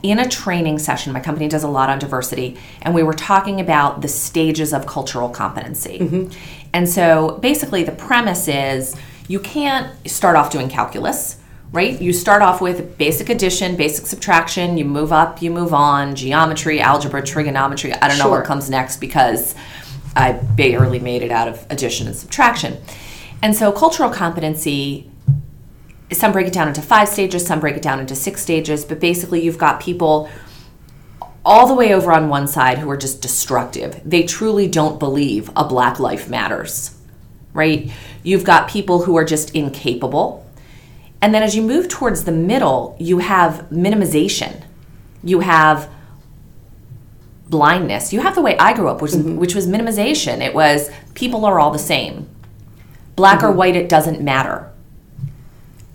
in 0.03 0.19
a 0.19 0.27
training 0.27 0.79
session. 0.79 1.13
My 1.13 1.19
company 1.19 1.47
does 1.47 1.63
a 1.63 1.67
lot 1.67 1.89
on 1.89 1.99
diversity, 1.99 2.57
and 2.81 2.93
we 2.93 3.03
were 3.03 3.13
talking 3.13 3.59
about 3.59 4.01
the 4.01 4.07
stages 4.07 4.73
of 4.73 4.85
cultural 4.85 5.29
competency. 5.29 5.99
Mm-hmm. 5.99 6.31
And 6.73 6.87
so 6.87 7.39
basically, 7.41 7.83
the 7.83 7.91
premise 7.91 8.47
is 8.47 8.95
you 9.27 9.39
can't 9.39 10.09
start 10.09 10.35
off 10.35 10.51
doing 10.51 10.69
calculus, 10.69 11.37
right? 11.71 11.99
You 12.01 12.13
start 12.13 12.41
off 12.41 12.61
with 12.61 12.97
basic 12.97 13.29
addition, 13.29 13.75
basic 13.75 14.05
subtraction, 14.05 14.77
you 14.77 14.85
move 14.85 15.11
up, 15.11 15.41
you 15.41 15.51
move 15.51 15.73
on, 15.73 16.15
geometry, 16.15 16.79
algebra, 16.79 17.23
trigonometry. 17.23 17.93
I 17.93 18.07
don't 18.07 18.17
sure. 18.17 18.25
know 18.25 18.31
what 18.31 18.45
comes 18.45 18.69
next 18.69 18.97
because 18.97 19.55
I 20.15 20.33
barely 20.33 20.99
made 20.99 21.21
it 21.21 21.31
out 21.31 21.47
of 21.47 21.65
addition 21.69 22.07
and 22.07 22.15
subtraction. 22.15 22.77
And 23.41 23.55
so, 23.55 23.71
cultural 23.71 24.09
competency 24.09 25.09
some 26.11 26.31
break 26.31 26.47
it 26.47 26.53
down 26.53 26.67
into 26.67 26.81
five 26.81 27.09
stages, 27.09 27.45
some 27.45 27.59
break 27.59 27.75
it 27.75 27.81
down 27.81 27.99
into 27.99 28.15
six 28.15 28.41
stages, 28.41 28.85
but 28.85 28.99
basically 28.99 29.43
you've 29.43 29.57
got 29.57 29.81
people 29.81 30.29
all 31.43 31.67
the 31.67 31.73
way 31.73 31.93
over 31.93 32.11
on 32.11 32.29
one 32.29 32.47
side 32.47 32.77
who 32.77 32.89
are 32.89 32.97
just 32.97 33.21
destructive. 33.21 34.01
They 34.05 34.23
truly 34.23 34.67
don't 34.67 34.99
believe 34.99 35.49
a 35.55 35.65
black 35.65 35.99
life 35.99 36.29
matters, 36.29 36.97
right? 37.53 37.91
You've 38.23 38.43
got 38.43 38.69
people 38.69 39.03
who 39.03 39.17
are 39.17 39.25
just 39.25 39.53
incapable. 39.55 40.45
And 41.21 41.33
then 41.33 41.43
as 41.43 41.55
you 41.55 41.61
move 41.61 41.89
towards 41.89 42.23
the 42.23 42.31
middle, 42.31 42.95
you 42.99 43.19
have 43.19 43.67
minimization. 43.69 44.63
You 45.23 45.41
have 45.41 45.89
blindness. 47.49 48.13
You 48.13 48.21
have 48.21 48.35
the 48.35 48.41
way 48.41 48.57
I 48.57 48.73
grew 48.73 48.89
up, 48.89 49.01
which, 49.01 49.11
mm-hmm. 49.11 49.37
which 49.37 49.55
was 49.55 49.67
minimization. 49.67 50.41
It 50.41 50.53
was 50.53 50.89
people 51.15 51.45
are 51.45 51.59
all 51.59 51.71
the 51.71 51.79
same. 51.79 52.29
Black 53.15 53.39
mm-hmm. 53.39 53.47
or 53.47 53.51
white, 53.51 53.75
it 53.75 53.89
doesn't 53.89 54.21
matter 54.21 54.71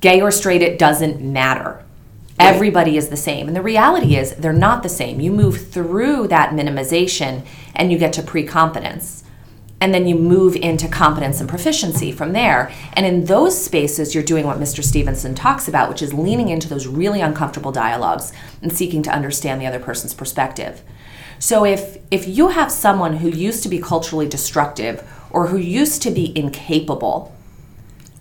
gay 0.02 0.20
or 0.20 0.30
straight, 0.30 0.60
it 0.60 0.78
doesn't 0.78 1.22
matter. 1.22 1.82
Right. 2.38 2.54
Everybody 2.54 2.98
is 2.98 3.08
the 3.08 3.16
same. 3.16 3.46
And 3.46 3.56
the 3.56 3.62
reality 3.62 4.16
is, 4.16 4.34
they're 4.34 4.52
not 4.52 4.82
the 4.82 4.88
same. 4.88 5.20
You 5.20 5.32
move 5.32 5.70
through 5.70 6.28
that 6.28 6.50
minimization 6.50 7.46
and 7.74 7.90
you 7.90 7.98
get 7.98 8.12
to 8.14 8.22
pre 8.22 8.44
competence. 8.44 9.24
And 9.80 9.92
then 9.92 10.06
you 10.06 10.14
move 10.14 10.54
into 10.54 10.86
competence 10.86 11.40
and 11.40 11.48
proficiency 11.48 12.12
from 12.12 12.32
there. 12.32 12.72
And 12.92 13.04
in 13.04 13.24
those 13.24 13.64
spaces, 13.64 14.14
you're 14.14 14.22
doing 14.22 14.46
what 14.46 14.60
Mr. 14.60 14.82
Stephenson 14.82 15.34
talks 15.34 15.66
about, 15.66 15.88
which 15.88 16.02
is 16.02 16.14
leaning 16.14 16.50
into 16.50 16.68
those 16.68 16.86
really 16.86 17.20
uncomfortable 17.20 17.72
dialogues 17.72 18.32
and 18.60 18.72
seeking 18.72 19.02
to 19.02 19.10
understand 19.10 19.60
the 19.60 19.66
other 19.66 19.80
person's 19.80 20.14
perspective. 20.14 20.82
So 21.40 21.64
if 21.64 21.98
if 22.12 22.28
you 22.28 22.48
have 22.48 22.70
someone 22.70 23.16
who 23.16 23.28
used 23.28 23.64
to 23.64 23.68
be 23.68 23.80
culturally 23.80 24.28
destructive 24.28 25.02
or 25.30 25.48
who 25.48 25.56
used 25.56 26.00
to 26.02 26.10
be 26.12 26.36
incapable 26.38 27.34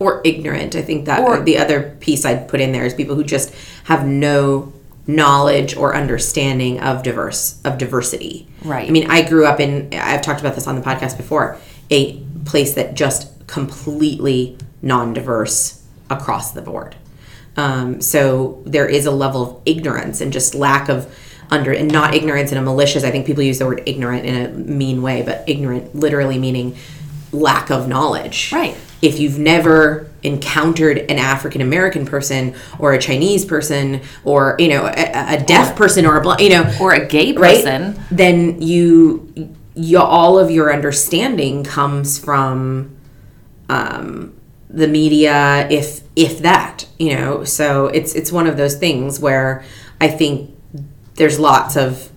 or 0.02 0.20
ignorant. 0.24 0.74
I 0.76 0.82
think 0.82 1.06
that 1.06 1.20
Or- 1.20 1.40
the 1.40 1.58
other 1.58 1.96
piece 2.00 2.24
I'd 2.24 2.48
put 2.48 2.60
in 2.60 2.72
there 2.72 2.84
is 2.84 2.94
people 2.94 3.14
who 3.16 3.24
just 3.24 3.52
have 3.84 4.06
no 4.06 4.72
knowledge 5.06 5.76
or 5.76 5.96
understanding 5.96 6.78
of 6.80 7.02
diverse 7.02 7.56
of 7.64 7.76
diversity. 7.78 8.46
Right. 8.64 8.86
I 8.88 8.90
mean, 8.92 9.10
I 9.10 9.22
grew 9.22 9.46
up 9.46 9.58
in 9.60 9.88
I've 9.92 10.22
talked 10.22 10.40
about 10.40 10.54
this 10.54 10.66
on 10.68 10.76
the 10.76 10.82
podcast 10.82 11.16
before, 11.16 11.56
a 11.90 12.20
place 12.44 12.74
that 12.74 12.94
just 12.94 13.28
completely 13.48 14.56
non-diverse 14.80 15.82
across 16.10 16.52
the 16.52 16.62
board. 16.62 16.94
Um, 17.56 18.00
so 18.00 18.62
there 18.64 18.86
is 18.86 19.04
a 19.06 19.10
level 19.10 19.42
of 19.42 19.62
ignorance 19.66 20.20
and 20.20 20.32
just 20.32 20.54
lack 20.54 20.88
of 20.88 21.12
under 21.50 21.72
and 21.72 21.92
not 21.92 22.14
ignorance 22.14 22.50
in 22.52 22.58
a 22.58 22.62
malicious. 22.62 23.04
I 23.04 23.10
think 23.10 23.26
people 23.26 23.42
use 23.42 23.58
the 23.58 23.66
word 23.66 23.82
ignorant 23.86 24.24
in 24.24 24.34
a 24.46 24.48
mean 24.50 25.02
way, 25.02 25.22
but 25.22 25.44
ignorant 25.46 25.94
literally 25.94 26.38
meaning 26.38 26.76
lack 27.32 27.70
of 27.70 27.88
knowledge 27.88 28.52
Right. 28.52 28.76
If 29.02 29.18
you've 29.18 29.38
never 29.38 30.08
encountered 30.22 30.98
an 30.98 31.18
African 31.18 31.60
American 31.60 32.06
person 32.06 32.54
or 32.78 32.92
a 32.94 32.98
Chinese 32.98 33.44
person 33.44 34.00
or 34.24 34.56
you 34.58 34.68
know 34.68 34.86
a, 34.86 35.34
a 35.34 35.44
deaf 35.44 35.76
person 35.76 36.06
or 36.06 36.16
a 36.16 36.22
bl- 36.22 36.40
you 36.40 36.50
know 36.50 36.74
or 36.80 36.94
a 36.94 37.06
gay 37.06 37.32
right? 37.32 37.56
person, 37.56 38.00
then 38.10 38.62
you, 38.62 39.56
you 39.74 39.98
all 39.98 40.38
of 40.38 40.50
your 40.50 40.72
understanding 40.72 41.64
comes 41.64 42.18
from 42.18 42.96
um, 43.68 44.34
the 44.70 44.86
media 44.88 45.68
if 45.68 46.02
if 46.14 46.38
that 46.38 46.86
you 47.02 47.16
know? 47.16 47.42
So 47.44 47.86
it's 47.88 48.14
it's 48.14 48.30
one 48.30 48.46
of 48.46 48.56
those 48.56 48.76
things 48.76 49.18
where 49.18 49.64
I 50.00 50.08
think 50.08 50.56
there's 51.16 51.38
lots 51.40 51.76
of 51.76 52.10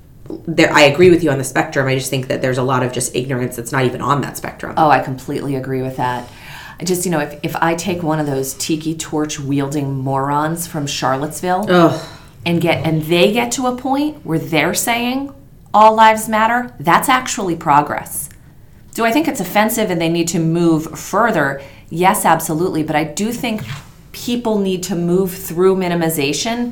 there 0.48 0.72
I 0.72 0.82
agree 0.82 1.10
with 1.10 1.24
you 1.24 1.32
on 1.32 1.40
the 1.40 1.44
spectrum. 1.44 1.88
I 1.88 1.96
just 1.96 2.10
think 2.10 2.28
that 2.28 2.42
there's 2.42 2.60
a 2.60 2.64
lot 2.64 2.84
of 2.84 2.92
just 2.92 3.16
ignorance 3.16 3.56
that's 3.56 3.72
not 3.72 3.86
even 3.86 4.02
on 4.02 4.22
that 4.22 4.38
spectrum. 4.38 4.76
Oh, 4.78 4.90
I 4.90 5.00
completely 5.00 5.56
agree 5.56 5.82
with 5.82 5.98
that. 5.98 6.30
I 6.80 6.84
just, 6.84 7.06
you 7.06 7.12
know, 7.12 7.20
if, 7.20 7.40
if 7.44 7.56
I 7.56 7.76
take 7.76 8.04
one 8.04 8.20
of 8.20 8.26
those 8.26 8.54
tiki 8.54 8.96
torch 8.96 9.40
wielding 9.40 9.96
morons 9.96 10.68
from 10.68 10.88
Charlottesville 10.88 11.66
Ugh. 11.70 12.08
and 12.46 12.60
get 12.60 12.86
and 12.86 13.02
they 13.04 13.32
get 13.32 13.52
to 13.54 13.68
a 13.68 13.78
point 13.78 14.26
where 14.26 14.40
they're 14.40 14.74
saying 14.74 15.34
all 15.74 15.96
lives 15.96 16.28
matter, 16.28 16.74
that's 16.80 17.10
actually 17.10 17.56
progress. 17.56 18.30
Do 18.94 19.06
I 19.06 19.12
think 19.12 19.28
it's 19.28 19.42
offensive 19.42 19.90
and 19.92 20.00
they 20.00 20.10
need 20.10 20.30
to 20.30 20.40
move 20.40 20.98
further? 20.98 21.62
Yes, 21.90 22.26
absolutely. 22.26 22.84
But 22.84 22.96
I 22.96 23.04
do 23.04 23.32
think 23.32 23.62
people 24.14 24.60
need 24.60 24.84
to 24.84 24.96
move 24.96 25.34
through 25.34 25.76
minimization 25.76 26.72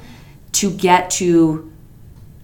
to 0.54 0.72
get 0.72 1.10
to 1.12 1.72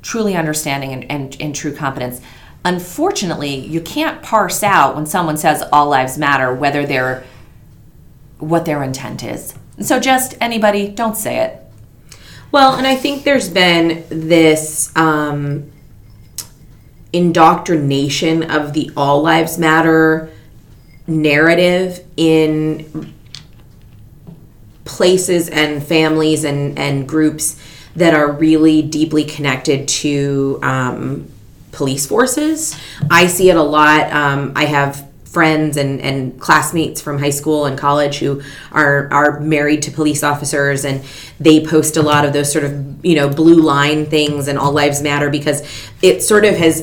truly 0.02 0.36
understanding 0.36 0.92
and, 0.92 1.10
and, 1.10 1.38
and 1.40 1.56
true 1.56 1.74
competence. 1.74 2.22
Unfortunately, 2.66 3.56
you 3.56 3.80
can't 3.80 4.22
parse 4.22 4.64
out 4.64 4.96
when 4.96 5.06
someone 5.06 5.38
says 5.38 5.64
all 5.72 5.88
lives 5.88 6.18
matter 6.18 6.54
whether 6.54 6.86
they're 6.86 7.24
what 8.40 8.66
their 8.66 8.84
intent 8.84 9.24
is. 9.24 9.54
So 9.82 10.00
just 10.00 10.36
anybody, 10.42 10.90
don't 10.90 11.16
say 11.16 11.40
it. 11.40 11.64
Well, 12.52 12.76
and 12.76 12.88
I 12.88 12.96
think 12.96 13.24
there's 13.24 13.50
been 13.50 14.06
this 14.10 14.92
um, 14.96 15.72
indoctrination 17.14 18.50
of 18.50 18.74
the 18.74 18.92
all 18.98 19.22
lives 19.22 19.58
matter 19.58 20.32
narrative 21.06 22.06
in 22.18 23.14
places 24.86 25.50
and 25.50 25.84
families 25.84 26.44
and, 26.44 26.78
and 26.78 27.08
groups 27.08 27.60
that 27.96 28.14
are 28.14 28.32
really 28.32 28.82
deeply 28.82 29.24
connected 29.24 29.88
to 29.88 30.60
um, 30.62 31.32
police 31.72 32.06
forces. 32.06 32.80
I 33.10 33.28
see 33.28 33.50
it 33.50 33.58
a 33.58 33.64
lot. 33.64 34.12
Um, 34.12 34.54
I 34.56 34.66
have 34.66 35.09
friends 35.32 35.78
and, 35.78 36.02
and 36.02 36.40
classmates 36.40 37.00
from 37.00 37.20
high 37.20 37.30
school 37.30 37.66
and 37.66 37.78
college 37.78 38.18
who 38.18 38.42
are 38.72 39.08
are 39.12 39.40
married 39.40 39.84
to 39.84 39.92
police 39.92 40.24
officers 40.24 40.86
and 40.86 41.04
they 41.40 41.64
post 41.64 41.98
a 41.98 42.02
lot 42.02 42.26
of 42.26 42.34
those 42.34 42.52
sort 42.52 42.66
of 42.66 43.06
you 43.06 43.16
know 43.16 43.30
blue 43.30 43.62
line 43.62 44.08
things 44.08 44.48
and 44.48 44.58
all 44.58 44.72
lives 44.72 45.04
matter 45.04 45.30
because 45.30 45.62
it 46.02 46.24
sort 46.24 46.46
of 46.46 46.56
has 46.56 46.82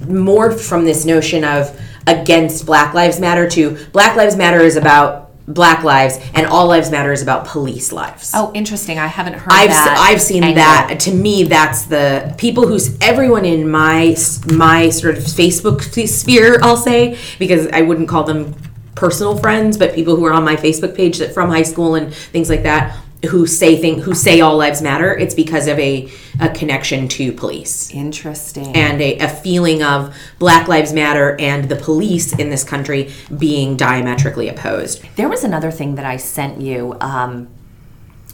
morphed 0.00 0.60
from 0.60 0.84
this 0.84 1.06
notion 1.06 1.42
of 1.42 1.80
against 2.06 2.66
black 2.66 2.92
lives 2.92 3.18
matter 3.18 3.48
to 3.48 3.76
black 3.92 4.14
lives 4.14 4.36
matter 4.36 4.60
is 4.60 4.76
about 4.76 5.25
black 5.48 5.84
lives 5.84 6.18
and 6.34 6.46
all 6.46 6.66
lives 6.66 6.90
matter 6.90 7.12
is 7.12 7.22
about 7.22 7.46
police 7.46 7.92
lives 7.92 8.32
Oh, 8.34 8.50
interesting. 8.54 8.98
I 8.98 9.06
haven't 9.06 9.34
heard 9.34 9.52
I've 9.52 9.70
that. 9.70 9.96
I've 10.10 10.20
seen 10.20 10.42
angle. 10.42 10.56
that. 10.56 10.98
To 11.00 11.14
me, 11.14 11.44
that's 11.44 11.84
the 11.84 12.34
people 12.36 12.66
who's 12.66 12.96
everyone 13.00 13.44
in 13.44 13.70
my 13.70 14.16
my 14.52 14.90
sort 14.90 15.16
of 15.16 15.22
Facebook 15.24 15.82
sphere. 16.08 16.58
I'll 16.62 16.76
say 16.76 17.16
because 17.38 17.68
I 17.68 17.82
wouldn't 17.82 18.08
call 18.08 18.24
them 18.24 18.54
personal 18.94 19.36
friends, 19.38 19.76
but 19.76 19.94
people 19.94 20.16
who 20.16 20.24
are 20.24 20.32
on 20.32 20.44
my 20.44 20.56
Facebook 20.56 20.96
page 20.96 21.18
that 21.18 21.32
from 21.32 21.50
high 21.50 21.62
school 21.62 21.94
and 21.94 22.12
things 22.12 22.48
like 22.50 22.62
that 22.64 22.96
who 23.30 23.46
say 23.46 23.76
thing 23.80 24.00
who 24.00 24.14
say 24.14 24.40
all 24.40 24.56
lives 24.56 24.82
matter. 24.82 25.16
It's 25.16 25.34
because 25.34 25.66
of 25.68 25.78
a 25.78 26.08
a 26.38 26.50
connection 26.50 27.08
to 27.08 27.32
police 27.32 27.90
Interesting. 27.92 28.76
and 28.76 29.00
a, 29.00 29.16
a 29.18 29.28
feeling 29.28 29.82
of 29.82 30.14
Black 30.38 30.68
Lives 30.68 30.92
Matter 30.92 31.34
and 31.40 31.68
the 31.68 31.76
police 31.76 32.38
in 32.38 32.50
this 32.50 32.62
country 32.62 33.10
being 33.38 33.74
diametrically 33.76 34.48
opposed. 34.50 35.02
There 35.16 35.30
was 35.30 35.44
another 35.44 35.70
thing 35.70 35.94
that 35.94 36.04
I 36.04 36.18
sent 36.18 36.60
you, 36.60 36.94
um, 37.00 37.48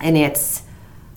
and 0.01 0.17
it's 0.19 0.63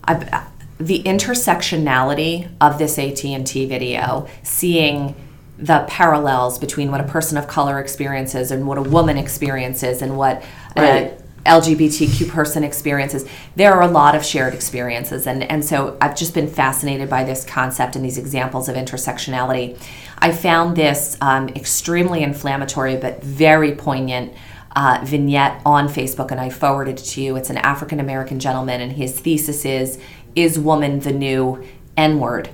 I, 0.06 0.46
the 0.78 1.02
intersectionality 1.02 2.48
of 2.60 2.78
this 2.78 2.98
AT 2.98 3.24
and 3.24 3.46
T 3.46 3.66
video. 3.66 4.28
Seeing 4.42 5.14
the 5.58 5.84
parallels 5.88 6.58
between 6.58 6.90
what 6.90 7.00
a 7.00 7.04
person 7.04 7.38
of 7.38 7.48
color 7.48 7.80
experiences 7.80 8.50
and 8.50 8.66
what 8.66 8.78
a 8.78 8.82
woman 8.82 9.16
experiences, 9.16 10.02
and 10.02 10.16
what 10.16 10.42
Right. 10.76 11.12
a 11.12 11.22
LGBTQ 11.46 12.28
person 12.28 12.62
experiences. 12.62 13.24
There 13.54 13.72
are 13.72 13.82
a 13.82 13.88
lot 13.88 14.14
of 14.14 14.24
shared 14.24 14.52
experiences, 14.54 15.26
and 15.26 15.42
and 15.44 15.64
so 15.64 15.96
I've 16.00 16.16
just 16.16 16.34
been 16.34 16.48
fascinated 16.48 17.08
by 17.08 17.24
this 17.24 17.44
concept 17.44 17.96
and 17.96 18.04
these 18.04 18.18
examples 18.18 18.68
of 18.68 18.76
intersectionality. 18.76 19.78
I 20.18 20.32
found 20.32 20.76
this 20.76 21.16
um, 21.20 21.48
extremely 21.50 22.22
inflammatory 22.22 22.96
but 22.96 23.22
very 23.22 23.74
poignant 23.74 24.34
uh, 24.76 25.00
vignette 25.02 25.62
on 25.64 25.88
Facebook, 25.88 26.30
and 26.30 26.38
I 26.38 26.50
forwarded 26.50 26.98
it 26.98 27.04
to 27.04 27.22
you. 27.22 27.36
It's 27.36 27.50
an 27.50 27.56
African 27.58 27.98
American 27.98 28.38
gentleman, 28.38 28.80
and 28.80 28.92
his 28.92 29.18
thesis 29.18 29.64
is 29.64 29.98
Is 30.34 30.58
woman 30.58 31.00
the 31.00 31.12
new 31.12 31.64
N 31.96 32.20
word? 32.20 32.50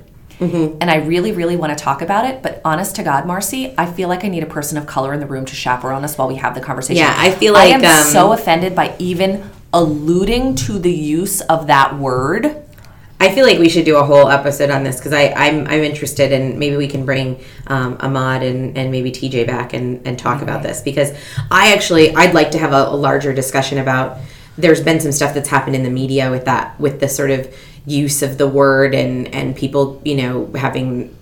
And 0.81 0.91
I 0.91 0.97
really, 0.97 1.33
really 1.33 1.57
want 1.57 1.77
to 1.77 1.83
talk 1.83 2.03
about 2.03 2.25
it, 2.25 2.43
but 2.43 2.61
honest 2.65 2.97
to 2.97 3.03
God, 3.03 3.27
Marcy, 3.27 3.75
I 3.79 3.87
feel 3.87 4.09
like 4.09 4.25
I 4.25 4.29
need 4.29 4.43
a 4.43 4.47
person 4.47 4.77
of 4.77 4.87
color 4.87 5.13
in 5.13 5.21
the 5.21 5.27
room 5.27 5.45
to 5.45 5.55
chaperone 5.55 6.05
us 6.05 6.19
while 6.19 6.29
we 6.29 6.37
have 6.37 6.55
the 6.55 6.61
conversation. 6.61 7.05
Yeah, 7.05 7.15
I 7.17 7.31
feel 7.31 7.53
like 7.53 7.73
I 7.73 7.79
am 7.79 7.85
um, 7.85 8.13
so 8.13 8.33
offended 8.33 8.75
by 8.75 8.95
even 8.99 9.49
alluding 9.73 10.55
to 10.55 10.79
the 10.79 10.93
use 10.93 11.41
of 11.43 11.69
that 11.69 11.97
word. 11.97 12.63
I 13.23 13.33
feel 13.33 13.47
like 13.47 13.61
we 13.61 13.69
should 13.69 13.85
do 13.85 13.99
a 13.99 14.03
whole 14.03 14.29
episode 14.29 14.71
on 14.71 14.83
this 14.83 14.97
because 14.97 15.13
I'm 15.13 15.69
I'm 15.69 15.85
interested 15.85 16.33
and 16.33 16.59
maybe 16.59 16.77
we 16.77 16.89
can 16.89 17.05
bring 17.05 17.41
um, 17.69 17.97
Ahmad 18.01 18.43
and, 18.43 18.77
and 18.77 18.91
maybe 18.91 19.13
TJ 19.13 19.47
back 19.47 19.75
and, 19.75 20.05
and 20.05 20.19
talk 20.19 20.43
about 20.43 20.65
this 20.65 20.81
because 20.81 21.13
I 21.49 21.73
actually 21.73 22.13
I'd 22.17 22.35
like 22.35 22.51
to 22.51 22.59
have 22.59 22.73
a, 22.73 22.89
a 22.89 22.97
larger 22.97 23.33
discussion 23.33 23.79
about 23.79 24.19
there's 24.59 24.81
been 24.81 24.99
some 24.99 25.13
stuff 25.13 25.35
that's 25.35 25.49
happened 25.49 25.77
in 25.77 25.85
the 25.85 25.91
media 25.91 26.33
with 26.33 26.47
that 26.47 26.79
with 26.81 26.99
the 26.99 27.09
sort 27.09 27.31
of 27.31 27.55
use 27.87 28.23
of 28.23 28.39
the 28.39 28.47
word 28.47 28.95
and 28.95 29.33
and 29.35 29.57
people 29.57 30.01
you 30.05 30.15
know 30.15 30.47
having 30.55 31.17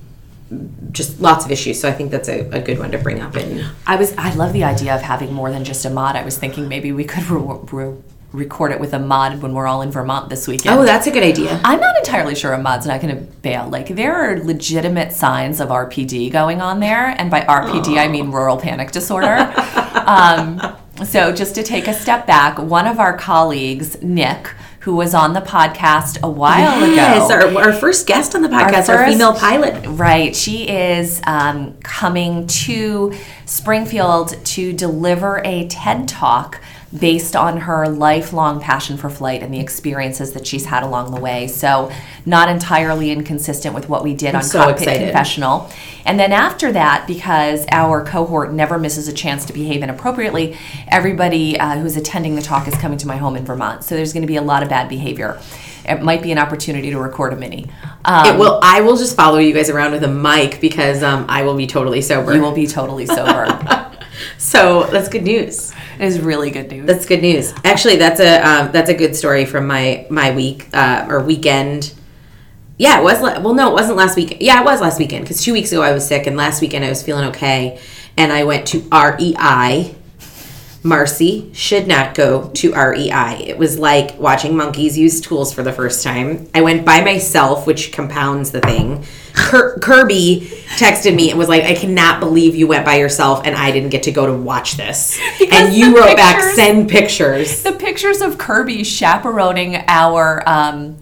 just 0.92 1.20
lots 1.20 1.44
of 1.44 1.50
issues 1.50 1.80
so 1.80 1.88
I 1.88 1.92
think 1.92 2.10
that's 2.10 2.28
a, 2.28 2.40
a 2.50 2.60
good 2.60 2.78
one 2.78 2.90
to 2.90 2.98
bring 2.98 3.20
up 3.20 3.36
and 3.36 3.64
I 3.86 3.96
was 3.96 4.14
I 4.18 4.34
love 4.34 4.52
the 4.52 4.64
idea 4.64 4.94
of 4.94 5.00
having 5.00 5.32
more 5.32 5.50
than 5.50 5.64
just 5.64 5.86
Ahmad. 5.86 6.16
I 6.16 6.24
was 6.24 6.36
thinking 6.36 6.68
maybe 6.68 6.92
we 6.92 7.04
could 7.04 7.24
re- 7.30 7.58
re- 7.72 7.96
record 8.32 8.72
it 8.72 8.80
with 8.80 8.92
Ahmad 8.92 9.42
when 9.42 9.54
we're 9.54 9.66
all 9.66 9.82
in 9.82 9.90
Vermont 9.90 10.28
this 10.28 10.46
weekend. 10.46 10.78
oh 10.78 10.84
that's 10.84 11.06
a 11.06 11.10
good 11.10 11.22
idea 11.22 11.60
I'm 11.64 11.80
not 11.80 11.96
entirely 11.96 12.34
sure 12.34 12.54
Ahmad's 12.54 12.86
not 12.86 13.00
going 13.00 13.14
to 13.14 13.22
bail. 13.22 13.68
Like 13.68 13.88
there 13.88 14.14
are 14.14 14.38
legitimate 14.40 15.12
signs 15.12 15.60
of 15.60 15.68
RPD 15.68 16.32
going 16.32 16.60
on 16.60 16.80
there, 16.80 17.14
and 17.18 17.30
by 17.30 17.42
RPD 17.42 17.98
I 17.98 18.08
mean 18.08 18.30
rural 18.30 18.56
panic 18.56 18.90
disorder. 18.90 19.36
um, 20.06 20.60
so 21.04 21.32
just 21.32 21.54
to 21.54 21.62
take 21.62 21.86
a 21.86 21.94
step 21.94 22.26
back, 22.26 22.58
one 22.58 22.86
of 22.86 22.98
our 22.98 23.16
colleagues, 23.16 24.02
Nick, 24.02 24.52
who 24.80 24.94
was 24.96 25.14
on 25.14 25.34
the 25.34 25.40
podcast 25.40 26.20
a 26.22 26.28
while 26.30 26.80
yes 26.86 27.30
ago, 27.30 27.58
our, 27.58 27.64
our 27.66 27.72
first 27.72 28.06
guest 28.06 28.34
on 28.34 28.42
the 28.42 28.48
podcast 28.48 28.88
our, 28.88 28.98
first- 29.04 29.12
female 29.12 29.34
pilot 29.34 29.86
Right. 29.88 30.34
She 30.34 30.68
is 30.68 31.20
um, 31.26 31.74
coming 31.82 32.46
to 32.46 33.12
Springfield 33.46 34.42
to 34.46 34.72
deliver 34.72 35.42
a 35.44 35.66
TED 35.68 36.08
talk 36.08 36.60
based 36.98 37.36
on 37.36 37.56
her 37.58 37.88
lifelong 37.88 38.60
passion 38.60 38.96
for 38.96 39.08
flight 39.08 39.42
and 39.42 39.54
the 39.54 39.60
experiences 39.60 40.32
that 40.32 40.46
she's 40.46 40.66
had 40.66 40.82
along 40.82 41.14
the 41.14 41.20
way. 41.20 41.46
So, 41.46 41.92
not 42.26 42.48
entirely 42.48 43.10
inconsistent 43.10 43.74
with 43.74 43.88
what 43.88 44.02
we 44.02 44.14
did 44.14 44.34
on 44.34 44.42
so 44.42 44.58
Cockpit 44.58 44.82
excited. 44.82 45.04
Confessional. 45.04 45.70
And 46.04 46.18
then 46.18 46.32
after 46.32 46.72
that, 46.72 47.06
because 47.06 47.64
our 47.70 48.04
cohort 48.04 48.52
never 48.52 48.78
misses 48.78 49.06
a 49.06 49.12
chance 49.12 49.44
to 49.46 49.52
behave 49.52 49.82
inappropriately, 49.82 50.56
everybody 50.88 51.58
uh, 51.58 51.78
who's 51.78 51.96
attending 51.96 52.34
the 52.34 52.42
talk 52.42 52.66
is 52.66 52.74
coming 52.74 52.98
to 52.98 53.06
my 53.06 53.16
home 53.16 53.36
in 53.36 53.44
Vermont. 53.44 53.84
So, 53.84 53.94
there's 53.94 54.12
going 54.12 54.22
to 54.22 54.28
be 54.28 54.36
a 54.36 54.42
lot 54.42 54.62
of 54.64 54.68
bad 54.68 54.88
behavior. 54.88 55.40
It 55.84 56.02
might 56.02 56.22
be 56.22 56.32
an 56.32 56.38
opportunity 56.38 56.90
to 56.90 56.98
record 56.98 57.32
a 57.32 57.36
mini. 57.36 57.70
Um, 58.04 58.26
It 58.26 58.38
will. 58.38 58.60
I 58.62 58.80
will 58.80 58.96
just 58.96 59.16
follow 59.16 59.38
you 59.38 59.54
guys 59.54 59.70
around 59.70 59.92
with 59.92 60.04
a 60.04 60.08
mic 60.08 60.60
because 60.60 61.02
um, 61.02 61.26
I 61.28 61.42
will 61.42 61.56
be 61.56 61.66
totally 61.66 62.02
sober. 62.02 62.34
you 62.34 62.42
will 62.42 62.52
be 62.52 62.66
totally 62.66 63.06
sober. 63.06 63.46
so 64.38 64.84
that's 64.84 65.08
good 65.08 65.22
news. 65.22 65.72
Is 66.02 66.20
really 66.20 66.50
good 66.50 66.70
news. 66.70 66.86
That's 66.86 67.06
good 67.06 67.22
news. 67.22 67.52
Actually, 67.64 67.96
that's 67.96 68.20
a 68.20 68.40
um, 68.46 68.72
that's 68.72 68.90
a 68.90 68.94
good 68.94 69.14
story 69.16 69.44
from 69.44 69.66
my 69.66 70.06
my 70.10 70.30
week 70.34 70.68
uh, 70.72 71.06
or 71.08 71.22
weekend. 71.22 71.92
Yeah, 72.78 73.00
it 73.00 73.02
was. 73.04 73.20
la- 73.20 73.40
Well, 73.40 73.54
no, 73.54 73.68
it 73.70 73.74
wasn't 73.74 73.96
last 73.98 74.16
week. 74.16 74.38
Yeah, 74.40 74.60
it 74.60 74.64
was 74.64 74.80
last 74.80 74.98
weekend 74.98 75.24
because 75.24 75.42
two 75.42 75.52
weeks 75.52 75.70
ago 75.72 75.82
I 75.82 75.92
was 75.92 76.06
sick, 76.06 76.26
and 76.26 76.36
last 76.36 76.60
weekend 76.62 76.84
I 76.84 76.88
was 76.88 77.02
feeling 77.02 77.28
okay, 77.28 77.78
and 78.16 78.32
I 78.32 78.44
went 78.44 78.66
to 78.68 78.80
REI. 78.90 79.94
Marcy 80.82 81.50
should 81.52 81.86
not 81.86 82.14
go 82.14 82.48
to 82.54 82.72
REI. 82.72 83.44
It 83.46 83.58
was 83.58 83.78
like 83.78 84.18
watching 84.18 84.56
monkeys 84.56 84.96
use 84.96 85.20
tools 85.20 85.52
for 85.52 85.62
the 85.62 85.72
first 85.72 86.02
time. 86.02 86.48
I 86.54 86.62
went 86.62 86.86
by 86.86 87.02
myself, 87.02 87.66
which 87.66 87.92
compounds 87.92 88.50
the 88.50 88.62
thing. 88.62 89.04
Kirby 89.34 90.48
texted 90.76 91.14
me 91.14 91.30
and 91.30 91.38
was 91.38 91.48
like, 91.48 91.64
"I 91.64 91.74
cannot 91.74 92.20
believe 92.20 92.54
you 92.54 92.66
went 92.66 92.84
by 92.84 92.96
yourself, 92.96 93.42
and 93.44 93.54
I 93.54 93.70
didn't 93.70 93.90
get 93.90 94.04
to 94.04 94.12
go 94.12 94.26
to 94.26 94.32
watch 94.32 94.76
this." 94.76 95.18
Because 95.38 95.68
and 95.68 95.74
you 95.74 95.96
wrote 95.96 96.16
back, 96.16 96.42
"Send 96.54 96.88
pictures." 96.88 97.62
the 97.62 97.72
pictures 97.72 98.20
of 98.20 98.38
Kirby 98.38 98.84
chaperoning 98.84 99.82
our 99.88 100.42
um, 100.46 100.96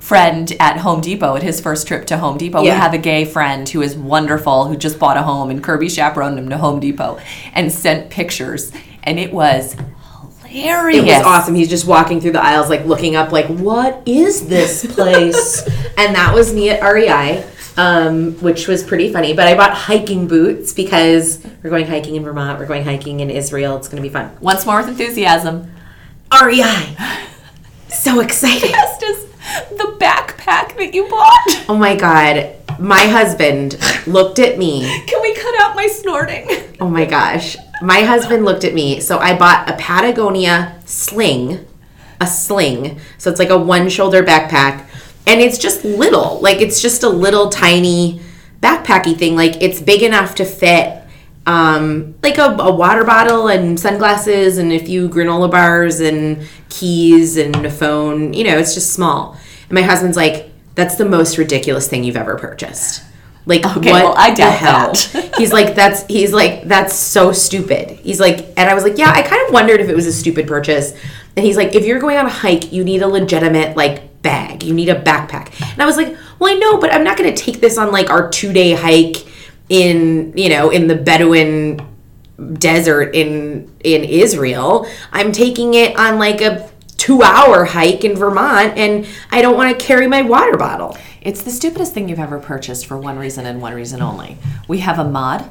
friend 0.00 0.52
at 0.60 0.78
Home 0.78 1.00
Depot 1.00 1.36
at 1.36 1.42
his 1.42 1.60
first 1.60 1.88
trip 1.88 2.06
to 2.06 2.18
Home 2.18 2.38
Depot. 2.38 2.62
Yeah. 2.62 2.74
We 2.74 2.80
have 2.80 2.94
a 2.94 2.98
gay 2.98 3.24
friend 3.24 3.68
who 3.68 3.82
is 3.82 3.96
wonderful 3.96 4.66
who 4.66 4.76
just 4.76 4.98
bought 4.98 5.16
a 5.16 5.22
home, 5.22 5.50
and 5.50 5.62
Kirby 5.62 5.88
chaperoned 5.88 6.38
him 6.38 6.48
to 6.50 6.58
Home 6.58 6.80
Depot 6.80 7.18
and 7.54 7.72
sent 7.72 8.10
pictures, 8.10 8.72
and 9.02 9.18
it 9.18 9.32
was 9.32 9.76
hilarious. 10.46 11.02
It 11.02 11.06
was 11.06 11.22
awesome. 11.22 11.54
He's 11.54 11.68
just 11.68 11.86
walking 11.86 12.20
through 12.20 12.32
the 12.32 12.42
aisles, 12.42 12.70
like 12.70 12.84
looking 12.84 13.16
up, 13.16 13.32
like, 13.32 13.46
"What 13.46 14.02
is 14.06 14.46
this 14.48 14.86
place?" 14.94 15.62
and 15.98 16.14
that 16.14 16.34
was 16.34 16.52
me 16.52 16.70
at 16.70 16.82
REI, 16.82 17.44
um, 17.76 18.32
which 18.40 18.68
was 18.68 18.82
pretty 18.82 19.12
funny. 19.12 19.32
But 19.32 19.48
I 19.48 19.54
bought 19.54 19.74
hiking 19.74 20.28
boots 20.28 20.72
because 20.72 21.44
we're 21.62 21.70
going 21.70 21.86
hiking 21.86 22.16
in 22.16 22.24
Vermont. 22.24 22.58
We're 22.58 22.66
going 22.66 22.84
hiking 22.84 23.20
in 23.20 23.30
Israel. 23.30 23.76
It's 23.76 23.88
going 23.88 24.02
to 24.02 24.08
be 24.08 24.12
fun. 24.12 24.36
Once 24.40 24.66
more 24.66 24.78
with 24.78 24.88
enthusiasm. 24.88 25.70
REI, 26.32 26.96
so 27.88 28.20
excited! 28.20 28.72
Best 28.72 29.02
is 29.02 29.26
the 29.70 29.96
backpack 29.98 30.76
that 30.76 30.90
you 30.92 31.08
bought. 31.08 31.32
Oh 31.68 31.76
my 31.76 31.96
god, 31.96 32.54
my 32.78 33.06
husband 33.06 33.76
looked 34.06 34.38
at 34.38 34.56
me. 34.56 34.82
Can 35.06 35.20
we 35.20 35.34
cut 35.34 35.54
out 35.60 35.74
my 35.74 35.86
snorting? 35.86 36.48
Oh 36.78 36.90
my 36.90 37.06
gosh. 37.06 37.56
My 37.80 38.02
husband 38.02 38.44
looked 38.44 38.62
at 38.62 38.74
me. 38.74 39.00
So 39.00 39.18
I 39.18 39.34
bought 39.36 39.68
a 39.70 39.72
Patagonia 39.78 40.78
sling, 40.84 41.64
a 42.20 42.26
sling. 42.26 43.00
So 43.16 43.30
it's 43.30 43.38
like 43.38 43.48
a 43.48 43.56
one 43.56 43.88
shoulder 43.88 44.22
backpack. 44.22 44.86
And 45.26 45.40
it's 45.40 45.58
just 45.58 45.84
little. 45.84 46.40
Like 46.40 46.60
it's 46.60 46.80
just 46.80 47.02
a 47.02 47.08
little 47.08 47.48
tiny 47.48 48.20
backpacky 48.60 49.16
thing. 49.16 49.36
Like 49.36 49.60
it's 49.62 49.80
big 49.80 50.02
enough 50.02 50.34
to 50.36 50.44
fit 50.44 51.02
um, 51.46 52.14
like 52.22 52.38
a, 52.38 52.56
a 52.58 52.74
water 52.74 53.04
bottle 53.04 53.48
and 53.48 53.78
sunglasses 53.78 54.58
and 54.58 54.72
a 54.72 54.78
few 54.78 55.08
granola 55.08 55.50
bars 55.50 56.00
and 56.00 56.46
keys 56.68 57.36
and 57.36 57.64
a 57.64 57.70
phone. 57.70 58.32
You 58.34 58.44
know, 58.44 58.58
it's 58.58 58.74
just 58.74 58.92
small. 58.92 59.36
And 59.68 59.72
my 59.72 59.82
husband's 59.82 60.16
like, 60.16 60.50
that's 60.74 60.96
the 60.96 61.04
most 61.04 61.38
ridiculous 61.38 61.88
thing 61.88 62.04
you've 62.04 62.16
ever 62.16 62.36
purchased. 62.36 63.02
Like 63.46 63.64
Okay, 63.64 63.92
what 63.92 64.04
well, 64.04 64.14
I 64.16 64.34
the 64.34 64.42
hell? 64.50 64.92
that. 64.92 65.34
he's 65.38 65.52
like 65.52 65.76
that's 65.76 66.04
he's 66.06 66.32
like 66.32 66.64
that's 66.64 66.92
so 66.96 67.30
stupid 67.30 67.90
he's 67.90 68.18
like 68.18 68.38
and 68.56 68.68
i 68.68 68.74
was 68.74 68.82
like 68.82 68.98
yeah 68.98 69.12
i 69.14 69.22
kind 69.22 69.40
of 69.46 69.52
wondered 69.52 69.80
if 69.80 69.88
it 69.88 69.94
was 69.94 70.04
a 70.04 70.12
stupid 70.12 70.48
purchase 70.48 70.92
and 71.36 71.46
he's 71.46 71.56
like 71.56 71.72
if 71.76 71.84
you're 71.84 72.00
going 72.00 72.16
on 72.16 72.26
a 72.26 72.28
hike 72.28 72.72
you 72.72 72.82
need 72.82 73.02
a 73.02 73.06
legitimate 73.06 73.76
like 73.76 74.02
bag. 74.26 74.64
You 74.64 74.74
need 74.74 74.88
a 74.88 75.00
backpack. 75.00 75.46
And 75.72 75.80
i 75.80 75.86
was 75.86 75.96
like 75.96 76.16
well 76.38 76.52
i 76.52 76.58
know 76.58 76.78
but 76.78 76.92
i'm 76.92 77.04
not 77.04 77.16
going 77.16 77.32
to 77.32 77.42
take 77.46 77.60
this 77.60 77.78
on 77.78 77.92
like 77.92 78.10
our 78.10 78.28
two 78.28 78.52
day 78.52 78.72
hike 78.72 79.18
in 79.68 80.32
you 80.36 80.48
know 80.48 80.70
in 80.70 80.88
the 80.88 80.96
bedouin 80.96 81.80
desert 82.54 83.14
in 83.14 83.70
in 83.84 84.02
israel. 84.04 84.86
I'm 85.12 85.30
taking 85.32 85.74
it 85.74 85.96
on 85.96 86.18
like 86.18 86.40
a 86.40 86.68
two 86.96 87.22
hour 87.22 87.64
hike 87.64 88.04
in 88.04 88.16
vermont 88.16 88.76
and 88.76 89.06
i 89.30 89.40
don't 89.42 89.56
want 89.56 89.78
to 89.78 89.86
carry 89.86 90.08
my 90.08 90.22
water 90.22 90.56
bottle. 90.56 90.96
It's 91.22 91.42
the 91.42 91.50
stupidest 91.50 91.92
thing 91.94 92.08
you've 92.08 92.18
ever 92.18 92.38
purchased 92.38 92.86
for 92.86 92.96
one 92.96 93.18
reason 93.18 93.46
and 93.46 93.60
one 93.60 93.74
reason 93.74 94.00
only. 94.00 94.38
We 94.68 94.78
have 94.78 94.98
Ahmad, 95.00 95.48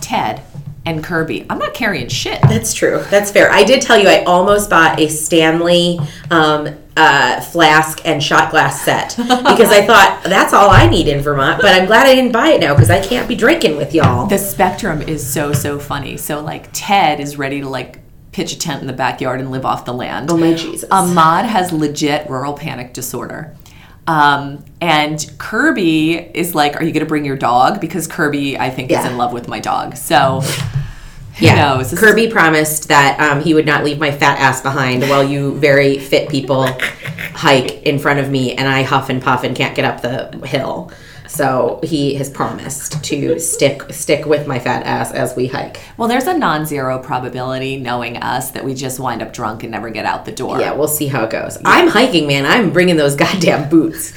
Ted, 0.00 0.42
and 0.86 1.02
Kirby. 1.02 1.46
I'm 1.48 1.58
not 1.58 1.74
carrying 1.74 2.08
shit. 2.08 2.40
That's 2.42 2.74
true. 2.74 3.02
That's 3.10 3.30
fair. 3.30 3.50
I 3.50 3.64
did 3.64 3.82
tell 3.82 3.98
you 3.98 4.08
I 4.08 4.22
almost 4.24 4.68
bought 4.68 5.00
a 5.00 5.08
Stanley 5.08 5.98
um, 6.30 6.68
uh, 6.96 7.40
flask 7.40 8.00
and 8.04 8.22
shot 8.22 8.50
glass 8.50 8.82
set 8.82 9.14
because 9.16 9.70
I 9.70 9.84
thought 9.86 10.22
that's 10.24 10.52
all 10.52 10.70
I 10.70 10.88
need 10.88 11.08
in 11.08 11.20
Vermont. 11.20 11.60
But 11.60 11.74
I'm 11.74 11.86
glad 11.86 12.06
I 12.06 12.14
didn't 12.14 12.32
buy 12.32 12.48
it 12.48 12.60
now 12.60 12.74
because 12.74 12.90
I 12.90 13.04
can't 13.04 13.28
be 13.28 13.34
drinking 13.34 13.76
with 13.76 13.94
y'all. 13.94 14.26
The 14.26 14.38
spectrum 14.38 15.02
is 15.02 15.26
so 15.26 15.52
so 15.52 15.78
funny. 15.78 16.16
So 16.16 16.40
like 16.40 16.68
Ted 16.72 17.20
is 17.20 17.38
ready 17.38 17.60
to 17.60 17.68
like 17.68 18.00
pitch 18.32 18.52
a 18.52 18.58
tent 18.58 18.80
in 18.80 18.86
the 18.86 18.92
backyard 18.92 19.40
and 19.40 19.50
live 19.50 19.64
off 19.64 19.84
the 19.84 19.94
land. 19.94 20.30
Oh 20.30 20.36
my 20.36 20.54
Jesus. 20.54 20.88
Ahmad 20.90 21.46
has 21.46 21.72
legit 21.72 22.28
rural 22.28 22.52
panic 22.52 22.92
disorder. 22.92 23.56
Um, 24.06 24.64
and 24.80 25.24
Kirby 25.38 26.14
is 26.14 26.54
like, 26.54 26.76
Are 26.76 26.84
you 26.84 26.92
going 26.92 27.04
to 27.04 27.08
bring 27.08 27.24
your 27.24 27.36
dog? 27.36 27.80
Because 27.80 28.06
Kirby, 28.06 28.58
I 28.58 28.70
think, 28.70 28.90
is 28.90 29.04
in 29.04 29.16
love 29.16 29.32
with 29.32 29.48
my 29.48 29.60
dog. 29.60 29.96
So 29.96 30.40
who 31.38 31.46
yeah, 31.46 31.54
knows? 31.54 31.90
This 31.90 31.94
is- 31.94 32.08
Kirby 32.08 32.30
promised 32.30 32.88
that 32.88 33.18
um, 33.18 33.40
he 33.42 33.54
would 33.54 33.66
not 33.66 33.82
leave 33.82 33.98
my 33.98 34.10
fat 34.10 34.38
ass 34.38 34.60
behind 34.60 35.02
while 35.02 35.24
you 35.24 35.54
very 35.54 35.98
fit 35.98 36.28
people 36.28 36.68
hike 37.34 37.82
in 37.82 37.98
front 37.98 38.20
of 38.20 38.30
me, 38.30 38.54
and 38.54 38.68
I 38.68 38.82
huff 38.82 39.08
and 39.08 39.22
puff 39.22 39.42
and 39.42 39.56
can't 39.56 39.74
get 39.74 39.84
up 39.84 40.00
the 40.02 40.46
hill. 40.46 40.92
So 41.34 41.80
he 41.82 42.14
has 42.14 42.30
promised 42.30 43.02
to 43.02 43.40
stick 43.40 43.82
stick 43.92 44.24
with 44.24 44.46
my 44.46 44.60
fat 44.60 44.86
ass 44.86 45.10
as 45.12 45.34
we 45.34 45.48
hike. 45.48 45.80
well, 45.96 46.06
there's 46.06 46.28
a 46.28 46.38
non 46.38 46.64
zero 46.64 47.00
probability, 47.00 47.76
knowing 47.76 48.18
us, 48.18 48.52
that 48.52 48.64
we 48.64 48.72
just 48.72 49.00
wind 49.00 49.20
up 49.20 49.32
drunk 49.32 49.64
and 49.64 49.72
never 49.72 49.90
get 49.90 50.04
out 50.04 50.24
the 50.24 50.32
door. 50.32 50.60
Yeah, 50.60 50.74
we'll 50.74 50.86
see 50.86 51.08
how 51.08 51.24
it 51.24 51.30
goes. 51.30 51.58
I'm 51.64 51.88
hiking, 51.88 52.28
man. 52.28 52.46
I'm 52.46 52.72
bringing 52.72 52.96
those 52.96 53.16
goddamn 53.16 53.68
boots. 53.68 54.12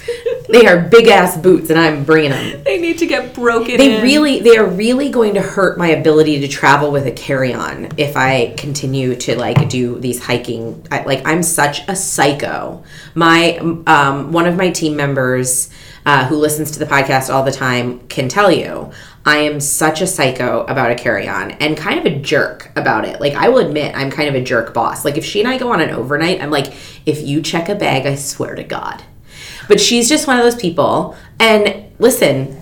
they 0.49 0.67
are 0.67 0.79
big 0.79 1.07
ass 1.07 1.35
boots, 1.35 1.71
and 1.71 1.79
I'm 1.79 2.03
bringing 2.03 2.29
them. 2.29 2.63
They 2.63 2.79
need 2.79 2.99
to 2.99 3.07
get 3.07 3.33
broken 3.33 3.77
They 3.77 3.97
in. 3.97 4.03
really, 4.03 4.39
they 4.41 4.55
are 4.57 4.67
really 4.67 5.09
going 5.09 5.33
to 5.33 5.41
hurt 5.41 5.77
my 5.79 5.87
ability 5.87 6.41
to 6.41 6.47
travel 6.47 6.91
with 6.91 7.07
a 7.07 7.11
carry-on 7.11 7.89
if 7.97 8.15
I 8.15 8.53
continue 8.57 9.15
to 9.15 9.35
like 9.37 9.69
do 9.69 9.97
these 9.99 10.23
hiking. 10.23 10.85
I, 10.91 11.03
like 11.03 11.25
I'm 11.25 11.41
such 11.41 11.87
a 11.87 11.95
psycho. 11.95 12.83
My 13.15 13.57
um, 13.87 14.31
one 14.31 14.45
of 14.45 14.55
my 14.55 14.69
team 14.69 14.95
members 14.95 15.69
uh, 16.07 16.25
who 16.25 16.37
listens 16.37 16.71
to 16.71 16.79
the 16.79 16.85
podcast 16.85 17.31
all 17.31 17.43
the 17.43 17.51
time 17.51 17.99
can 18.07 18.29
tell 18.29 18.49
you. 18.49 18.89
I 19.25 19.39
am 19.39 19.59
such 19.59 19.99
a 19.99 20.07
psycho 20.07 20.63
about 20.63 20.89
a 20.89 20.95
carry 20.95 21.27
on 21.27 21.51
and 21.51 21.75
kind 21.75 21.99
of 21.99 22.05
a 22.05 22.17
jerk 22.17 22.71
about 22.77 23.03
it. 23.03 23.19
Like, 23.19 23.33
I 23.33 23.49
will 23.49 23.57
admit, 23.57 23.93
I'm 23.93 24.09
kind 24.09 24.29
of 24.29 24.35
a 24.35 24.41
jerk 24.41 24.73
boss. 24.73 25.03
Like, 25.03 25.17
if 25.17 25.25
she 25.25 25.41
and 25.41 25.49
I 25.49 25.57
go 25.57 25.73
on 25.73 25.81
an 25.81 25.89
overnight, 25.89 26.41
I'm 26.41 26.49
like, 26.49 26.73
if 27.05 27.21
you 27.27 27.41
check 27.41 27.67
a 27.67 27.75
bag, 27.75 28.05
I 28.05 28.15
swear 28.15 28.55
to 28.55 28.63
God. 28.63 29.03
But 29.67 29.81
she's 29.81 30.07
just 30.07 30.27
one 30.27 30.37
of 30.37 30.45
those 30.45 30.55
people. 30.55 31.17
And 31.41 31.91
listen, 31.99 32.57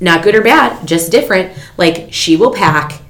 not 0.00 0.22
good 0.22 0.34
or 0.34 0.42
bad, 0.42 0.88
just 0.88 1.12
different. 1.12 1.52
Like 1.76 2.08
she 2.10 2.38
will 2.38 2.54
pack 2.54 3.02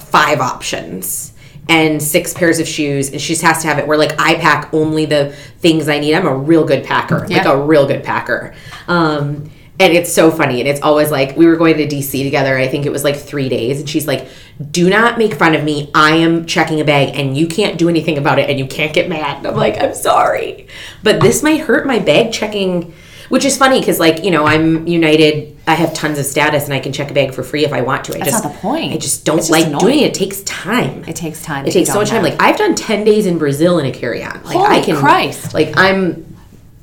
five 0.00 0.40
options 0.40 1.32
and 1.68 2.02
six 2.02 2.32
pairs 2.32 2.58
of 2.58 2.68
shoes, 2.68 3.10
and 3.10 3.20
she 3.20 3.32
just 3.32 3.42
has 3.42 3.62
to 3.62 3.68
have 3.68 3.78
it. 3.78 3.86
Where 3.86 3.98
like 3.98 4.18
I 4.18 4.36
pack 4.36 4.72
only 4.72 5.04
the 5.04 5.34
things 5.58 5.88
I 5.88 5.98
need. 5.98 6.14
I'm 6.14 6.26
a 6.26 6.36
real 6.36 6.64
good 6.64 6.84
packer, 6.84 7.26
like 7.28 7.46
a 7.46 7.60
real 7.60 7.86
good 7.86 8.04
packer. 8.04 8.54
Um, 8.88 9.50
and 9.78 9.92
it's 9.92 10.10
so 10.10 10.30
funny, 10.30 10.60
and 10.60 10.68
it's 10.68 10.80
always 10.80 11.10
like 11.10 11.36
we 11.36 11.46
were 11.46 11.56
going 11.56 11.76
to 11.76 11.86
DC 11.86 12.22
together. 12.24 12.56
I 12.56 12.66
think 12.66 12.86
it 12.86 12.92
was 12.92 13.04
like 13.04 13.16
three 13.16 13.48
days, 13.48 13.80
and 13.80 13.88
she's 13.88 14.06
like, 14.06 14.26
"Do 14.70 14.88
not 14.88 15.18
make 15.18 15.34
fun 15.34 15.54
of 15.54 15.64
me. 15.64 15.90
I 15.94 16.16
am 16.16 16.46
checking 16.46 16.80
a 16.80 16.84
bag, 16.84 17.14
and 17.14 17.36
you 17.36 17.46
can't 17.46 17.76
do 17.76 17.88
anything 17.88 18.16
about 18.16 18.38
it, 18.38 18.48
and 18.48 18.58
you 18.58 18.66
can't 18.66 18.94
get 18.94 19.08
mad." 19.08 19.38
And 19.38 19.46
I'm 19.48 19.56
like, 19.56 19.80
"I'm 19.80 19.94
sorry, 19.94 20.66
but 21.02 21.20
this 21.20 21.42
might 21.42 21.60
hurt 21.60 21.86
my 21.86 21.98
bag 21.98 22.32
checking." 22.32 22.94
Which 23.28 23.44
is 23.44 23.56
funny 23.56 23.80
because, 23.80 23.98
like, 23.98 24.24
you 24.24 24.30
know, 24.30 24.46
I'm 24.46 24.86
United. 24.86 25.58
I 25.66 25.74
have 25.74 25.92
tons 25.94 26.18
of 26.18 26.24
status, 26.24 26.64
and 26.64 26.74
I 26.74 26.80
can 26.80 26.92
check 26.92 27.10
a 27.10 27.14
bag 27.14 27.34
for 27.34 27.42
free 27.42 27.64
if 27.64 27.72
I 27.72 27.80
want 27.80 28.04
to. 28.04 28.14
I 28.14 28.18
That's 28.18 28.30
just, 28.30 28.44
not 28.44 28.52
the 28.52 28.58
point. 28.58 28.92
I 28.92 28.98
just 28.98 29.24
don't 29.24 29.38
just 29.38 29.50
like 29.50 29.66
annoying. 29.66 29.80
doing 29.80 29.98
it. 30.00 30.08
It 30.08 30.14
takes 30.14 30.42
time. 30.42 31.04
It 31.08 31.16
takes 31.16 31.42
time. 31.42 31.66
It 31.66 31.72
takes 31.72 31.90
so 31.90 31.96
much 31.96 32.10
time. 32.10 32.24
have. 32.24 32.32
Like 32.32 32.42
I've 32.42 32.56
done 32.56 32.74
ten 32.74 33.04
days 33.04 33.26
in 33.26 33.38
Brazil 33.38 33.78
in 33.78 33.86
a 33.86 33.92
carry-on. 33.92 34.44
Like 34.44 34.56
I 34.56 34.74
Holy 34.74 34.82
can. 34.82 34.96
Christ. 34.96 35.54
Like 35.54 35.76
I'm. 35.76 36.24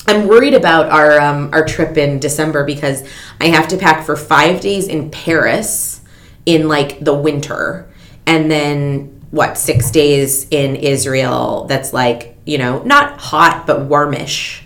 I'm 0.05 0.27
worried 0.27 0.53
about 0.53 0.87
our 0.87 1.19
um, 1.19 1.49
our 1.53 1.65
trip 1.65 1.97
in 1.97 2.19
December 2.19 2.65
because 2.65 3.07
I 3.39 3.45
have 3.47 3.69
to 3.69 3.77
pack 3.77 4.05
for 4.05 4.17
five 4.17 4.59
days 4.59 4.89
in 4.89 5.09
Paris 5.09 6.01
in 6.45 6.67
like 6.67 6.99
the 6.99 7.13
winter, 7.13 7.89
and 8.25 8.51
then 8.51 9.21
what 9.31 9.57
six 9.57 9.89
days 9.91 10.45
in 10.51 10.75
Israel. 10.75 11.65
That's 11.69 11.93
like 11.93 12.37
you 12.45 12.57
know 12.57 12.83
not 12.83 13.19
hot 13.19 13.65
but 13.65 13.85
warmish, 13.85 14.62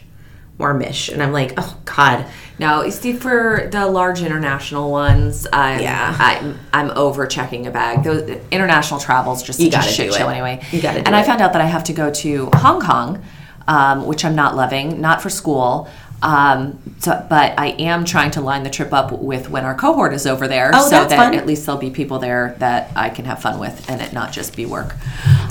warmish, 0.58 1.10
and 1.10 1.22
I'm 1.22 1.32
like, 1.32 1.54
oh 1.58 1.78
god. 1.86 2.26
No, 2.60 2.84
you 2.84 2.90
see, 2.92 3.14
for 3.14 3.68
the 3.72 3.86
large 3.86 4.24
international 4.24 4.90
ones, 4.90 5.46
I'm, 5.54 5.80
Yeah. 5.80 6.16
I'm, 6.20 6.58
I'm 6.74 6.90
over 6.98 7.28
checking 7.28 7.68
a 7.68 7.72
bag. 7.72 8.04
Those 8.04 8.28
international 8.50 9.00
travels 9.00 9.44
just 9.44 9.60
You 9.60 9.70
gotta 9.70 9.88
shit 9.90 10.12
do 10.12 10.18
show 10.18 10.28
it. 10.28 10.32
anyway. 10.34 10.62
You 10.72 10.82
gotta 10.82 11.00
And 11.06 11.16
I 11.16 11.22
it. 11.22 11.26
found 11.28 11.42
out 11.42 11.54
that 11.54 11.62
I 11.62 11.66
have 11.68 11.84
to 11.86 11.94
go 11.94 12.10
to 12.12 12.50
Hong 12.56 12.82
Kong, 12.82 13.24
um, 13.68 14.08
which 14.08 14.26
I'm 14.26 14.34
not 14.36 14.56
loving, 14.56 15.00
not 15.02 15.22
for 15.22 15.30
school. 15.30 15.88
Um, 16.24 16.80
so, 16.98 17.24
but 17.30 17.54
I 17.60 17.68
am 17.78 18.04
trying 18.04 18.32
to 18.32 18.42
line 18.42 18.64
the 18.64 18.72
trip 18.72 18.92
up 18.92 19.12
with 19.12 19.52
when 19.52 19.64
our 19.64 19.76
cohort 19.76 20.14
is 20.14 20.26
over 20.26 20.48
there, 20.48 20.72
Oh, 20.74 20.90
so 20.90 21.06
that 21.06 21.12
fun. 21.16 21.36
at 21.36 21.46
least 21.46 21.68
there'll 21.68 21.80
be 21.80 21.92
people 21.92 22.18
there 22.18 22.56
that 22.58 22.90
I 22.96 23.10
can 23.10 23.26
have 23.26 23.40
fun 23.40 23.60
with, 23.60 23.88
and 23.88 24.02
it 24.02 24.14
not 24.14 24.32
just 24.32 24.56
be 24.56 24.66
work. 24.66 24.96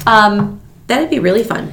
Um, 0.08 0.60
That'd 0.88 1.10
be 1.10 1.18
really 1.20 1.44
fun. 1.44 1.68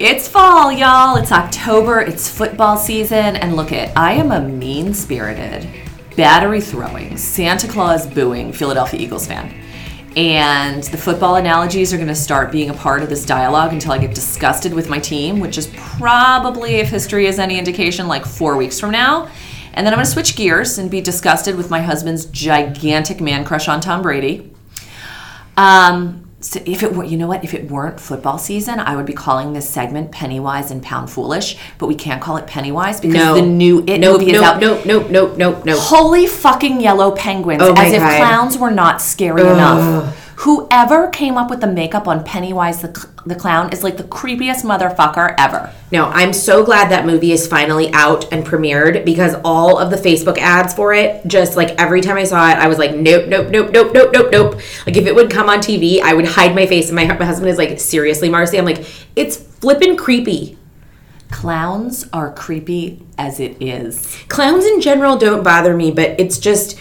It's 0.00 0.28
fall, 0.28 0.70
y'all. 0.70 1.16
It's 1.16 1.32
October. 1.32 2.00
It's 2.00 2.30
football 2.30 2.76
season. 2.76 3.34
And 3.34 3.56
look 3.56 3.72
it, 3.72 3.90
I 3.96 4.12
am 4.12 4.30
a 4.30 4.40
mean 4.40 4.94
spirited, 4.94 5.68
battery 6.16 6.60
throwing, 6.60 7.16
Santa 7.16 7.66
Claus 7.66 8.06
booing 8.06 8.52
Philadelphia 8.52 9.00
Eagles 9.00 9.26
fan. 9.26 9.52
And 10.16 10.84
the 10.84 10.96
football 10.96 11.34
analogies 11.34 11.92
are 11.92 11.96
going 11.96 12.06
to 12.06 12.14
start 12.14 12.52
being 12.52 12.70
a 12.70 12.74
part 12.74 13.02
of 13.02 13.08
this 13.08 13.26
dialogue 13.26 13.72
until 13.72 13.90
I 13.90 13.98
get 13.98 14.14
disgusted 14.14 14.72
with 14.72 14.88
my 14.88 15.00
team, 15.00 15.40
which 15.40 15.58
is 15.58 15.66
probably, 15.74 16.76
if 16.76 16.90
history 16.90 17.26
is 17.26 17.40
any 17.40 17.58
indication, 17.58 18.06
like 18.06 18.24
four 18.24 18.56
weeks 18.56 18.78
from 18.78 18.92
now. 18.92 19.28
And 19.74 19.84
then 19.84 19.92
I'm 19.92 19.96
going 19.96 20.06
to 20.06 20.12
switch 20.12 20.36
gears 20.36 20.78
and 20.78 20.88
be 20.88 21.00
disgusted 21.00 21.56
with 21.56 21.70
my 21.70 21.80
husband's 21.80 22.26
gigantic 22.26 23.20
man 23.20 23.44
crush 23.44 23.66
on 23.66 23.80
Tom 23.80 24.02
Brady. 24.02 24.52
Um, 25.56 26.27
so 26.40 26.60
if 26.64 26.84
it 26.84 26.94
were, 26.94 27.02
you 27.02 27.16
know 27.16 27.26
what, 27.26 27.42
if 27.42 27.52
it 27.52 27.68
weren't 27.68 27.98
football 27.98 28.38
season, 28.38 28.78
I 28.78 28.94
would 28.94 29.06
be 29.06 29.12
calling 29.12 29.54
this 29.54 29.68
segment 29.68 30.12
Pennywise 30.12 30.70
and 30.70 30.80
Pound 30.80 31.10
Foolish, 31.10 31.56
but 31.78 31.88
we 31.88 31.96
can't 31.96 32.22
call 32.22 32.36
it 32.36 32.46
Pennywise 32.46 33.00
because 33.00 33.16
No, 33.16 33.34
the 33.34 33.42
new 33.42 33.80
It 33.86 33.98
nope, 33.98 34.20
movie 34.20 34.32
is 34.32 34.40
nope, 34.40 34.44
out. 34.44 34.60
nope, 34.60 34.86
nope, 34.86 35.10
nope, 35.10 35.36
nope, 35.36 35.64
nope. 35.64 35.78
Holy 35.80 36.28
fucking 36.28 36.80
yellow 36.80 37.10
penguins! 37.10 37.60
Oh 37.62 37.74
as 37.76 37.92
if 37.92 37.98
God. 38.00 38.18
clowns 38.18 38.56
were 38.56 38.70
not 38.70 39.02
scary 39.02 39.42
enough. 39.42 40.27
Whoever 40.42 41.08
came 41.08 41.36
up 41.36 41.50
with 41.50 41.60
the 41.60 41.66
makeup 41.66 42.06
on 42.06 42.22
Pennywise 42.22 42.80
the, 42.80 42.94
cl- 42.94 43.12
the 43.26 43.34
clown 43.34 43.72
is 43.72 43.82
like 43.82 43.96
the 43.96 44.04
creepiest 44.04 44.62
motherfucker 44.62 45.34
ever. 45.36 45.74
No, 45.90 46.04
I'm 46.04 46.32
so 46.32 46.64
glad 46.64 46.92
that 46.92 47.04
movie 47.04 47.32
is 47.32 47.48
finally 47.48 47.92
out 47.92 48.32
and 48.32 48.46
premiered 48.46 49.04
because 49.04 49.34
all 49.44 49.78
of 49.78 49.90
the 49.90 49.96
Facebook 49.96 50.38
ads 50.38 50.72
for 50.72 50.94
it, 50.94 51.26
just 51.26 51.56
like 51.56 51.70
every 51.70 52.00
time 52.00 52.16
I 52.16 52.22
saw 52.22 52.50
it, 52.50 52.56
I 52.56 52.68
was 52.68 52.78
like, 52.78 52.94
nope, 52.94 53.26
nope, 53.26 53.48
nope, 53.50 53.72
nope, 53.72 53.90
nope, 53.92 54.10
nope, 54.12 54.28
nope. 54.30 54.54
Like 54.86 54.96
if 54.96 55.06
it 55.06 55.14
would 55.16 55.28
come 55.28 55.48
on 55.48 55.58
TV, 55.58 56.00
I 56.00 56.14
would 56.14 56.26
hide 56.26 56.54
my 56.54 56.66
face. 56.66 56.86
And 56.86 56.94
my, 56.94 57.04
my 57.06 57.24
husband 57.24 57.50
is 57.50 57.58
like, 57.58 57.80
seriously, 57.80 58.28
Marcy? 58.28 58.58
I'm 58.58 58.64
like, 58.64 58.86
it's 59.16 59.36
flippin' 59.36 59.96
creepy. 59.96 60.56
Clowns 61.32 62.08
are 62.12 62.32
creepy 62.32 63.04
as 63.18 63.40
it 63.40 63.60
is. 63.60 64.16
Clowns 64.28 64.64
in 64.64 64.80
general 64.80 65.18
don't 65.18 65.42
bother 65.42 65.76
me, 65.76 65.90
but 65.90 66.20
it's 66.20 66.38
just 66.38 66.78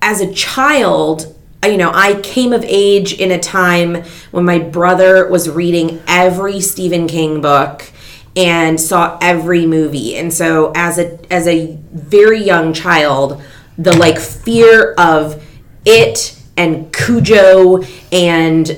as 0.00 0.20
a 0.20 0.32
child, 0.32 1.36
you 1.64 1.76
know, 1.76 1.90
I 1.94 2.20
came 2.20 2.52
of 2.52 2.64
age 2.64 3.12
in 3.14 3.30
a 3.30 3.38
time 3.38 4.04
when 4.30 4.44
my 4.44 4.58
brother 4.58 5.28
was 5.28 5.48
reading 5.48 6.02
every 6.06 6.60
Stephen 6.60 7.06
King 7.06 7.40
book 7.40 7.90
and 8.36 8.80
saw 8.80 9.18
every 9.20 9.66
movie. 9.66 10.16
And 10.16 10.32
so 10.32 10.72
as 10.74 10.98
a 10.98 11.18
as 11.32 11.46
a 11.46 11.76
very 11.92 12.42
young 12.42 12.72
child, 12.72 13.42
the 13.78 13.96
like 13.96 14.18
fear 14.18 14.94
of 14.98 15.42
it 15.84 16.38
and 16.56 16.92
Cujo 16.92 17.82
and 18.10 18.76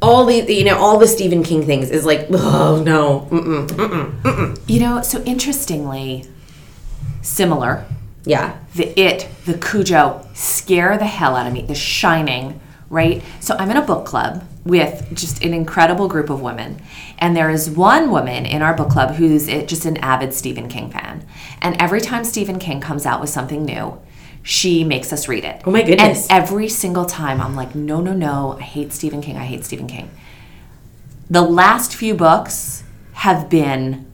all 0.00 0.26
the 0.26 0.52
you 0.52 0.64
know 0.64 0.78
all 0.78 0.98
the 0.98 1.06
Stephen 1.06 1.42
King 1.42 1.64
things 1.64 1.90
is 1.90 2.04
like 2.04 2.26
oh 2.30 2.82
no 2.84 3.28
mm-mm. 3.30 3.66
mm-mm, 3.66 4.22
mm-mm. 4.22 4.68
You 4.68 4.80
know, 4.80 5.02
so 5.02 5.22
interestingly, 5.22 6.28
similar. 7.22 7.86
Yeah 8.24 8.58
the 8.74 8.98
it, 9.00 9.28
the 9.44 9.54
Cujo 9.54 10.26
scare 10.34 10.98
the 10.98 11.06
hell 11.06 11.36
out 11.36 11.46
of 11.46 11.52
me. 11.52 11.62
The 11.62 11.74
Shining, 11.74 12.60
right? 12.90 13.22
So 13.40 13.56
I'm 13.56 13.70
in 13.70 13.76
a 13.76 13.82
book 13.82 14.04
club 14.04 14.44
with 14.64 15.08
just 15.14 15.44
an 15.44 15.54
incredible 15.54 16.08
group 16.08 16.30
of 16.30 16.40
women, 16.40 16.82
and 17.18 17.36
there 17.36 17.50
is 17.50 17.70
one 17.70 18.10
woman 18.10 18.46
in 18.46 18.62
our 18.62 18.74
book 18.74 18.90
club 18.90 19.14
who's 19.14 19.46
just 19.46 19.84
an 19.84 19.96
avid 19.98 20.34
Stephen 20.34 20.68
King 20.68 20.90
fan. 20.90 21.26
And 21.60 21.80
every 21.80 22.00
time 22.00 22.24
Stephen 22.24 22.58
King 22.58 22.80
comes 22.80 23.06
out 23.06 23.20
with 23.20 23.30
something 23.30 23.64
new, 23.64 24.00
she 24.42 24.84
makes 24.84 25.12
us 25.12 25.28
read 25.28 25.44
it. 25.44 25.62
Oh 25.64 25.70
my 25.70 25.82
goodness. 25.82 26.28
And 26.28 26.42
every 26.42 26.68
single 26.68 27.04
time 27.04 27.40
I'm 27.40 27.54
like, 27.54 27.74
no, 27.74 28.00
no, 28.00 28.12
no, 28.12 28.56
I 28.58 28.62
hate 28.62 28.92
Stephen 28.92 29.20
King. 29.20 29.36
I 29.36 29.44
hate 29.44 29.64
Stephen 29.64 29.86
King. 29.86 30.10
The 31.30 31.42
last 31.42 31.94
few 31.94 32.14
books 32.14 32.84
have 33.12 33.48
been 33.48 34.06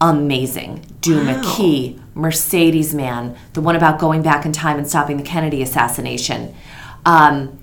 amazing. 0.00 0.84
Duma 1.00 1.40
Key, 1.44 2.00
Mercedes 2.16 2.94
Man, 2.94 3.36
the 3.52 3.60
one 3.60 3.76
about 3.76 4.00
going 4.00 4.22
back 4.22 4.46
in 4.46 4.52
time 4.52 4.78
and 4.78 4.88
stopping 4.88 5.18
the 5.18 5.22
Kennedy 5.22 5.62
assassination. 5.62 6.54
Um, 7.04 7.58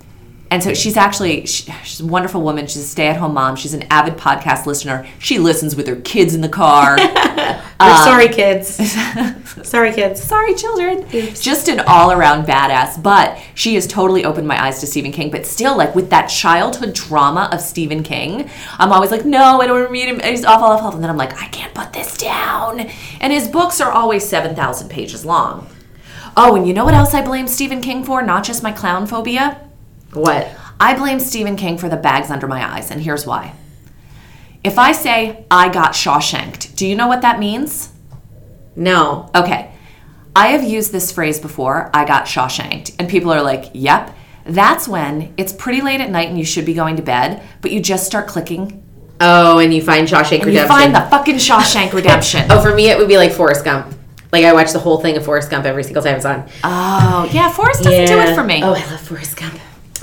and 0.54 0.62
so 0.62 0.74
she's 0.76 0.98
actually 0.98 1.48
she, 1.48 1.72
she's 1.84 2.00
a 2.00 2.06
wonderful 2.06 2.42
woman. 2.42 2.68
She's 2.68 2.84
a 2.84 2.88
stay-at-home 2.88 3.34
mom. 3.34 3.56
She's 3.56 3.74
an 3.74 3.84
avid 3.90 4.18
podcast 4.18 4.68
listener. 4.68 5.08
She 5.18 5.40
listens 5.40 5.76
with 5.76 5.88
her 5.88 5.96
kids 5.98 6.36
in 6.36 6.42
the 6.42 6.50
car. 6.50 6.96
We're 7.00 7.90
um, 7.90 8.04
sorry 8.04 8.30
kids 8.30 8.70
sorry 9.64 9.92
kids 9.92 10.22
Sorry, 10.22 10.54
children. 10.56 11.08
Just 11.10 11.68
an 11.68 11.80
all-around 11.82 12.46
badass. 12.46 13.02
But 13.02 13.40
she 13.56 13.76
has 13.76 13.88
totally 13.88 14.26
opened 14.26 14.48
my 14.48 14.62
eyes 14.64 14.80
to 14.80 14.88
Stephen 14.88 15.12
King. 15.12 15.32
But 15.32 15.46
still, 15.46 15.78
like 15.78 15.96
with 15.96 16.10
that 16.10 16.28
childhood 16.28 16.96
trauma 16.96 17.50
of 17.52 17.62
Stephen 17.62 18.04
King, 18.04 18.50
I'm 18.78 18.92
always 18.92 19.12
like, 19.12 19.26
no, 19.26 19.60
I 19.60 19.68
don't 19.68 19.78
want 19.78 19.88
to 19.88 19.92
read 19.92 20.08
him. 20.08 20.20
He's 20.20 20.46
awful, 20.46 20.68
awful. 20.68 20.92
And 20.92 21.04
then 21.04 21.10
I'm 21.10 21.18
like, 21.18 21.34
I 21.42 21.48
can't 21.48 21.74
put 21.74 21.94
this 21.94 22.18
down. 22.18 22.82
And 23.22 23.34
his 23.34 23.48
books 23.48 23.82
are 23.82 23.92
always 23.92 24.28
seven 24.28 24.56
thousand 24.56 24.90
pages 24.90 25.26
long. 25.26 25.68
Oh, 26.36 26.56
and 26.56 26.68
you 26.68 26.74
know 26.74 26.86
what 26.86 26.94
else 26.94 27.14
I 27.14 27.24
blame 27.24 27.48
Stephen 27.48 27.82
King 27.82 28.04
for? 28.04 28.22
Not 28.22 28.44
just 28.44 28.64
my 28.64 28.72
clown 28.72 29.08
phobia. 29.08 29.63
What? 30.14 30.50
I 30.80 30.96
blame 30.96 31.20
Stephen 31.20 31.56
King 31.56 31.78
for 31.78 31.90
the 31.90 31.98
bags 31.98 32.30
under 32.30 32.48
my 32.48 32.64
eyes, 32.76 32.92
and 32.92 33.02
here's 33.02 33.26
why. 33.26 33.54
If 34.64 34.78
I 34.80 34.92
say 34.92 35.46
I 35.52 35.70
got 35.70 35.94
Shawshanked, 35.94 36.76
do 36.76 36.88
you 36.88 36.96
know 36.96 37.08
what 37.08 37.22
that 37.22 37.40
means? 37.40 37.90
No. 38.76 39.30
Okay. 39.36 39.72
I 40.36 40.48
have 40.48 40.64
used 40.64 40.92
this 40.92 41.12
phrase 41.12 41.40
before, 41.40 41.90
I 41.94 42.06
got 42.06 42.26
Shawshanked, 42.26 42.96
and 42.98 43.08
people 43.10 43.32
are 43.32 43.42
like, 43.44 43.66
yep. 43.74 44.16
That's 44.46 44.88
when 44.90 45.34
it's 45.38 45.54
pretty 45.54 45.82
late 45.82 46.02
at 46.02 46.10
night 46.10 46.28
and 46.28 46.38
you 46.38 46.44
should 46.44 46.66
be 46.66 46.74
going 46.74 46.98
to 46.98 47.02
bed, 47.02 47.42
but 47.62 47.72
you 47.72 47.80
just 47.80 48.06
start 48.06 48.28
clicking 48.28 48.84
Oh, 49.22 49.60
and 49.60 49.74
you 49.74 49.82
find 49.82 50.06
Shawshank 50.06 50.40
and 50.40 50.46
Redemption. 50.48 50.56
you 50.56 50.68
find 50.68 50.94
the 50.96 51.00
fucking 51.10 51.36
Shawshank 51.36 51.94
Redemption. 51.94 52.48
oh, 52.50 52.62
for 52.62 52.74
me, 52.76 52.90
it 52.90 52.98
would 52.98 53.08
be 53.08 53.16
like 53.18 53.32
Forrest 53.32 53.64
Gump. 53.64 53.96
Like 54.34 54.44
I 54.44 54.52
watch 54.52 54.74
the 54.74 54.80
whole 54.80 55.00
thing 55.00 55.16
of 55.16 55.24
Forrest 55.24 55.50
Gump 55.50 55.66
every 55.66 55.84
single 55.84 56.04
time 56.04 56.16
it's 56.16 56.26
on. 56.26 56.50
Oh, 56.64 57.30
yeah, 57.32 57.50
Forrest 57.50 57.84
doesn't 57.84 58.06
do 58.08 58.20
it 58.20 58.36
for 58.36 58.44
me. 58.44 58.62
Oh, 58.64 58.74
I 58.74 58.86
love 58.92 59.00
Forrest 59.00 59.38
Gump. 59.38 59.54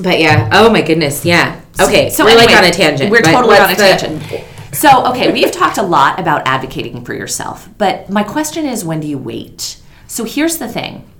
But 0.03 0.21
yeah. 0.21 0.49
Oh 0.53 0.71
my 0.71 0.83
goodness. 0.83 1.25
Yeah. 1.25 1.61
Okay. 1.81 2.11
So 2.11 2.25
we're 2.25 2.37
like 2.37 2.57
on 2.57 2.65
a 2.65 2.71
tangent. 2.71 3.11
We're 3.11 3.23
totally 3.23 3.57
on 3.57 3.71
a 3.71 3.75
the- 3.75 3.97
tangent. 3.97 4.45
So, 4.73 5.05
okay, 5.07 5.33
we've 5.33 5.51
talked 5.51 5.79
a 5.79 5.83
lot 5.83 6.21
about 6.21 6.47
advocating 6.47 7.05
for 7.05 7.13
yourself, 7.13 7.69
but 7.77 8.09
my 8.09 8.23
question 8.23 8.67
is 8.67 8.85
when 8.85 9.01
do 9.01 9.09
you 9.09 9.19
wait? 9.19 9.81
So, 10.07 10.23
here's 10.25 10.59
the 10.59 10.69
thing 10.69 11.11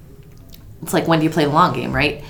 it's 0.83 0.93
like 0.93 1.09
when 1.09 1.19
do 1.19 1.25
you 1.25 1.31
play 1.31 1.45
the 1.45 1.51
long 1.51 1.75
game, 1.75 1.93
right? 1.93 2.25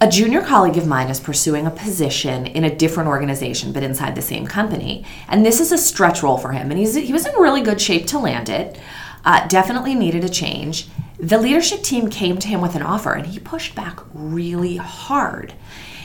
A 0.00 0.08
junior 0.08 0.42
colleague 0.42 0.76
of 0.76 0.86
mine 0.86 1.08
is 1.08 1.18
pursuing 1.18 1.66
a 1.66 1.70
position 1.70 2.46
in 2.46 2.62
a 2.62 2.74
different 2.74 3.08
organization, 3.08 3.72
but 3.72 3.82
inside 3.82 4.14
the 4.14 4.22
same 4.22 4.46
company. 4.46 5.04
And 5.28 5.44
this 5.44 5.60
is 5.60 5.72
a 5.72 5.78
stretch 5.78 6.22
role 6.22 6.38
for 6.38 6.52
him. 6.52 6.70
And 6.70 6.78
he's, 6.78 6.94
he 6.94 7.12
was 7.12 7.26
in 7.26 7.34
really 7.34 7.62
good 7.62 7.80
shape 7.80 8.06
to 8.08 8.18
land 8.18 8.48
it. 8.48 8.78
Uh, 9.24 9.48
definitely 9.48 9.96
needed 9.96 10.22
a 10.22 10.28
change. 10.28 10.86
The 11.18 11.38
leadership 11.38 11.82
team 11.82 12.10
came 12.10 12.38
to 12.38 12.48
him 12.48 12.60
with 12.60 12.74
an 12.74 12.82
offer, 12.82 13.12
and 13.12 13.26
he 13.26 13.38
pushed 13.38 13.74
back 13.74 13.98
really 14.14 14.76
hard. 14.76 15.52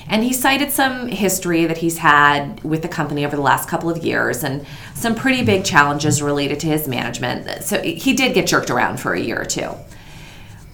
And 0.07 0.23
he 0.23 0.33
cited 0.33 0.71
some 0.71 1.07
history 1.07 1.65
that 1.65 1.77
he's 1.77 1.99
had 1.99 2.61
with 2.63 2.81
the 2.81 2.87
company 2.87 3.25
over 3.25 3.35
the 3.35 3.41
last 3.41 3.69
couple 3.69 3.89
of 3.89 4.03
years 4.03 4.43
and 4.43 4.65
some 4.95 5.15
pretty 5.15 5.45
big 5.45 5.63
challenges 5.63 6.21
related 6.21 6.59
to 6.61 6.67
his 6.67 6.87
management. 6.87 7.63
So 7.63 7.81
he 7.81 8.13
did 8.13 8.33
get 8.33 8.47
jerked 8.47 8.69
around 8.69 8.99
for 8.99 9.13
a 9.13 9.19
year 9.19 9.39
or 9.39 9.45
two. 9.45 9.71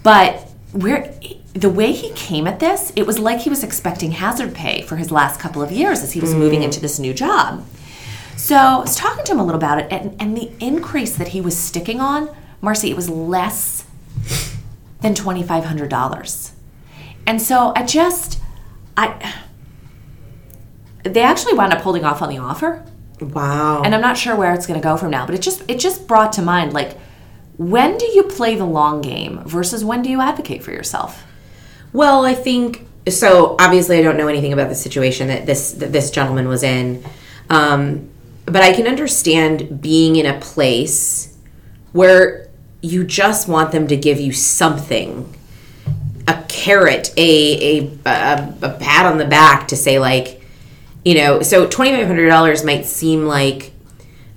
But 0.02 0.48
where 0.72 1.14
the 1.52 1.70
way 1.70 1.92
he 1.92 2.10
came 2.12 2.46
at 2.46 2.58
this, 2.58 2.92
it 2.96 3.06
was 3.06 3.18
like 3.18 3.40
he 3.40 3.50
was 3.50 3.62
expecting 3.62 4.12
hazard 4.12 4.54
pay 4.54 4.82
for 4.82 4.96
his 4.96 5.10
last 5.10 5.38
couple 5.38 5.62
of 5.62 5.70
years 5.70 6.02
as 6.02 6.12
he 6.12 6.20
was 6.20 6.34
moving 6.34 6.60
mm. 6.60 6.64
into 6.64 6.80
this 6.80 6.98
new 6.98 7.14
job. 7.14 7.64
So 8.36 8.56
I 8.56 8.78
was 8.80 8.96
talking 8.96 9.24
to 9.24 9.32
him 9.32 9.38
a 9.38 9.44
little 9.44 9.58
about 9.58 9.78
it, 9.78 9.92
and, 9.92 10.16
and 10.20 10.36
the 10.36 10.50
increase 10.60 11.16
that 11.16 11.28
he 11.28 11.40
was 11.40 11.56
sticking 11.56 12.00
on, 12.00 12.34
Marcy, 12.60 12.90
it 12.90 12.96
was 12.96 13.08
less 13.08 13.79
than 15.02 15.14
twenty 15.14 15.42
five 15.42 15.64
hundred 15.64 15.90
dollars. 15.90 16.52
And 17.26 17.40
so 17.40 17.72
I 17.76 17.84
just 17.84 18.40
I 18.96 19.34
they 21.04 21.22
actually 21.22 21.54
wound 21.54 21.72
up 21.72 21.80
holding 21.80 22.04
off 22.04 22.22
on 22.22 22.28
the 22.28 22.38
offer. 22.38 22.84
Wow. 23.20 23.82
and 23.84 23.94
I'm 23.94 24.00
not 24.00 24.16
sure 24.16 24.34
where 24.34 24.54
it's 24.54 24.66
going 24.66 24.80
to 24.80 24.82
go 24.82 24.96
from 24.96 25.10
now. 25.10 25.26
But 25.26 25.34
it 25.34 25.42
just 25.42 25.62
it 25.68 25.78
just 25.78 26.06
brought 26.08 26.32
to 26.34 26.42
mind 26.42 26.72
like 26.72 26.96
when 27.58 27.98
do 27.98 28.06
you 28.06 28.22
play 28.22 28.56
the 28.56 28.64
long 28.64 29.02
game 29.02 29.42
versus 29.44 29.84
when 29.84 30.00
do 30.00 30.08
you 30.08 30.22
advocate 30.22 30.62
for 30.62 30.72
yourself? 30.72 31.22
Well, 31.92 32.24
I 32.24 32.32
think 32.32 32.86
so. 33.08 33.56
Obviously, 33.60 33.98
I 33.98 34.02
don't 34.02 34.16
know 34.16 34.28
anything 34.28 34.54
about 34.54 34.70
the 34.70 34.74
situation 34.74 35.28
that 35.28 35.44
this 35.44 35.72
that 35.72 35.92
this 35.92 36.10
gentleman 36.10 36.48
was 36.48 36.62
in, 36.62 37.04
um, 37.50 38.08
but 38.46 38.62
I 38.62 38.72
can 38.72 38.86
understand 38.86 39.82
being 39.82 40.16
in 40.16 40.24
a 40.24 40.40
place 40.40 41.36
where 41.92 42.48
you 42.82 43.04
just 43.04 43.48
want 43.48 43.72
them 43.72 43.86
to 43.88 43.96
give 43.96 44.20
you 44.20 44.32
something, 44.32 45.34
a 46.26 46.42
carrot, 46.48 47.12
a 47.16 47.78
a, 47.78 47.98
a, 48.06 48.54
a 48.62 48.70
pat 48.78 49.06
on 49.06 49.18
the 49.18 49.26
back 49.26 49.68
to 49.68 49.76
say 49.76 49.98
like, 49.98 50.42
you 51.04 51.14
know. 51.14 51.42
So 51.42 51.66
twenty 51.68 51.96
five 51.96 52.06
hundred 52.06 52.28
dollars 52.28 52.64
might 52.64 52.86
seem 52.86 53.26
like 53.26 53.72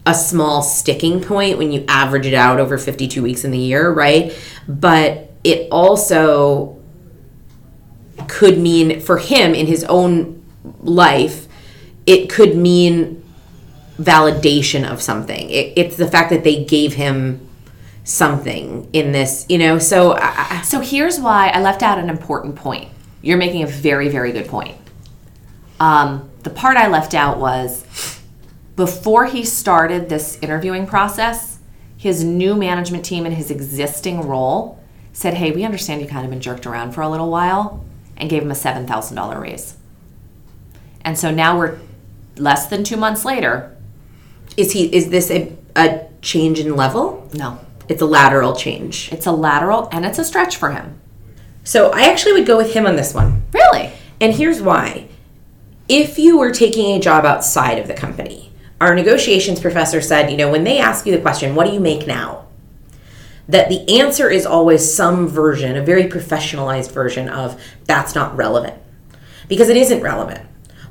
a 0.05 0.13
small 0.13 0.61
sticking 0.61 1.21
point 1.21 1.57
when 1.57 1.71
you 1.71 1.85
average 1.87 2.25
it 2.25 2.33
out 2.33 2.59
over 2.59 2.77
52 2.77 3.23
weeks 3.23 3.45
in 3.45 3.51
the 3.51 3.57
year, 3.57 3.89
right? 3.89 4.37
But 4.67 5.31
it 5.45 5.69
also 5.71 6.77
could 8.27 8.57
mean 8.57 8.99
for 8.99 9.17
him 9.17 9.55
in 9.55 9.65
his 9.65 9.83
own 9.85 10.43
life, 10.81 11.47
it 12.05 12.29
could 12.29 12.57
mean 12.57 13.23
validation 13.97 14.89
of 14.89 15.01
something. 15.01 15.49
It, 15.49 15.73
it's 15.77 15.95
the 15.95 16.07
fact 16.07 16.29
that 16.31 16.43
they 16.43 16.65
gave 16.65 16.95
him 16.95 17.47
something 18.03 18.89
in 18.93 19.11
this, 19.11 19.45
you 19.49 19.57
know. 19.57 19.79
So 19.79 20.13
I, 20.13 20.61
So 20.63 20.79
here's 20.79 21.19
why 21.19 21.49
I 21.49 21.61
left 21.61 21.83
out 21.83 21.97
an 21.97 22.09
important 22.09 22.55
point. 22.55 22.89
You're 23.21 23.37
making 23.37 23.63
a 23.63 23.67
very 23.67 24.09
very 24.09 24.31
good 24.31 24.47
point. 24.47 24.77
Um, 25.79 26.29
the 26.43 26.49
part 26.49 26.77
I 26.77 26.87
left 26.87 27.13
out 27.13 27.39
was 27.39 28.19
before 28.75 29.25
he 29.25 29.43
started 29.45 30.09
this 30.09 30.37
interviewing 30.41 30.85
process, 30.87 31.59
his 31.97 32.23
new 32.23 32.55
management 32.55 33.05
team 33.05 33.25
and 33.25 33.35
his 33.35 33.49
existing 33.51 34.21
role 34.27 34.79
said, 35.13 35.35
"Hey, 35.35 35.51
we 35.51 35.63
understand 35.63 36.01
you 36.01 36.07
kind 36.07 36.25
of 36.25 36.31
been 36.31 36.41
jerked 36.41 36.65
around 36.65 36.91
for 36.93 37.01
a 37.01 37.09
little 37.09 37.29
while," 37.29 37.85
and 38.17 38.29
gave 38.29 38.41
him 38.43 38.51
a 38.51 38.55
seven 38.55 38.85
thousand 38.85 39.15
dollar 39.15 39.39
raise. 39.39 39.75
And 41.05 41.17
so 41.17 41.31
now 41.31 41.57
we're 41.57 41.79
less 42.37 42.67
than 42.67 42.83
two 42.83 42.97
months 42.97 43.23
later. 43.25 43.75
is 44.57 44.71
he 44.73 44.93
is 44.93 45.09
this 45.09 45.31
a, 45.31 45.55
a 45.75 46.01
change 46.21 46.59
in 46.59 46.75
level? 46.75 47.29
No, 47.33 47.59
It's 47.89 48.01
a 48.01 48.05
lateral 48.05 48.55
change. 48.55 49.11
it's 49.11 49.25
a 49.25 49.31
lateral 49.31 49.89
and 49.91 50.05
it's 50.05 50.19
a 50.19 50.23
stretch 50.23 50.57
for 50.57 50.71
him. 50.71 50.99
So 51.63 51.91
I 51.91 52.03
actually 52.03 52.33
would 52.33 52.47
go 52.47 52.57
with 52.57 52.73
him 52.73 52.85
on 52.85 52.95
this 52.95 53.13
one. 53.13 53.43
Really? 53.53 53.91
And 54.19 54.33
here's 54.33 54.61
why. 54.61 55.07
If 55.87 56.17
you 56.17 56.37
were 56.37 56.51
taking 56.51 56.95
a 56.95 56.99
job 56.99 57.25
outside 57.25 57.79
of 57.79 57.87
the 57.87 57.93
company, 57.93 58.51
our 58.79 58.95
negotiations 58.95 59.59
professor 59.59 60.01
said, 60.01 60.29
you 60.29 60.37
know, 60.37 60.51
when 60.51 60.63
they 60.63 60.79
ask 60.79 61.05
you 61.05 61.15
the 61.15 61.21
question, 61.21 61.55
what 61.55 61.67
do 61.67 61.73
you 61.73 61.79
make 61.79 62.07
now? 62.07 62.47
That 63.47 63.69
the 63.69 63.99
answer 63.99 64.29
is 64.29 64.45
always 64.45 64.93
some 64.93 65.27
version, 65.27 65.75
a 65.75 65.83
very 65.83 66.03
professionalized 66.03 66.91
version 66.91 67.29
of 67.29 67.61
that's 67.85 68.15
not 68.15 68.35
relevant. 68.35 68.75
Because 69.47 69.69
it 69.69 69.77
isn't 69.77 70.01
relevant. 70.01 70.41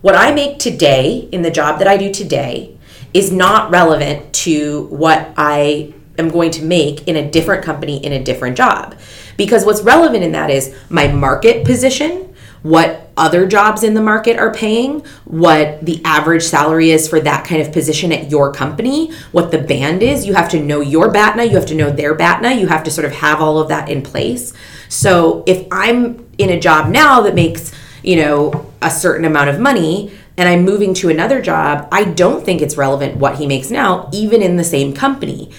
What 0.03 0.15
I 0.15 0.35
make 0.35 0.59
today 0.59 1.29
in 1.33 1.43
the 1.43 1.51
job 1.51 1.79
that 1.79 1.89
I 1.89 1.97
do 1.97 2.13
today 2.13 2.77
is 3.15 3.31
not 3.31 3.71
relevant 3.71 4.33
to 4.35 4.87
what 4.87 5.33
I 5.37 5.95
am 6.23 6.31
going 6.31 6.51
to 6.53 6.65
make 6.65 7.07
in 7.07 7.17
a 7.17 7.31
different 7.31 7.65
company 7.65 8.05
in 8.05 8.13
a 8.13 8.23
different 8.23 8.57
job. 8.57 8.97
Because 9.37 9.65
what's 9.65 9.83
relevant 9.83 10.25
in 10.25 10.33
that 10.33 10.51
is 10.51 10.75
my 10.89 11.09
market 11.09 11.65
position, 11.65 12.35
what 12.63 13.11
other 13.17 13.47
jobs 13.47 13.83
in 13.83 13.95
the 13.95 14.01
market 14.01 14.39
are 14.39 14.55
paying, 14.55 15.01
what 15.25 15.85
the 15.85 16.01
average 16.05 16.45
salary 16.45 16.91
is 16.91 17.09
for 17.09 17.21
that 17.21 17.45
kind 17.45 17.61
of 17.61 17.73
position 17.73 18.13
at 18.13 18.31
your 18.31 18.53
company, 18.53 19.13
what 19.33 19.51
the 19.51 19.59
band 19.59 20.03
is. 20.03 20.27
You 20.27 20.35
have 20.35 20.49
to 20.51 20.63
know 20.63 20.81
your 20.81 21.11
BATNA, 21.11 21.45
you 21.45 21.57
have 21.57 21.67
to 21.67 21.75
know 21.75 21.91
their 21.91 22.15
BATNA, 22.15 22.53
you 22.53 22.69
have 22.69 22.85
to 22.85 22.91
sort 22.91 23.05
of 23.05 23.13
have 23.13 23.41
all 23.41 23.59
of 23.59 23.69
that 23.69 23.89
in 23.89 24.03
place. 24.03 24.53
So 24.89 25.43
if 25.47 25.67
I'm 25.73 26.27
in 26.39 26.51
a 26.51 26.61
job 26.61 26.89
now 26.89 27.23
that 27.23 27.35
makes, 27.35 27.73
you 28.03 28.17
know, 28.17 28.73
a 28.81 28.91
certain 28.91 29.25
amount 29.25 29.51
of 29.51 29.59
money 29.59 30.13
and 30.37 30.49
I'm 30.49 30.65
moving 30.65 30.95
to 30.95 31.09
another 31.09 31.43
job, 31.43 31.89
I 31.93 32.05
don't 32.05 32.45
think 32.45 32.63
it's 32.63 32.77
relevant 32.77 33.17
what 33.17 33.37
he 33.37 33.47
makes 33.47 33.71
now, 33.71 34.09
even 34.13 34.41
in 34.41 34.57
the 34.57 34.65
same 34.65 34.95
company. 34.95 35.51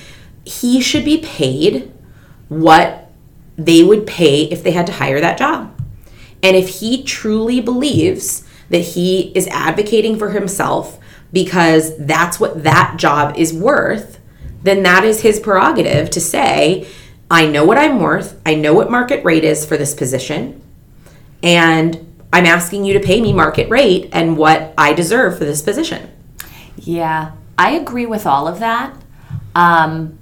He 0.46 0.82
should 0.82 1.06
be 1.06 1.18
paid 1.18 1.91
what 2.50 3.12
they 3.58 3.84
would 3.84 4.06
pay 4.06 4.44
if 4.44 4.64
they 4.64 4.72
had 4.72 4.88
to 4.88 4.94
hire 4.94 5.22
that 5.22 5.38
job. 5.38 5.80
And 6.41 6.56
if 6.56 6.80
he 6.80 7.04
truly 7.04 7.62
believes 7.62 8.48
that 8.70 8.80
he 8.80 9.32
is 9.36 9.48
advocating 9.48 10.18
for 10.18 10.32
himself 10.32 11.00
because 11.32 11.98
that's 11.98 12.39
what 12.39 12.64
that 12.64 12.98
job 12.98 13.38
is 13.38 13.54
worth, 13.54 14.20
then 14.62 14.84
that 14.84 15.04
is 15.04 15.22
his 15.22 15.39
prerogative 15.39 16.10
to 16.12 16.20
say, 16.20 16.88
I 17.30 17.48
know 17.48 17.66
what 17.66 17.78
I'm 17.78 18.00
worth, 18.00 18.39
I 18.46 18.56
know 18.56 18.74
what 18.74 18.91
market 18.91 19.24
rate 19.24 19.44
is 19.44 19.66
for 19.66 19.78
this 19.78 19.94
position, 19.94 20.62
and 21.41 22.14
I'm 22.32 22.46
asking 22.46 22.86
you 22.86 22.94
to 22.94 23.00
pay 23.00 23.22
me 23.22 23.34
market 23.34 23.70
rate 23.70 24.10
and 24.12 24.38
what 24.38 24.74
I 24.78 24.94
deserve 24.94 25.38
for 25.38 25.46
this 25.46 25.62
position. 25.62 26.10
Yeah, 26.78 27.34
I 27.58 27.72
agree 27.72 28.06
with 28.06 28.26
all 28.26 28.48
of 28.48 28.60
that. 28.60 28.96
Um, 29.56 30.18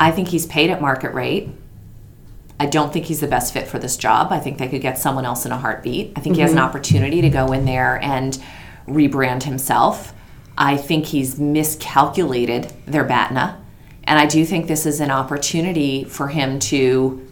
I 0.00 0.10
think 0.10 0.28
he's 0.28 0.46
paid 0.46 0.70
at 0.70 0.80
market 0.80 1.12
rate. 1.12 1.50
I 2.58 2.66
don't 2.66 2.92
think 2.92 3.04
he's 3.06 3.20
the 3.20 3.26
best 3.26 3.52
fit 3.52 3.68
for 3.68 3.78
this 3.78 3.96
job. 3.96 4.32
I 4.32 4.40
think 4.40 4.58
they 4.58 4.68
could 4.68 4.80
get 4.80 4.98
someone 4.98 5.26
else 5.26 5.44
in 5.44 5.52
a 5.52 5.58
heartbeat. 5.58 6.14
I 6.16 6.20
think 6.20 6.36
he 6.36 6.42
has 6.42 6.50
an 6.50 6.56
mm-hmm. 6.56 6.66
opportunity 6.66 7.20
to 7.20 7.30
go 7.30 7.52
in 7.52 7.66
there 7.66 8.02
and 8.02 8.42
rebrand 8.88 9.42
himself. 9.42 10.14
I 10.58 10.76
think 10.76 11.06
he's 11.06 11.38
miscalculated 11.38 12.72
their 12.86 13.04
BATNA. 13.04 13.62
And 14.04 14.18
I 14.18 14.26
do 14.26 14.44
think 14.44 14.66
this 14.66 14.86
is 14.86 15.00
an 15.00 15.10
opportunity 15.10 16.04
for 16.04 16.28
him 16.28 16.58
to. 16.60 17.26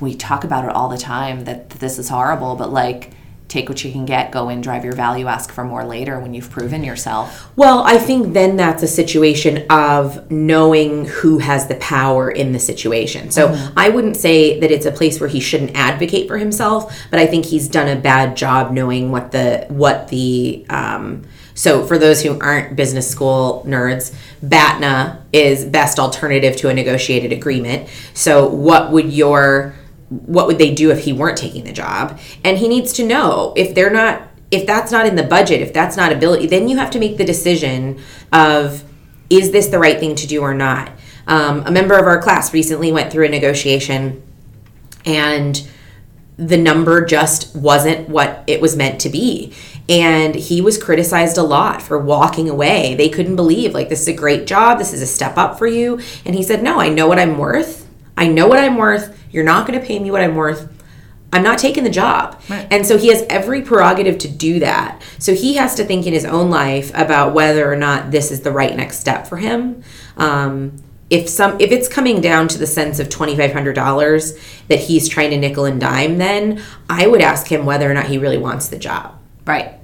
We 0.00 0.14
talk 0.14 0.44
about 0.44 0.64
it 0.64 0.70
all 0.70 0.88
the 0.88 0.98
time 0.98 1.44
that 1.44 1.70
this 1.70 1.98
is 1.98 2.08
horrible, 2.08 2.56
but 2.56 2.70
like, 2.70 3.12
take 3.48 3.68
what 3.68 3.82
you 3.82 3.90
can 3.90 4.04
get, 4.04 4.30
go 4.30 4.50
in, 4.50 4.60
drive 4.60 4.84
your 4.84 4.94
value, 4.94 5.26
ask 5.26 5.50
for 5.50 5.64
more 5.64 5.84
later 5.84 6.20
when 6.20 6.34
you've 6.34 6.50
proven 6.50 6.84
yourself. 6.84 7.50
Well, 7.56 7.82
I 7.82 7.96
think 7.96 8.34
then 8.34 8.56
that's 8.56 8.82
a 8.82 8.86
situation 8.86 9.64
of 9.70 10.30
knowing 10.30 11.06
who 11.06 11.38
has 11.38 11.66
the 11.66 11.76
power 11.76 12.30
in 12.30 12.52
the 12.52 12.58
situation. 12.58 13.30
So 13.30 13.56
I 13.74 13.88
wouldn't 13.88 14.16
say 14.16 14.60
that 14.60 14.70
it's 14.70 14.84
a 14.84 14.92
place 14.92 15.18
where 15.18 15.30
he 15.30 15.40
shouldn't 15.40 15.74
advocate 15.74 16.28
for 16.28 16.36
himself, 16.36 16.94
but 17.10 17.18
I 17.18 17.26
think 17.26 17.46
he's 17.46 17.68
done 17.68 17.88
a 17.88 17.98
bad 17.98 18.36
job 18.36 18.70
knowing 18.70 19.10
what 19.10 19.32
the 19.32 19.64
what 19.68 20.08
the 20.08 20.66
um, 20.68 21.24
so 21.54 21.84
for 21.84 21.98
those 21.98 22.22
who 22.22 22.38
aren't 22.38 22.76
business 22.76 23.10
school 23.10 23.64
nerds, 23.66 24.14
BATNA 24.42 25.24
is 25.32 25.64
best 25.64 25.98
alternative 25.98 26.54
to 26.58 26.68
a 26.68 26.74
negotiated 26.74 27.32
agreement. 27.32 27.88
So 28.14 28.46
what 28.46 28.92
would 28.92 29.12
your 29.12 29.74
what 30.10 30.46
would 30.46 30.58
they 30.58 30.74
do 30.74 30.90
if 30.90 31.04
he 31.04 31.12
weren't 31.12 31.38
taking 31.38 31.64
the 31.64 31.72
job? 31.72 32.18
And 32.44 32.58
he 32.58 32.68
needs 32.68 32.92
to 32.94 33.06
know 33.06 33.52
if 33.56 33.74
they're 33.74 33.90
not 33.90 34.22
if 34.50 34.66
that's 34.66 34.90
not 34.90 35.04
in 35.04 35.14
the 35.14 35.22
budget, 35.22 35.60
if 35.60 35.74
that's 35.74 35.96
not 35.96 36.10
ability, 36.10 36.46
then 36.46 36.68
you 36.68 36.78
have 36.78 36.90
to 36.90 36.98
make 36.98 37.18
the 37.18 37.24
decision 37.24 38.00
of 38.32 38.82
is 39.28 39.50
this 39.50 39.66
the 39.66 39.78
right 39.78 40.00
thing 40.00 40.14
to 40.14 40.26
do 40.26 40.40
or 40.40 40.54
not. 40.54 40.90
Um, 41.26 41.62
a 41.66 41.70
member 41.70 41.98
of 41.98 42.06
our 42.06 42.20
class 42.20 42.54
recently 42.54 42.90
went 42.90 43.12
through 43.12 43.26
a 43.26 43.28
negotiation 43.28 44.22
and 45.04 45.68
the 46.38 46.56
number 46.56 47.04
just 47.04 47.54
wasn't 47.54 48.08
what 48.08 48.44
it 48.46 48.60
was 48.60 48.76
meant 48.76 49.00
to 49.00 49.08
be. 49.08 49.52
And 49.88 50.34
he 50.34 50.60
was 50.60 50.82
criticized 50.82 51.36
a 51.36 51.42
lot 51.42 51.82
for 51.82 51.98
walking 51.98 52.48
away. 52.48 52.94
They 52.94 53.08
couldn't 53.08 53.36
believe, 53.36 53.74
like, 53.74 53.88
this 53.88 54.02
is 54.02 54.08
a 54.08 54.12
great 54.12 54.46
job. 54.46 54.78
This 54.78 54.92
is 54.92 55.02
a 55.02 55.06
step 55.06 55.36
up 55.36 55.58
for 55.58 55.66
you. 55.66 55.98
And 56.24 56.34
he 56.34 56.42
said, 56.42 56.62
No, 56.62 56.78
I 56.78 56.90
know 56.90 57.08
what 57.08 57.18
I'm 57.18 57.38
worth. 57.38 57.87
I 58.18 58.26
know 58.26 58.48
what 58.48 58.58
I'm 58.58 58.76
worth. 58.76 59.16
You're 59.30 59.44
not 59.44 59.66
going 59.66 59.80
to 59.80 59.86
pay 59.86 59.98
me 59.98 60.10
what 60.10 60.20
I'm 60.20 60.34
worth. 60.34 60.70
I'm 61.32 61.42
not 61.42 61.58
taking 61.58 61.84
the 61.84 61.90
job. 61.90 62.40
And 62.70 62.86
so 62.86 62.96
he 62.96 63.08
has 63.08 63.22
every 63.28 63.62
prerogative 63.62 64.18
to 64.18 64.28
do 64.28 64.60
that. 64.60 65.02
So 65.18 65.34
he 65.34 65.54
has 65.54 65.74
to 65.76 65.84
think 65.84 66.06
in 66.06 66.12
his 66.12 66.24
own 66.24 66.50
life 66.50 66.90
about 66.94 67.34
whether 67.34 67.70
or 67.70 67.76
not 67.76 68.10
this 68.10 68.30
is 68.30 68.40
the 68.40 68.50
right 68.50 68.74
next 68.74 68.98
step 68.98 69.26
for 69.26 69.36
him. 69.36 69.82
Um, 70.16 70.76
if 71.10 71.28
some 71.28 71.58
if 71.60 71.70
it's 71.70 71.88
coming 71.88 72.20
down 72.20 72.48
to 72.48 72.58
the 72.58 72.66
sense 72.66 72.98
of 72.98 73.08
twenty 73.08 73.36
five 73.36 73.52
hundred 73.52 73.74
dollars 73.74 74.38
that 74.68 74.78
he's 74.78 75.08
trying 75.08 75.30
to 75.30 75.38
nickel 75.38 75.64
and 75.64 75.80
dime, 75.80 76.18
then 76.18 76.62
I 76.90 77.06
would 77.06 77.22
ask 77.22 77.46
him 77.46 77.64
whether 77.64 77.90
or 77.90 77.94
not 77.94 78.06
he 78.06 78.18
really 78.18 78.36
wants 78.36 78.68
the 78.68 78.78
job. 78.78 79.18
Right. 79.46 79.74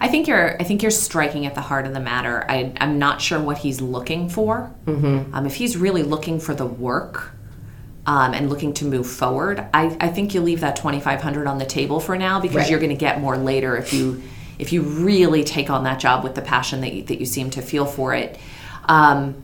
I 0.00 0.08
think 0.08 0.26
you're. 0.26 0.60
I 0.60 0.64
think 0.64 0.82
you're 0.82 0.90
striking 0.90 1.46
at 1.46 1.54
the 1.54 1.60
heart 1.60 1.86
of 1.86 1.94
the 1.94 2.00
matter. 2.00 2.44
I, 2.48 2.72
I'm 2.80 2.98
not 2.98 3.20
sure 3.20 3.40
what 3.40 3.58
he's 3.58 3.80
looking 3.80 4.28
for. 4.28 4.72
Mm-hmm. 4.86 5.34
Um, 5.34 5.46
if 5.46 5.54
he's 5.56 5.76
really 5.76 6.02
looking 6.02 6.40
for 6.40 6.54
the 6.54 6.66
work 6.66 7.33
um, 8.06 8.34
and 8.34 8.50
looking 8.50 8.72
to 8.74 8.84
move 8.84 9.06
forward, 9.06 9.64
I, 9.72 9.96
I 10.00 10.08
think 10.08 10.34
you 10.34 10.40
leave 10.40 10.60
that 10.60 10.76
2,500 10.76 11.46
on 11.46 11.58
the 11.58 11.64
table 11.66 12.00
for 12.00 12.16
now 12.16 12.40
because 12.40 12.56
Right. 12.56 12.70
you're 12.70 12.78
going 12.80 12.90
to 12.90 12.96
get 12.96 13.20
more 13.20 13.36
later 13.36 13.76
if 13.76 13.92
you 13.92 14.22
if 14.56 14.72
you 14.72 14.82
really 14.82 15.42
take 15.42 15.68
on 15.68 15.82
that 15.84 15.98
job 15.98 16.22
with 16.22 16.36
the 16.36 16.40
passion 16.42 16.80
that 16.82 16.92
you, 16.92 17.02
that 17.04 17.18
you 17.18 17.26
seem 17.26 17.50
to 17.50 17.60
feel 17.60 17.84
for 17.84 18.14
it. 18.14 18.38
Um, 18.84 19.34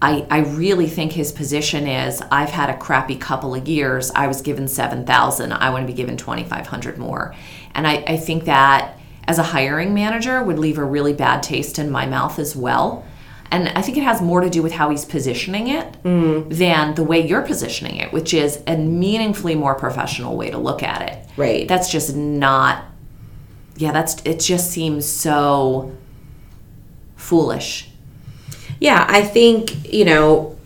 I, 0.00 0.26
I 0.30 0.38
really 0.40 0.86
think 0.86 1.12
his 1.12 1.32
position 1.32 1.88
is 1.88 2.22
I've 2.30 2.50
had 2.50 2.70
a 2.70 2.76
crappy 2.76 3.16
couple 3.16 3.54
of 3.54 3.66
years. 3.66 4.12
I 4.12 4.26
was 4.28 4.42
given 4.42 4.68
7,000. 4.68 5.52
I 5.52 5.70
want 5.70 5.82
to 5.86 5.92
be 5.92 5.96
given 5.96 6.16
2,500 6.16 6.98
more. 6.98 7.34
And 7.74 7.86
I, 7.86 8.04
I 8.06 8.16
think 8.16 8.44
that 8.44 8.96
as 9.26 9.38
a 9.38 9.42
hiring 9.42 9.92
manager 9.94 10.42
would 10.42 10.58
leave 10.58 10.78
a 10.78 10.84
really 10.84 11.14
bad 11.14 11.42
taste 11.42 11.78
in 11.78 11.90
my 11.90 12.06
mouth 12.06 12.38
as 12.38 12.54
well. 12.54 13.04
And 13.54 13.68
I 13.68 13.82
think 13.82 13.96
it 13.96 14.02
has 14.02 14.20
more 14.20 14.40
to 14.40 14.50
do 14.50 14.62
with 14.62 14.72
how 14.72 14.90
he's 14.90 15.04
positioning 15.04 15.68
it 15.68 16.02
mm. 16.02 16.48
than 16.52 16.94
the 16.96 17.04
way 17.04 17.24
you're 17.24 17.42
positioning 17.42 17.96
it, 17.96 18.12
which 18.12 18.34
is 18.34 18.60
a 18.66 18.76
meaningfully 18.76 19.54
more 19.54 19.76
professional 19.76 20.36
way 20.36 20.50
to 20.50 20.58
look 20.58 20.82
at 20.82 21.02
it. 21.02 21.28
Right. 21.36 21.68
That's 21.68 21.90
just 21.90 22.16
not 22.16 22.84
yeah, 23.76 23.92
that's 23.92 24.22
it 24.24 24.40
just 24.40 24.70
seems 24.70 25.06
so 25.06 25.96
foolish. 27.16 27.90
Yeah, 28.80 29.06
I 29.08 29.22
think, 29.22 29.92
you 29.92 30.04
know, 30.04 30.56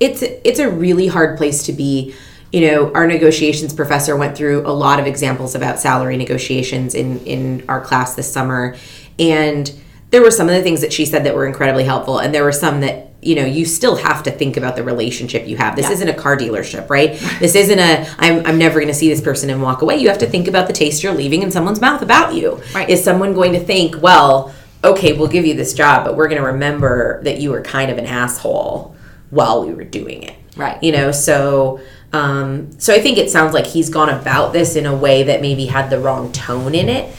it's 0.00 0.22
it's 0.22 0.58
a 0.58 0.70
really 0.70 1.06
hard 1.06 1.36
place 1.36 1.64
to 1.64 1.72
be. 1.72 2.14
You 2.50 2.62
know, 2.62 2.92
our 2.94 3.06
negotiations 3.06 3.74
professor 3.74 4.16
went 4.16 4.34
through 4.34 4.66
a 4.66 4.72
lot 4.72 4.98
of 4.98 5.06
examples 5.06 5.54
about 5.54 5.78
salary 5.78 6.16
negotiations 6.16 6.94
in 6.94 7.18
in 7.26 7.62
our 7.68 7.80
class 7.82 8.14
this 8.14 8.32
summer 8.32 8.74
and 9.18 9.70
there 10.10 10.22
were 10.22 10.30
some 10.30 10.48
of 10.48 10.54
the 10.54 10.62
things 10.62 10.80
that 10.80 10.92
she 10.92 11.04
said 11.04 11.24
that 11.24 11.34
were 11.34 11.46
incredibly 11.46 11.84
helpful 11.84 12.18
and 12.18 12.34
there 12.34 12.44
were 12.44 12.52
some 12.52 12.80
that 12.80 13.10
you 13.20 13.34
know 13.34 13.44
you 13.44 13.64
still 13.66 13.96
have 13.96 14.22
to 14.22 14.30
think 14.30 14.56
about 14.56 14.76
the 14.76 14.82
relationship 14.82 15.46
you 15.48 15.56
have 15.56 15.74
this 15.76 15.86
Yeah. 15.86 15.92
isn't 15.92 16.08
a 16.08 16.14
car 16.14 16.36
dealership 16.36 16.88
right 16.88 17.18
this 17.40 17.54
isn't 17.54 17.78
a 17.78 18.06
I'm, 18.18 18.46
I'm 18.46 18.58
never 18.58 18.76
going 18.78 18.88
to 18.88 18.94
see 18.94 19.08
this 19.08 19.20
person 19.20 19.50
and 19.50 19.60
walk 19.62 19.82
away 19.82 19.96
you 19.96 20.08
have 20.08 20.18
to 20.18 20.26
think 20.26 20.46
about 20.48 20.66
the 20.66 20.72
taste 20.72 21.02
you're 21.02 21.12
leaving 21.14 21.42
in 21.42 21.50
someone's 21.50 21.80
mouth 21.80 22.00
about 22.02 22.34
you 22.34 22.62
Right. 22.74 22.88
is 22.88 23.02
someone 23.02 23.34
going 23.34 23.52
to 23.54 23.60
think 23.60 24.00
well 24.00 24.54
okay 24.84 25.12
we'll 25.14 25.28
give 25.28 25.44
you 25.44 25.54
this 25.54 25.74
job 25.74 26.04
but 26.04 26.16
we're 26.16 26.28
going 26.28 26.40
to 26.40 26.46
remember 26.46 27.20
that 27.24 27.38
you 27.40 27.50
were 27.50 27.60
kind 27.60 27.90
of 27.90 27.98
an 27.98 28.06
asshole 28.06 28.94
while 29.30 29.66
we 29.66 29.74
were 29.74 29.84
doing 29.84 30.22
it 30.22 30.34
Right. 30.56 30.82
you 30.82 30.92
know 30.92 31.10
so 31.12 31.80
um 32.12 32.70
so 32.80 32.94
i 32.94 33.00
think 33.00 33.18
it 33.18 33.30
sounds 33.30 33.52
like 33.52 33.66
he's 33.66 33.90
gone 33.90 34.08
about 34.08 34.52
this 34.52 34.76
in 34.76 34.86
a 34.86 34.96
way 34.96 35.24
that 35.24 35.40
maybe 35.42 35.66
had 35.66 35.90
the 35.90 35.98
wrong 35.98 36.32
tone 36.32 36.74
in 36.74 36.88
it 36.88 37.14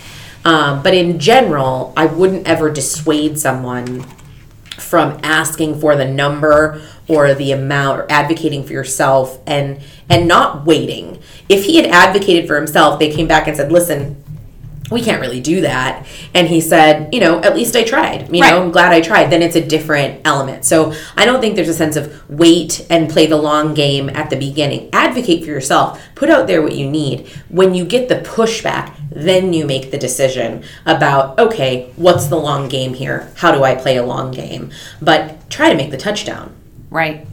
um, 0.45 0.81
but 0.83 0.93
in 0.93 1.19
general 1.19 1.93
i 1.97 2.05
wouldn't 2.05 2.47
ever 2.47 2.69
dissuade 2.69 3.37
someone 3.39 4.03
from 4.79 5.19
asking 5.23 5.79
for 5.79 5.95
the 5.95 6.05
number 6.05 6.81
or 7.07 7.33
the 7.33 7.51
amount 7.51 7.99
or 7.99 8.05
advocating 8.09 8.63
for 8.63 8.73
yourself 8.73 9.39
and 9.45 9.79
and 10.09 10.27
not 10.27 10.65
waiting. 10.65 11.21
If 11.47 11.65
he 11.65 11.77
had 11.77 11.85
advocated 11.85 12.47
for 12.47 12.55
himself 12.55 12.99
they 12.99 13.11
came 13.11 13.27
back 13.27 13.47
and 13.47 13.57
said 13.57 13.71
listen 13.71 14.23
we 14.91 15.01
can't 15.01 15.21
really 15.21 15.39
do 15.39 15.61
that. 15.61 16.05
And 16.33 16.47
he 16.47 16.61
said, 16.61 17.13
you 17.13 17.19
know, 17.19 17.39
at 17.41 17.55
least 17.55 17.75
I 17.75 17.83
tried. 17.83 18.33
You 18.33 18.41
Right. 18.41 18.51
know, 18.51 18.61
I'm 18.63 18.71
glad 18.71 18.91
I 18.91 19.01
tried. 19.01 19.29
Then 19.29 19.41
it's 19.41 19.55
a 19.55 19.61
different 19.65 20.21
element. 20.25 20.65
So 20.65 20.93
I 21.15 21.25
don't 21.25 21.39
think 21.41 21.55
there's 21.55 21.69
a 21.69 21.73
sense 21.73 21.95
of 21.95 22.11
wait 22.29 22.85
and 22.89 23.09
play 23.09 23.25
the 23.27 23.37
long 23.37 23.73
game 23.73 24.09
at 24.09 24.29
the 24.29 24.35
beginning. 24.35 24.89
Advocate 24.93 25.43
for 25.43 25.49
yourself. 25.51 26.01
Put 26.15 26.29
out 26.29 26.47
there 26.47 26.61
what 26.61 26.75
you 26.75 26.89
need. 26.89 27.27
When 27.49 27.73
you 27.73 27.85
get 27.85 28.09
the 28.09 28.15
pushback, 28.15 28.93
then 29.11 29.53
you 29.53 29.65
make 29.65 29.91
the 29.91 29.97
decision 29.97 30.63
about, 30.85 31.37
okay, 31.39 31.91
what's 31.95 32.27
the 32.27 32.37
long 32.37 32.67
game 32.69 32.93
here? 32.93 33.31
How 33.35 33.51
do 33.51 33.63
I 33.63 33.75
play 33.75 33.97
a 33.97 34.03
long 34.05 34.31
game? 34.31 34.71
But 35.01 35.49
try 35.49 35.69
to 35.69 35.75
make 35.75 35.91
the 35.91 35.97
touchdown. 35.97 36.53
Right. 36.89 37.25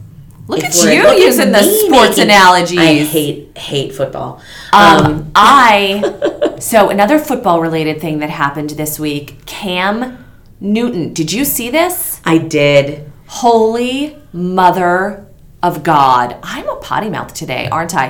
Look 0.47 0.63
at 0.63 0.75
you 0.75 1.03
look 1.03 1.17
at 1.17 1.19
using 1.19 1.51
the 1.51 1.63
sports 1.63 2.17
making- 2.17 2.23
analogies. 2.23 2.79
I 2.79 2.93
hate 3.03 3.57
hate 3.57 3.93
football. 3.93 4.41
Um, 4.71 5.31
I 5.35 6.55
so 6.59 6.89
another 6.89 7.19
football 7.19 7.61
related 7.61 7.99
thing 7.99 8.19
that 8.19 8.29
happened 8.29 8.71
this 8.71 8.99
week. 8.99 9.45
Cam 9.45 10.25
Newton. 10.59 11.13
Did 11.13 11.33
you 11.33 11.43
see 11.45 11.69
this? 11.69 12.21
I 12.25 12.37
did. 12.37 13.11
Holy 13.27 14.17
Mother 14.31 15.27
of 15.61 15.83
God! 15.83 16.37
I'm 16.43 16.69
a 16.69 16.75
potty 16.77 17.09
mouth 17.09 17.33
today, 17.33 17.67
aren't 17.69 17.93
I? 17.95 18.05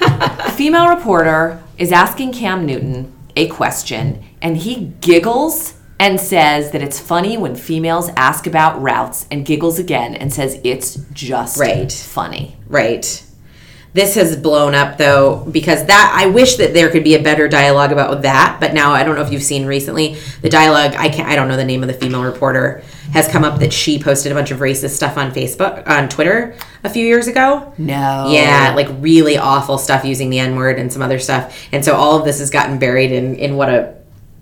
a 0.00 0.50
female 0.52 0.88
reporter 0.88 1.62
is 1.78 1.90
asking 1.90 2.32
Cam 2.32 2.64
Newton 2.64 3.12
a 3.34 3.48
question, 3.48 4.22
and 4.40 4.56
he 4.58 4.92
giggles 5.00 5.74
and 5.98 6.20
says 6.20 6.72
that 6.72 6.82
it's 6.82 7.00
funny 7.00 7.36
when 7.38 7.54
females 7.54 8.10
ask 8.16 8.46
about 8.46 8.80
routes, 8.82 9.26
and 9.30 9.44
giggles 9.46 9.78
again 9.78 10.14
and 10.14 10.32
says 10.32 10.58
it's 10.62 10.96
just 11.12 11.58
Right. 11.58 11.90
funny. 11.90 12.56
Right. 12.68 13.22
This 13.94 14.14
has 14.16 14.36
blown 14.36 14.74
up 14.74 14.98
though 14.98 15.46
because 15.50 15.86
that 15.86 16.12
I 16.14 16.26
wish 16.26 16.56
that 16.56 16.74
there 16.74 16.90
could 16.90 17.02
be 17.02 17.14
a 17.14 17.22
better 17.22 17.48
dialogue 17.48 17.92
about 17.92 18.20
that, 18.22 18.58
but 18.60 18.74
now 18.74 18.92
I 18.92 19.02
don't 19.04 19.14
know 19.16 19.22
if 19.22 19.32
you've 19.32 19.42
seen 19.42 19.64
recently 19.64 20.18
the 20.42 20.50
dialogue. 20.50 20.94
I 20.98 21.08
can't. 21.08 21.26
I 21.30 21.34
don't 21.34 21.48
know 21.48 21.56
the 21.56 21.64
name 21.64 21.82
of 21.82 21.86
the 21.86 21.94
female 21.94 22.22
reporter 22.22 22.82
has 23.14 23.26
come 23.26 23.42
up 23.42 23.58
that 23.60 23.72
she 23.72 23.98
posted 23.98 24.32
a 24.32 24.34
bunch 24.34 24.50
of 24.50 24.58
racist 24.58 24.90
stuff 24.90 25.16
on 25.16 25.30
Facebook 25.32 25.88
on 25.88 26.10
Twitter 26.10 26.54
a 26.84 26.90
few 26.90 27.06
years 27.06 27.26
ago. 27.26 27.72
No. 27.78 28.26
Yeah, 28.28 28.74
like 28.76 28.88
really 29.00 29.38
awful 29.38 29.78
stuff 29.78 30.04
using 30.04 30.28
the 30.28 30.40
N 30.40 30.56
word 30.56 30.78
and 30.78 30.92
some 30.92 31.00
other 31.00 31.18
stuff. 31.18 31.56
And 31.72 31.82
so 31.82 31.94
all 31.94 32.18
of 32.18 32.26
this 32.26 32.38
has 32.40 32.50
gotten 32.50 32.78
buried 32.78 33.12
in 33.12 33.36
in 33.36 33.56
what 33.56 33.70
a 33.70 33.94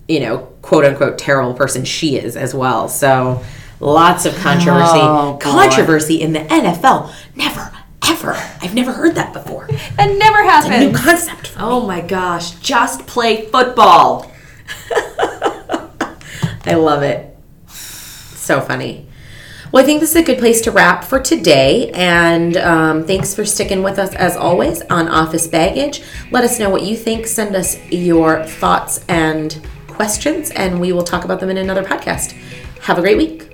you 0.09 0.19
know 0.19 0.49
quote 0.65 0.85
unquote 0.87 1.19
terrible 1.19 1.53
person 1.53 1.85
she 1.85 2.17
is 2.17 2.37
as 2.37 2.55
well. 2.55 2.89
So 2.89 3.43
lots 3.81 4.25
of 4.25 4.35
controversy. 4.37 4.99
Oh, 4.99 5.39
controversy 5.41 6.23
in 6.23 6.33
the 6.33 6.41
NFL. 6.41 7.13
Never 7.37 7.71
ever. 8.07 8.33
I've 8.63 8.75
never 8.75 8.93
heard 8.93 9.15
that 9.17 9.33
before. 9.35 9.69
That 9.97 10.17
never 10.19 10.43
happened. 10.43 10.93
New 10.93 10.99
concept. 10.99 11.49
for 11.49 11.59
me. 11.59 11.65
Oh 11.65 11.87
my 11.87 12.01
gosh, 12.01 12.53
just 12.61 13.07
play 13.07 13.47
football. 13.47 14.33
I 16.67 16.75
love 16.75 17.03
it. 17.03 17.37
So 17.69 18.63
funny. 18.63 19.07
Well, 19.71 19.83
I 19.83 19.87
think 19.87 20.01
this 20.01 20.11
is 20.11 20.17
a 20.17 20.23
good 20.23 20.39
place 20.39 20.61
to 20.63 20.71
wrap 20.71 21.05
for 21.05 21.21
today. 21.21 21.91
And 21.93 22.57
um, 22.57 23.05
thanks 23.05 23.35
for 23.35 23.45
sticking 23.45 23.83
with 23.83 23.99
us 23.99 24.15
as 24.15 24.37
always 24.37 24.81
on 24.83 25.09
Office 25.09 25.47
Baggage. 25.47 26.03
Let 26.31 26.45
us 26.45 26.59
know 26.59 26.71
what 26.71 26.85
you 26.85 26.97
think. 26.97 27.27
Send 27.27 27.57
us 27.57 27.77
your 27.91 28.45
thoughts 28.45 29.05
and 29.09 29.61
questions, 29.95 30.51
and 30.51 30.81
we 30.81 30.93
will 30.93 31.05
talk 31.05 31.25
about 31.25 31.41
them 31.41 31.51
in 31.51 31.57
another 31.57 31.83
podcast. 31.83 32.33
Have 32.83 32.99
a 32.99 33.01
great 33.01 33.17
week. 33.17 33.54